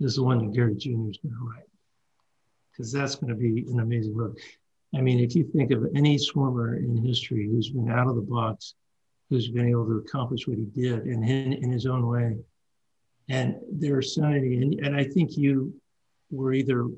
is 0.00 0.16
the 0.16 0.22
one 0.22 0.38
that 0.38 0.54
gary 0.54 0.74
jr 0.74 1.10
is 1.10 1.18
going 1.18 1.34
to 1.34 1.50
write. 1.50 1.64
Because 2.70 2.90
that's 2.90 3.16
going 3.16 3.28
to 3.28 3.34
be 3.34 3.70
an 3.70 3.80
amazing 3.80 4.16
book. 4.16 4.38
I 4.94 5.00
mean, 5.00 5.20
if 5.20 5.34
you 5.34 5.44
think 5.44 5.70
of 5.70 5.86
any 5.94 6.18
swimmer 6.18 6.76
in 6.76 6.96
history 6.96 7.46
who's 7.46 7.70
been 7.70 7.90
out 7.90 8.08
of 8.08 8.16
the 8.16 8.22
box, 8.22 8.74
who's 9.30 9.48
been 9.48 9.68
able 9.68 9.86
to 9.86 9.98
accomplish 9.98 10.46
what 10.46 10.58
he 10.58 10.64
did 10.64 11.06
in, 11.06 11.22
in, 11.24 11.54
in 11.54 11.70
his 11.70 11.86
own 11.86 12.06
way, 12.06 12.36
and 13.28 13.56
their 13.70 14.02
sanity, 14.02 14.60
and, 14.62 14.74
and 14.80 14.96
I 14.96 15.04
think 15.04 15.36
you 15.36 15.74
were 16.30 16.52
either 16.52 16.88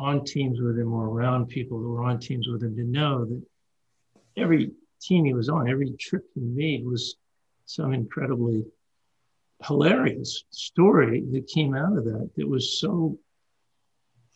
on 0.00 0.24
teams 0.24 0.60
with 0.60 0.78
him 0.78 0.92
or 0.92 1.06
around 1.06 1.46
people 1.46 1.78
who 1.78 1.92
were 1.92 2.02
on 2.02 2.18
teams 2.18 2.48
with 2.48 2.62
him 2.62 2.74
to 2.74 2.84
know 2.84 3.24
that 3.24 3.42
every 4.36 4.72
team 5.00 5.24
he 5.24 5.34
was 5.34 5.48
on, 5.48 5.68
every 5.68 5.90
trip 5.92 6.24
he 6.34 6.40
made 6.40 6.84
was 6.84 7.16
some 7.66 7.92
incredibly 7.92 8.64
hilarious 9.66 10.44
story 10.50 11.22
that 11.30 11.46
came 11.46 11.74
out 11.74 11.96
of 11.96 12.04
that 12.04 12.30
that 12.34 12.48
was 12.48 12.80
so 12.80 13.18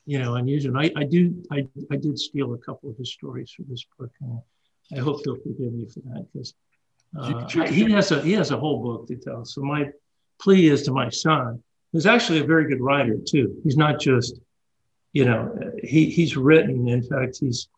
you 0.06 0.18
know, 0.18 0.34
unusual. 0.34 0.76
I, 0.76 0.90
I 0.96 1.04
do, 1.04 1.42
I, 1.50 1.66
I 1.90 1.96
did 1.96 2.18
steal 2.18 2.52
a 2.54 2.58
couple 2.58 2.90
of 2.90 2.96
his 2.96 3.12
stories 3.12 3.50
for 3.50 3.62
this 3.62 3.84
book, 3.98 4.10
and 4.20 4.38
I 4.94 5.00
hope 5.00 5.22
he'll 5.24 5.36
forgive 5.36 5.72
me 5.72 5.86
for 5.86 6.00
that 6.00 6.26
because 6.32 6.54
uh, 7.18 7.48
he 7.66 7.90
has 7.92 8.12
a 8.12 8.20
he 8.20 8.32
has 8.32 8.50
a 8.50 8.56
whole 8.56 8.82
book 8.82 9.06
to 9.08 9.16
tell. 9.16 9.44
So 9.44 9.62
my 9.62 9.90
plea 10.40 10.68
is 10.68 10.82
to 10.82 10.92
my 10.92 11.08
son, 11.08 11.62
who's 11.92 12.06
actually 12.06 12.40
a 12.40 12.44
very 12.44 12.68
good 12.68 12.80
writer 12.80 13.16
too. 13.16 13.56
He's 13.64 13.76
not 13.76 13.98
just, 13.98 14.38
you 15.14 15.24
know, 15.24 15.56
he 15.82 16.10
he's 16.10 16.36
written. 16.36 16.88
In 16.88 17.02
fact, 17.02 17.38
he's 17.40 17.68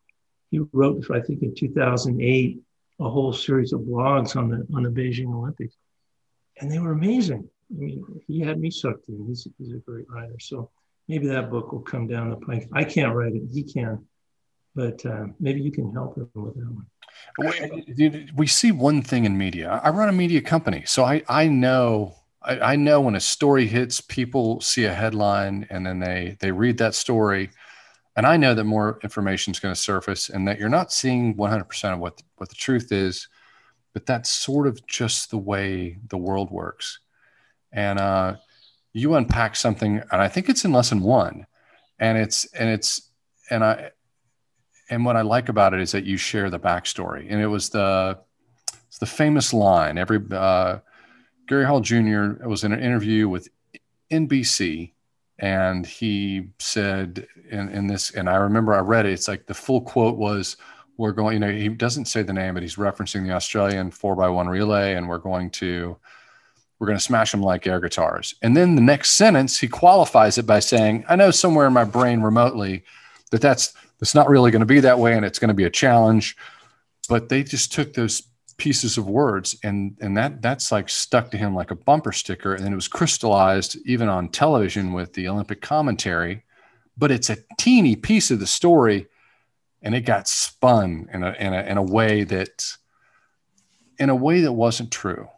he 0.51 0.61
wrote, 0.73 1.09
I 1.11 1.21
think, 1.21 1.43
in 1.43 1.55
2008, 1.55 2.61
a 2.99 3.09
whole 3.09 3.33
series 3.33 3.73
of 3.73 3.81
blogs 3.81 4.35
on 4.37 4.49
the 4.49 4.67
on 4.75 4.83
the 4.83 4.89
Beijing 4.89 5.33
Olympics, 5.33 5.77
and 6.59 6.73
they 6.73 6.81
were 6.81 6.93
amazing. 6.93 7.49
I 7.71 7.79
mean, 7.79 8.05
he 8.27 8.41
had 8.41 8.59
me 8.59 8.71
sucked 8.71 9.09
in. 9.09 9.27
He's, 9.27 9.47
he's 9.59 9.75
a 9.75 9.79
great 9.79 10.07
writer. 10.09 10.39
So 10.41 10.71
maybe 11.09 11.27
that 11.27 11.51
book 11.51 11.73
will 11.73 11.81
come 11.81 12.07
down 12.07 12.31
the 12.31 12.37
pike. 12.37 12.69
I 12.73 12.85
can't 12.85 13.15
write 13.15 13.35
it; 13.35 13.43
he 13.53 13.63
can, 13.63 14.07
but 14.75 15.05
uh, 15.05 15.27
maybe 15.39 15.61
you 15.61 15.71
can 15.71 15.93
help 15.93 16.17
him 16.17 16.31
with 16.35 16.55
that 16.55 16.73
one. 16.73 16.87
We 18.35 18.47
see 18.47 18.73
one 18.73 19.03
thing 19.03 19.27
in 19.27 19.37
media. 19.37 19.81
I 19.85 19.91
run 19.91 20.09
a 20.09 20.13
media 20.13 20.41
company, 20.41 20.85
so 20.87 21.05
I 21.05 21.23
I 21.29 21.49
know 21.49 22.15
I, 22.47 22.73
I 22.73 22.77
know 22.77 23.01
when 23.01 23.17
a 23.17 23.21
story 23.21 23.67
hits, 23.67 24.01
people 24.01 24.61
see 24.61 24.85
a 24.85 24.95
headline 24.95 25.67
and 25.71 25.87
then 25.87 25.99
they 25.99 26.37
they 26.41 26.53
read 26.53 26.79
that 26.79 26.95
story, 26.95 27.51
and 28.17 28.27
I 28.27 28.37
know 28.37 28.55
that 28.55 28.65
more 28.65 28.99
information 29.03 29.51
is 29.51 29.61
going 29.61 29.75
to 29.75 29.81
surface, 29.81 30.29
and 30.29 30.47
that 30.49 30.59
you're 30.59 30.69
not 30.69 30.93
seeing 30.93 31.35
100% 31.35 31.93
of 31.93 31.99
what 31.99 32.23
what 32.37 32.49
the 32.49 32.55
truth 32.55 32.93
is, 32.93 33.29
but 33.93 34.07
that's 34.07 34.31
sort 34.31 34.67
of 34.67 34.87
just 34.87 35.31
the 35.31 35.39
way 35.39 35.99
the 36.09 36.19
world 36.19 36.51
works, 36.51 37.01
and 37.73 37.99
uh, 37.99 38.37
you 38.93 39.15
unpack 39.15 39.57
something, 39.57 40.03
and 40.11 40.23
I 40.23 40.29
think 40.29 40.49
it's 40.49 40.65
in 40.65 40.73
lesson 40.73 41.01
one, 41.01 41.47
and 41.99 42.17
it's 42.17 42.47
and 42.55 42.71
it's 42.71 43.11
and 43.51 43.65
I 43.65 43.91
and 44.89 45.05
what 45.05 45.17
I 45.17 45.23
like 45.23 45.49
about 45.49 45.75
it 45.75 45.81
is 45.81 45.93
that 45.93 46.05
you 46.05 46.17
share 46.17 46.49
the 46.49 46.61
backstory, 46.61 47.27
and 47.29 47.41
it 47.41 47.49
was 47.49 47.71
the 47.71 48.19
it's 48.89 48.99
the 48.99 49.07
famous 49.07 49.53
line. 49.53 49.99
Every 49.99 50.21
uh, 50.31 50.79
Gary 51.47 51.65
Hall 51.65 51.81
Jr. 51.81 52.47
was 52.47 52.65
in 52.65 52.73
an 52.73 52.81
interview 52.81 53.29
with 53.29 53.49
NBC, 54.11 54.93
and 55.39 55.87
he 55.87 56.49
said 56.59 57.27
in, 57.51 57.69
in 57.69 57.87
this, 57.87 58.11
and 58.11 58.29
I 58.29 58.37
remember 58.37 58.75
I 58.75 58.81
read 58.81 59.07
it. 59.07 59.13
It's 59.13 59.29
like 59.29 59.47
the 59.47 59.55
full 59.55 59.81
quote 59.81 60.17
was, 60.17 60.57
"We're 60.97 61.13
going." 61.13 61.35
You 61.35 61.41
know, 61.41 61.53
he 61.53 61.69
doesn't 61.69 62.07
say 62.07 62.23
the 62.23 62.33
name, 62.33 62.55
but 62.55 62.63
he's 62.63 62.77
referencing 62.77 63.27
the 63.27 63.35
Australian 63.35 63.91
four 63.91 64.17
by 64.17 64.29
one 64.29 64.49
relay, 64.49 64.95
and 64.95 65.09
we're 65.09 65.19
going 65.19 65.51
to 65.51 65.97
we're 66.79 66.87
going 66.87 66.99
to 66.99 67.05
smash 67.05 67.31
them 67.31 67.43
like 67.43 67.67
air 67.67 67.81
guitars. 67.81 68.35
And 68.43 68.57
then 68.57 68.75
the 68.75 68.83
next 68.83 69.13
sentence, 69.13 69.59
he 69.59 69.69
qualifies 69.69 70.39
it 70.39 70.47
by 70.47 70.61
saying, 70.61 71.05
I 71.09 71.17
know 71.17 71.31
somewhere 71.31 71.67
in 71.67 71.73
my 71.73 71.85
brain 71.85 72.21
remotely 72.21 72.85
that 73.31 73.41
that's, 73.41 73.73
that's 73.99 74.15
not 74.15 74.29
really 74.29 74.51
going 74.51 74.61
to 74.61 74.67
be 74.67 74.81
that 74.81 74.99
way 74.99 75.15
and 75.15 75.25
it's 75.25 75.39
going 75.39 75.49
to 75.49 75.55
be 75.55 75.65
a 75.65 75.71
challenge. 75.71 76.37
But 77.09 77.29
they 77.29 77.43
just 77.43 77.73
took 77.73 77.95
those 77.95 78.23
pieces 78.59 78.97
of 78.97 79.09
words 79.09 79.57
and, 79.63 79.97
and 80.01 80.17
that 80.17 80.41
that's 80.41 80.73
like 80.73 80.89
stuck 80.89 81.31
to 81.31 81.37
him 81.37 81.55
like 81.55 81.71
a 81.71 81.77
bumper 81.77 82.13
sticker. 82.13 82.55
And 82.55 82.65
then 82.65 82.73
it 82.73 82.77
was 82.77 82.89
crystallized 82.89 83.77
even 83.85 84.09
on 84.09 84.29
television 84.29 84.93
with 84.93 85.13
the 85.13 85.29
Olympic 85.29 85.61
commentary. 85.61 86.45
But 86.97 87.11
it's 87.11 87.29
a 87.29 87.37
teeny 87.59 87.97
piece 87.97 88.31
of 88.31 88.41
the 88.41 88.47
story 88.47 89.07
and 89.83 89.95
it 89.95 90.03
got 90.03 90.29
spun 90.29 91.09
in 91.13 91.23
a, 91.23 91.33
in 91.33 91.53
a, 91.53 91.63
in 91.63 91.77
a 91.77 91.83
way 91.83 92.25
that, 92.25 92.77
in 93.99 94.09
a 94.09 94.17
way 94.17 94.41
that 94.41 94.53
wasn't 94.53 94.91
true 94.91 95.29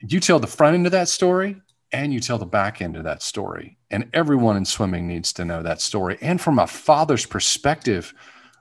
you 0.00 0.20
tell 0.20 0.38
the 0.38 0.46
front 0.46 0.74
end 0.74 0.86
of 0.86 0.92
that 0.92 1.08
story 1.08 1.60
and 1.92 2.12
you 2.12 2.20
tell 2.20 2.38
the 2.38 2.46
back 2.46 2.82
end 2.82 2.96
of 2.96 3.04
that 3.04 3.22
story. 3.22 3.76
And 3.90 4.10
everyone 4.12 4.56
in 4.56 4.64
swimming 4.64 5.06
needs 5.06 5.32
to 5.34 5.44
know 5.44 5.62
that 5.62 5.80
story. 5.80 6.18
And 6.20 6.40
from 6.40 6.58
a 6.58 6.66
father's 6.66 7.26
perspective, 7.26 8.14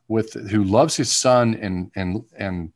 with 0.10 0.34
who 0.50 0.64
loves 0.64 0.98
his 0.98 1.12
son 1.12 1.56
and 1.56 1.90
and 1.96 2.24
and 2.38 2.74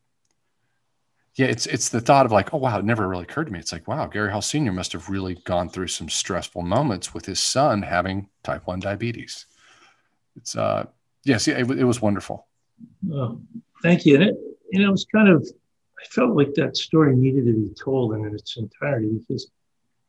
yeah, 1.37 1.45
it's 1.45 1.67
it's 1.67 1.89
the 1.89 2.01
thought 2.01 2.25
of 2.25 2.31
like, 2.31 2.51
oh 2.51 2.57
wow, 2.57 2.79
it 2.79 2.85
never 2.85 3.07
really 3.07 3.21
occurred 3.21 3.45
to 3.45 3.53
me. 3.53 3.59
It's 3.59 3.71
like, 3.71 3.87
wow, 3.87 4.07
Gary 4.07 4.31
Hall 4.31 4.41
Sr. 4.41 4.73
must 4.73 4.91
have 4.93 5.07
really 5.07 5.35
gone 5.45 5.69
through 5.69 5.87
some 5.87 6.09
stressful 6.09 6.63
moments 6.63 7.13
with 7.13 7.27
his 7.27 7.39
son 7.39 7.83
having 7.83 8.27
type 8.41 8.65
one 8.65 8.79
diabetes. 8.79 9.45
It's 10.35 10.57
uh 10.57 10.87
yes, 11.23 11.45
yeah, 11.45 11.59
it, 11.59 11.69
it 11.69 11.83
was 11.83 12.01
wonderful. 12.01 12.47
Well, 13.03 13.39
thank 13.83 14.03
you. 14.05 14.15
And 14.15 14.23
it, 14.23 14.35
know, 14.73 14.87
it 14.87 14.91
was 14.91 15.05
kind 15.05 15.29
of 15.29 15.47
I 15.99 16.05
felt 16.07 16.35
like 16.35 16.55
that 16.55 16.75
story 16.75 17.15
needed 17.15 17.45
to 17.45 17.53
be 17.53 17.71
told 17.75 18.15
in 18.15 18.25
its 18.33 18.57
entirety 18.57 19.19
because 19.19 19.51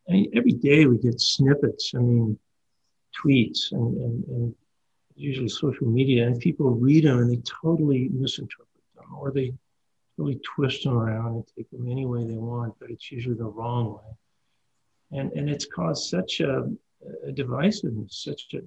I 0.08 0.12
mean, 0.12 0.30
every 0.34 0.52
day 0.52 0.86
we 0.86 0.96
get 0.96 1.20
snippets. 1.20 1.92
I 1.94 1.98
mean, 1.98 2.38
tweets 3.22 3.72
and, 3.72 3.96
and, 3.98 4.24
and 4.28 4.54
usually 5.14 5.48
social 5.48 5.88
media, 5.88 6.26
and 6.26 6.40
people 6.40 6.70
read 6.70 7.04
them 7.04 7.18
and 7.18 7.30
they 7.30 7.42
totally 7.62 8.08
misinterpret 8.14 8.68
them, 8.96 9.14
or 9.14 9.30
they 9.30 9.52
really 10.18 10.40
twist 10.44 10.84
them 10.84 10.96
around 10.96 11.36
and 11.36 11.44
take 11.56 11.70
them 11.70 11.88
any 11.90 12.04
way 12.04 12.24
they 12.24 12.36
want, 12.36 12.74
but 12.80 12.90
it's 12.90 13.10
usually 13.10 13.36
the 13.36 13.44
wrong 13.44 13.94
way. 13.94 15.18
And 15.18 15.32
and 15.32 15.48
it's 15.48 15.64
caused 15.64 16.10
such 16.10 16.40
a, 16.40 16.68
a 17.26 17.32
divisiveness, 17.32 18.12
such 18.12 18.42
a 18.52 18.56
you 18.56 18.64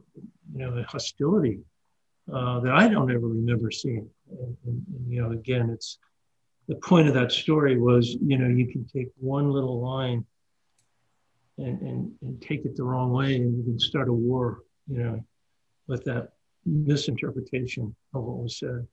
know 0.53 0.77
a 0.77 0.83
hostility 0.83 1.59
uh, 2.33 2.59
that 2.61 2.73
I 2.73 2.87
don't 2.87 3.11
ever 3.11 3.27
remember 3.27 3.69
seeing. 3.69 4.09
And, 4.29 4.57
and, 4.65 4.85
and, 4.95 5.11
you 5.11 5.21
know, 5.21 5.31
again, 5.31 5.69
it's 5.69 5.99
the 6.67 6.75
point 6.75 7.07
of 7.07 7.13
that 7.13 7.31
story 7.31 7.77
was 7.79 8.17
you 8.21 8.37
know 8.37 8.47
you 8.47 8.67
can 8.67 8.85
take 8.85 9.09
one 9.17 9.51
little 9.51 9.81
line 9.81 10.25
and, 11.57 11.81
and, 11.81 12.11
and 12.21 12.41
take 12.41 12.65
it 12.65 12.75
the 12.75 12.83
wrong 12.83 13.11
way 13.11 13.35
and 13.35 13.57
you 13.57 13.63
can 13.63 13.79
start 13.79 14.09
a 14.09 14.13
war, 14.13 14.63
you 14.87 15.03
know, 15.03 15.23
with 15.87 16.03
that 16.05 16.29
misinterpretation 16.65 17.95
of 18.13 18.23
what 18.23 18.37
was 18.37 18.57
said. 18.57 18.87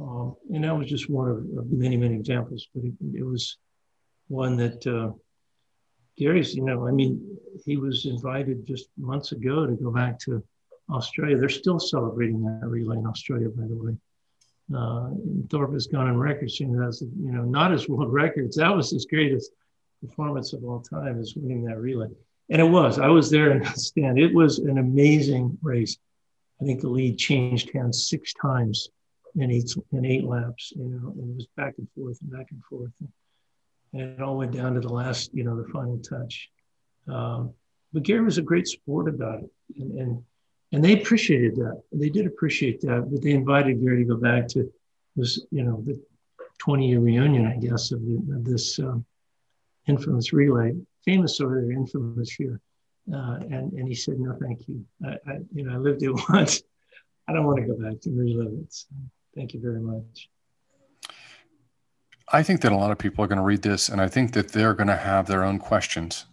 Um, 0.00 0.36
and 0.52 0.64
that 0.64 0.76
was 0.76 0.88
just 0.88 1.10
one 1.10 1.28
of, 1.28 1.36
of, 1.58 1.70
many, 1.70 1.96
many 1.96 2.14
examples, 2.14 2.68
but 2.74 2.84
it, 2.84 2.94
it 3.14 3.24
was 3.24 3.58
one 4.28 4.56
that 4.56 4.86
uh, 4.86 5.12
Gary's, 6.16 6.54
you 6.54 6.64
know, 6.64 6.86
I 6.86 6.92
mean, 6.92 7.38
he 7.64 7.76
was 7.76 8.06
invited 8.06 8.66
just 8.66 8.88
months 8.96 9.32
ago 9.32 9.66
to 9.66 9.74
go 9.74 9.90
back 9.90 10.18
to 10.20 10.42
Australia. 10.90 11.38
They're 11.38 11.48
still 11.48 11.78
celebrating 11.78 12.42
that 12.44 12.66
relay 12.66 12.98
in 12.98 13.06
Australia, 13.06 13.48
by 13.48 13.66
the 13.66 13.76
way. 13.76 13.96
Uh, 14.74 15.10
Thorpe 15.50 15.74
has 15.74 15.86
gone 15.86 16.08
on 16.08 16.16
record 16.16 16.50
saying 16.50 16.74
that's, 16.74 17.02
you 17.02 17.32
know, 17.32 17.42
not 17.42 17.72
his 17.72 17.88
world 17.88 18.12
records. 18.22 18.56
That 18.56 18.74
was 18.74 18.90
his 18.90 19.06
greatest 19.06 19.52
performance 20.00 20.52
of 20.52 20.64
all 20.64 20.80
time 20.80 21.20
is 21.20 21.36
winning 21.36 21.64
that 21.64 21.78
relay. 21.78 22.08
And 22.50 22.60
it 22.60 22.64
was. 22.64 22.98
I 22.98 23.08
was 23.08 23.30
there 23.30 23.50
in 23.52 23.62
the 23.62 23.70
stand. 23.70 24.18
It 24.18 24.34
was 24.34 24.58
an 24.58 24.78
amazing 24.78 25.58
race. 25.62 25.98
I 26.60 26.64
think 26.64 26.80
the 26.80 26.88
lead 26.88 27.18
changed 27.18 27.70
hands 27.74 28.08
six 28.08 28.32
times 28.34 28.88
in 29.36 29.50
eight 29.50 29.74
in 29.92 30.04
eight 30.04 30.24
laps. 30.24 30.72
You 30.76 30.84
know, 30.84 31.12
and 31.12 31.30
it 31.30 31.36
was 31.36 31.46
back 31.56 31.74
and 31.78 31.88
forth 31.96 32.18
and 32.20 32.30
back 32.30 32.46
and 32.50 32.62
forth, 32.64 32.92
and 33.92 34.02
it 34.02 34.20
all 34.20 34.36
went 34.36 34.52
down 34.52 34.74
to 34.74 34.80
the 34.80 34.92
last, 34.92 35.34
you 35.34 35.44
know, 35.44 35.56
the 35.56 35.68
final 35.68 35.98
touch. 35.98 36.50
Um, 37.08 37.52
but 37.92 38.04
Gary 38.04 38.24
was 38.24 38.38
a 38.38 38.42
great 38.42 38.66
sport 38.66 39.08
about 39.08 39.40
it, 39.40 39.50
and, 39.78 39.98
and 39.98 40.22
and 40.72 40.84
they 40.84 41.00
appreciated 41.00 41.56
that. 41.56 41.82
They 41.92 42.08
did 42.08 42.26
appreciate 42.26 42.80
that. 42.82 43.08
But 43.10 43.22
they 43.22 43.32
invited 43.32 43.82
Gary 43.82 44.04
to 44.04 44.14
go 44.14 44.16
back 44.16 44.48
to 44.48 44.72
was 45.16 45.44
you 45.50 45.62
know 45.62 45.82
the 45.84 46.00
20 46.58 46.88
year 46.88 47.00
reunion, 47.00 47.46
I 47.46 47.56
guess, 47.56 47.90
of, 47.90 48.00
the, 48.02 48.14
of 48.36 48.44
this 48.44 48.78
um, 48.78 49.04
infamous 49.88 50.32
relay, 50.32 50.74
famous 51.04 51.38
there, 51.38 51.70
infamous 51.72 52.30
here. 52.30 52.60
Uh, 53.12 53.38
and, 53.50 53.72
and 53.72 53.88
he 53.88 53.94
said, 53.96 54.20
no, 54.20 54.36
thank 54.40 54.68
you. 54.68 54.84
I, 55.04 55.10
I, 55.28 55.38
you 55.52 55.64
know, 55.64 55.74
I 55.74 55.76
lived 55.78 56.04
it 56.04 56.12
once. 56.28 56.62
I 57.26 57.32
don't 57.32 57.44
want 57.44 57.58
to 57.58 57.66
go 57.66 57.74
back 57.74 58.00
to 58.02 58.10
relive 58.10 58.52
it. 58.52 58.72
So 58.72 58.86
thank 59.34 59.54
you 59.54 59.60
very 59.60 59.80
much. 59.80 60.28
I 62.32 62.42
think 62.42 62.62
that 62.62 62.72
a 62.72 62.76
lot 62.76 62.90
of 62.90 62.98
people 62.98 63.24
are 63.24 63.28
going 63.28 63.38
to 63.38 63.44
read 63.44 63.62
this 63.62 63.88
and 63.88 64.00
I 64.00 64.08
think 64.08 64.32
that 64.32 64.48
they're 64.52 64.74
going 64.74 64.88
to 64.88 64.96
have 64.96 65.26
their 65.26 65.44
own 65.44 65.58
questions. 65.58 66.24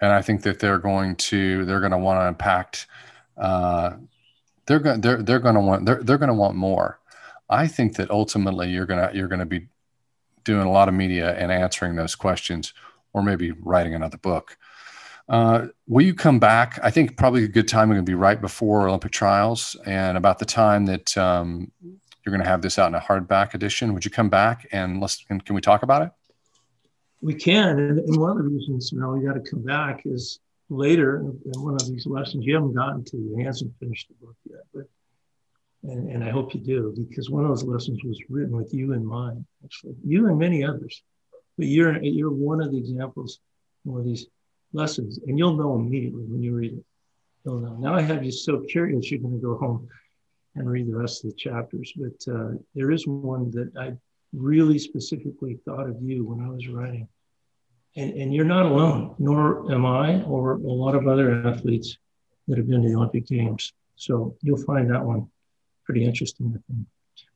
And 0.00 0.12
I 0.12 0.22
think 0.22 0.42
that 0.42 0.58
they're 0.58 0.78
going 0.78 1.16
to, 1.16 1.64
they're 1.64 1.80
going 1.80 1.92
to 1.92 1.98
want 1.98 2.20
to 2.20 2.26
impact, 2.26 2.86
uh, 3.36 3.92
they're 4.66 4.78
going, 4.80 5.00
they're, 5.02 5.22
they're 5.22 5.38
going 5.38 5.54
to 5.54 5.60
want, 5.60 5.86
they're, 5.86 6.02
they're 6.02 6.18
going 6.18 6.28
to 6.28 6.34
want 6.34 6.56
more. 6.56 7.00
I 7.48 7.66
think 7.66 7.96
that 7.96 8.10
ultimately 8.10 8.70
you're 8.70 8.86
going 8.86 9.08
to, 9.08 9.14
you're 9.14 9.28
going 9.28 9.40
to 9.40 9.46
be 9.46 9.68
doing 10.44 10.66
a 10.66 10.70
lot 10.70 10.88
of 10.88 10.94
media 10.94 11.36
and 11.36 11.52
answering 11.52 11.96
those 11.96 12.14
questions, 12.14 12.72
or 13.12 13.22
maybe 13.22 13.52
writing 13.52 13.94
another 13.94 14.16
book. 14.16 14.56
Uh, 15.28 15.68
will 15.86 16.04
you 16.04 16.14
come 16.14 16.38
back? 16.40 16.80
I 16.82 16.90
think 16.90 17.16
probably 17.16 17.44
a 17.44 17.48
good 17.48 17.68
time 17.68 17.88
going 17.88 18.00
to 18.00 18.02
be 18.02 18.14
right 18.14 18.40
before 18.40 18.88
Olympic 18.88 19.12
trials 19.12 19.76
and 19.86 20.16
about 20.16 20.38
the 20.38 20.44
time 20.44 20.86
that 20.86 21.16
um, 21.16 21.70
you're 22.24 22.32
going 22.32 22.42
to 22.42 22.48
have 22.48 22.62
this 22.62 22.78
out 22.78 22.88
in 22.88 22.94
a 22.94 23.00
hardback 23.00 23.54
edition. 23.54 23.94
Would 23.94 24.04
you 24.04 24.10
come 24.10 24.28
back 24.28 24.66
and 24.72 25.00
let's 25.00 25.24
can 25.24 25.54
we 25.54 25.60
talk 25.60 25.82
about 25.82 26.02
it? 26.02 26.10
We 27.22 27.34
can, 27.34 27.78
and, 27.78 27.98
and 27.98 28.16
one 28.16 28.30
of 28.30 28.38
the 28.38 28.44
reasons 28.44 28.92
you 28.92 29.00
know 29.00 29.10
we 29.10 29.26
got 29.26 29.34
to 29.34 29.50
come 29.50 29.62
back 29.62 30.02
is 30.04 30.40
later 30.68 31.18
in 31.18 31.62
one 31.62 31.74
of 31.74 31.86
these 31.88 32.06
lessons 32.06 32.44
you 32.46 32.54
haven't 32.54 32.74
gotten 32.74 33.04
to. 33.04 33.34
He 33.36 33.44
hasn't 33.44 33.72
finished 33.78 34.08
the 34.08 34.26
book 34.26 34.36
yet, 34.48 34.60
but 34.72 34.84
and, 35.82 36.10
and 36.10 36.24
I 36.24 36.30
hope 36.30 36.54
you 36.54 36.60
do, 36.60 36.94
because 37.08 37.30
one 37.30 37.44
of 37.44 37.48
those 37.48 37.64
lessons 37.64 38.00
was 38.04 38.20
written 38.28 38.54
with 38.54 38.72
you 38.74 38.92
in 38.92 39.04
mind, 39.04 39.46
actually, 39.64 39.94
you 40.04 40.26
and 40.28 40.38
many 40.38 40.62
others. 40.64 41.02
But 41.56 41.68
you're 41.68 42.02
you're 42.02 42.30
one 42.30 42.62
of 42.62 42.70
the 42.70 42.78
examples 42.78 43.40
one 43.84 44.00
of 44.00 44.06
these 44.06 44.26
lessons, 44.72 45.18
and 45.26 45.38
you'll 45.38 45.56
know 45.56 45.74
immediately 45.74 46.24
when 46.24 46.42
you 46.42 46.54
read 46.54 46.72
it. 46.72 46.84
You'll 47.44 47.60
know. 47.60 47.76
Now 47.76 47.94
I 47.94 48.02
have 48.02 48.24
you 48.24 48.32
so 48.32 48.60
curious, 48.60 49.10
you're 49.10 49.20
going 49.20 49.34
to 49.34 49.40
go 49.40 49.56
home 49.56 49.88
and 50.54 50.68
read 50.68 50.88
the 50.88 50.96
rest 50.96 51.24
of 51.24 51.30
the 51.30 51.36
chapters. 51.36 51.92
But 51.96 52.32
uh, 52.32 52.52
there 52.74 52.90
is 52.90 53.06
one 53.06 53.50
that 53.52 53.72
I 53.78 53.94
really 54.32 54.78
specifically 54.78 55.58
thought 55.64 55.88
of 55.88 56.00
you 56.02 56.24
when 56.24 56.44
I 56.44 56.50
was 56.50 56.68
writing. 56.68 57.08
And, 57.96 58.12
and 58.14 58.34
you're 58.34 58.44
not 58.44 58.66
alone, 58.66 59.16
nor 59.18 59.72
am 59.72 59.84
I, 59.84 60.22
or 60.22 60.52
a 60.52 60.58
lot 60.58 60.94
of 60.94 61.08
other 61.08 61.46
athletes 61.46 61.98
that 62.46 62.56
have 62.56 62.68
been 62.68 62.82
to 62.82 62.88
the 62.88 62.94
Olympic 62.94 63.26
Games. 63.26 63.72
So 63.96 64.36
you'll 64.42 64.62
find 64.62 64.90
that 64.90 65.04
one 65.04 65.28
pretty 65.84 66.04
interesting, 66.04 66.54
I 66.54 66.60
think. 66.72 66.86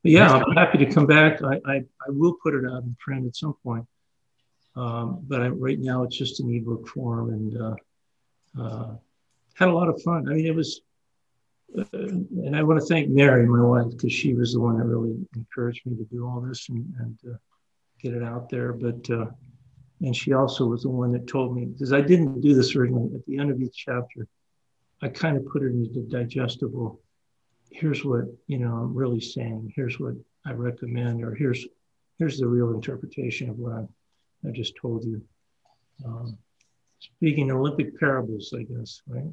But 0.02 0.12
yeah, 0.12 0.32
I'm 0.32 0.52
happy 0.52 0.78
to 0.78 0.86
come 0.86 1.06
back. 1.06 1.42
I, 1.42 1.60
I, 1.66 1.74
I 1.76 2.08
will 2.08 2.36
put 2.42 2.54
it 2.54 2.64
out 2.70 2.84
in 2.84 2.96
print 3.00 3.26
at 3.26 3.34
some 3.34 3.54
point. 3.64 3.86
Um, 4.76 5.20
but 5.26 5.40
I, 5.40 5.48
right 5.48 5.78
now 5.78 6.04
it's 6.04 6.16
just 6.16 6.40
an 6.40 6.54
ebook 6.54 6.88
form 6.88 7.30
and 7.30 7.60
uh, 7.60 7.76
uh, 8.60 8.94
had 9.54 9.68
a 9.68 9.72
lot 9.72 9.88
of 9.88 10.00
fun. 10.02 10.28
I 10.28 10.34
mean, 10.34 10.46
it 10.46 10.54
was, 10.54 10.80
uh, 11.78 11.84
and 11.92 12.56
I 12.56 12.62
want 12.62 12.80
to 12.80 12.86
thank 12.86 13.08
Mary, 13.08 13.46
my 13.46 13.62
wife, 13.62 13.90
because 13.90 14.12
she 14.12 14.34
was 14.34 14.52
the 14.52 14.60
one 14.60 14.78
that 14.78 14.86
really 14.86 15.16
encouraged 15.34 15.86
me 15.86 15.96
to 15.96 16.04
do 16.04 16.26
all 16.26 16.40
this 16.40 16.68
and, 16.68 16.92
and 17.00 17.18
uh, 17.32 17.36
get 18.00 18.14
it 18.14 18.22
out 18.22 18.48
there. 18.48 18.72
But, 18.72 19.08
uh, 19.10 19.26
and 20.00 20.14
she 20.14 20.32
also 20.32 20.66
was 20.66 20.82
the 20.82 20.90
one 20.90 21.12
that 21.12 21.26
told 21.26 21.56
me, 21.56 21.66
because 21.66 21.92
I 21.92 22.00
didn't 22.00 22.40
do 22.40 22.54
this 22.54 22.74
originally, 22.76 23.14
at 23.14 23.24
the 23.26 23.38
end 23.38 23.50
of 23.50 23.60
each 23.60 23.76
chapter, 23.76 24.26
I 25.02 25.08
kind 25.08 25.36
of 25.36 25.46
put 25.46 25.62
it 25.62 25.72
into 25.72 26.00
digestible 26.08 27.00
here's 27.74 28.04
what 28.04 28.24
you 28.46 28.58
know 28.58 28.72
I'm 28.72 28.94
really 28.94 29.20
saying. 29.20 29.72
Here's 29.74 29.98
what 29.98 30.14
I 30.46 30.52
recommend, 30.52 31.22
or 31.22 31.34
here's 31.34 31.66
here's 32.18 32.38
the 32.38 32.46
real 32.46 32.72
interpretation 32.72 33.50
of 33.50 33.58
what 33.58 33.72
I, 33.72 34.48
I 34.48 34.52
just 34.52 34.76
told 34.76 35.04
you. 35.04 35.20
Um, 36.04 36.38
speaking 37.00 37.50
Olympic 37.50 37.98
parables, 37.98 38.54
I 38.56 38.62
guess, 38.62 39.02
right? 39.08 39.24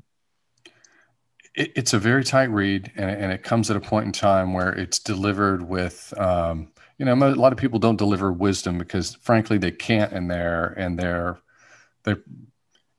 It, 1.56 1.72
it's 1.76 1.94
a 1.94 2.00
very 2.00 2.24
tight 2.24 2.50
read, 2.50 2.92
and, 2.96 3.10
and, 3.10 3.32
it 3.32 3.44
comes 3.44 3.70
at 3.70 3.78
a 3.78 3.82
point 3.82 4.06
in 4.06 4.12
time 4.12 4.54
where 4.54 4.72
it's 4.74 5.00
delivered 5.00 5.68
with, 5.68 6.14
um, 6.18 6.70
you 6.98 7.06
know, 7.06 7.14
a 7.14 7.36
lot 7.36 7.52
of 7.52 7.58
people 7.58 7.80
don't 7.80 7.98
deliver 7.98 8.32
wisdom 8.32 8.78
because, 8.78 9.16
frankly, 9.16 9.58
they 9.58 9.72
can't, 9.72 10.14
and 10.14 10.30
they're 10.30 10.68
and 10.78 10.98
they're 10.98 11.40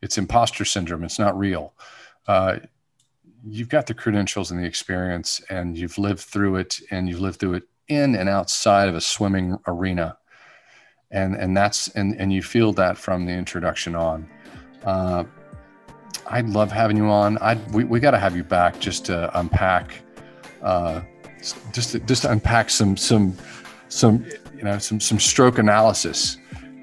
it's 0.03 0.19
imposter 0.19 0.65
syndrome. 0.65 1.05
It's 1.05 1.19
not 1.19 1.39
real. 1.39 1.75
Uh, 2.27 2.59
you've 3.45 3.69
got 3.69 3.87
the 3.87 3.95
credentials 3.95 4.51
and 4.51 4.61
the 4.61 4.67
experience 4.67 5.41
and 5.49 5.77
you've 5.77 5.99
lived 5.99 6.21
through 6.21 6.57
it 6.57 6.81
and 6.91 7.09
you've 7.09 7.21
lived 7.21 7.41
through 7.41 7.55
it 7.55 7.65
in 7.89 8.15
and 8.15 8.29
outside 8.29 8.89
of 8.89 8.95
a 8.95 9.01
swimming 9.01 9.59
arena 9.67 10.17
and 11.11 11.35
and 11.35 11.57
that's 11.57 11.89
and 11.89 12.15
and 12.21 12.33
you 12.33 12.43
feel 12.43 12.73
that 12.73 12.97
from 12.97 13.27
the 13.27 13.33
introduction 13.33 13.95
on 13.95 14.29
uh, 14.85 15.25
i'd 16.29 16.49
love 16.49 16.71
having 16.71 16.97
you 16.97 17.07
on 17.07 17.39
i 17.39 17.55
we, 17.73 17.85
we 17.85 18.01
got 18.01 18.13
to 18.13 18.19
have 18.19 18.37
you 18.37 18.45
back 18.45 18.79
just 18.79 19.05
to 19.05 19.39
unpack 19.39 20.03
uh, 20.63 21.01
just 21.73 21.91
to, 21.91 21.99
just 22.01 22.23
to 22.23 22.31
unpack 22.31 22.71
some 22.71 22.97
some 22.97 23.37
some 23.89 24.25
you 24.57 24.63
know 24.63 24.79
some 24.79 25.01
some 25.01 25.19
stroke 25.19 25.59
analysis 25.59 26.37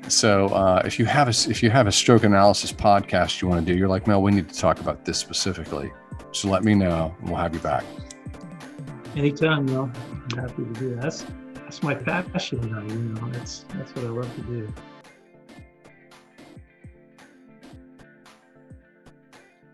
so 0.08 0.48
uh, 0.48 0.82
if 0.86 0.98
you 0.98 1.06
have 1.06 1.28
a 1.28 1.50
if 1.50 1.62
you 1.64 1.70
have 1.70 1.88
a 1.88 1.92
stroke 1.92 2.24
analysis 2.24 2.72
podcast 2.72 3.42
you 3.42 3.48
want 3.48 3.66
to 3.66 3.74
do 3.74 3.78
you're 3.78 3.88
like 3.88 4.08
mel 4.08 4.22
we 4.22 4.32
need 4.32 4.50
to 4.50 4.56
talk 4.56 4.80
about 4.80 5.06
this 5.06 5.18
specifically 5.18 5.92
so 6.32 6.48
let 6.50 6.64
me 6.64 6.76
know 6.76 7.16
and 7.20 7.30
we'll 7.30 7.40
have 7.40 7.54
you 7.54 7.60
back. 7.60 7.84
Anytime, 9.16 9.66
Mel. 9.66 9.92
I'm 10.32 10.38
happy 10.38 10.64
to 10.64 10.74
do 10.74 10.90
that. 10.96 11.02
That's, 11.02 11.26
that's 11.56 11.84
my 11.84 11.96
passion 11.96 12.64
you 12.64 12.70
know. 12.70 13.30
That's 13.32 13.66
that's 13.76 13.96
what 13.96 14.06
I 14.06 14.10
love 14.10 14.36
to 14.36 14.42
do. 14.42 14.74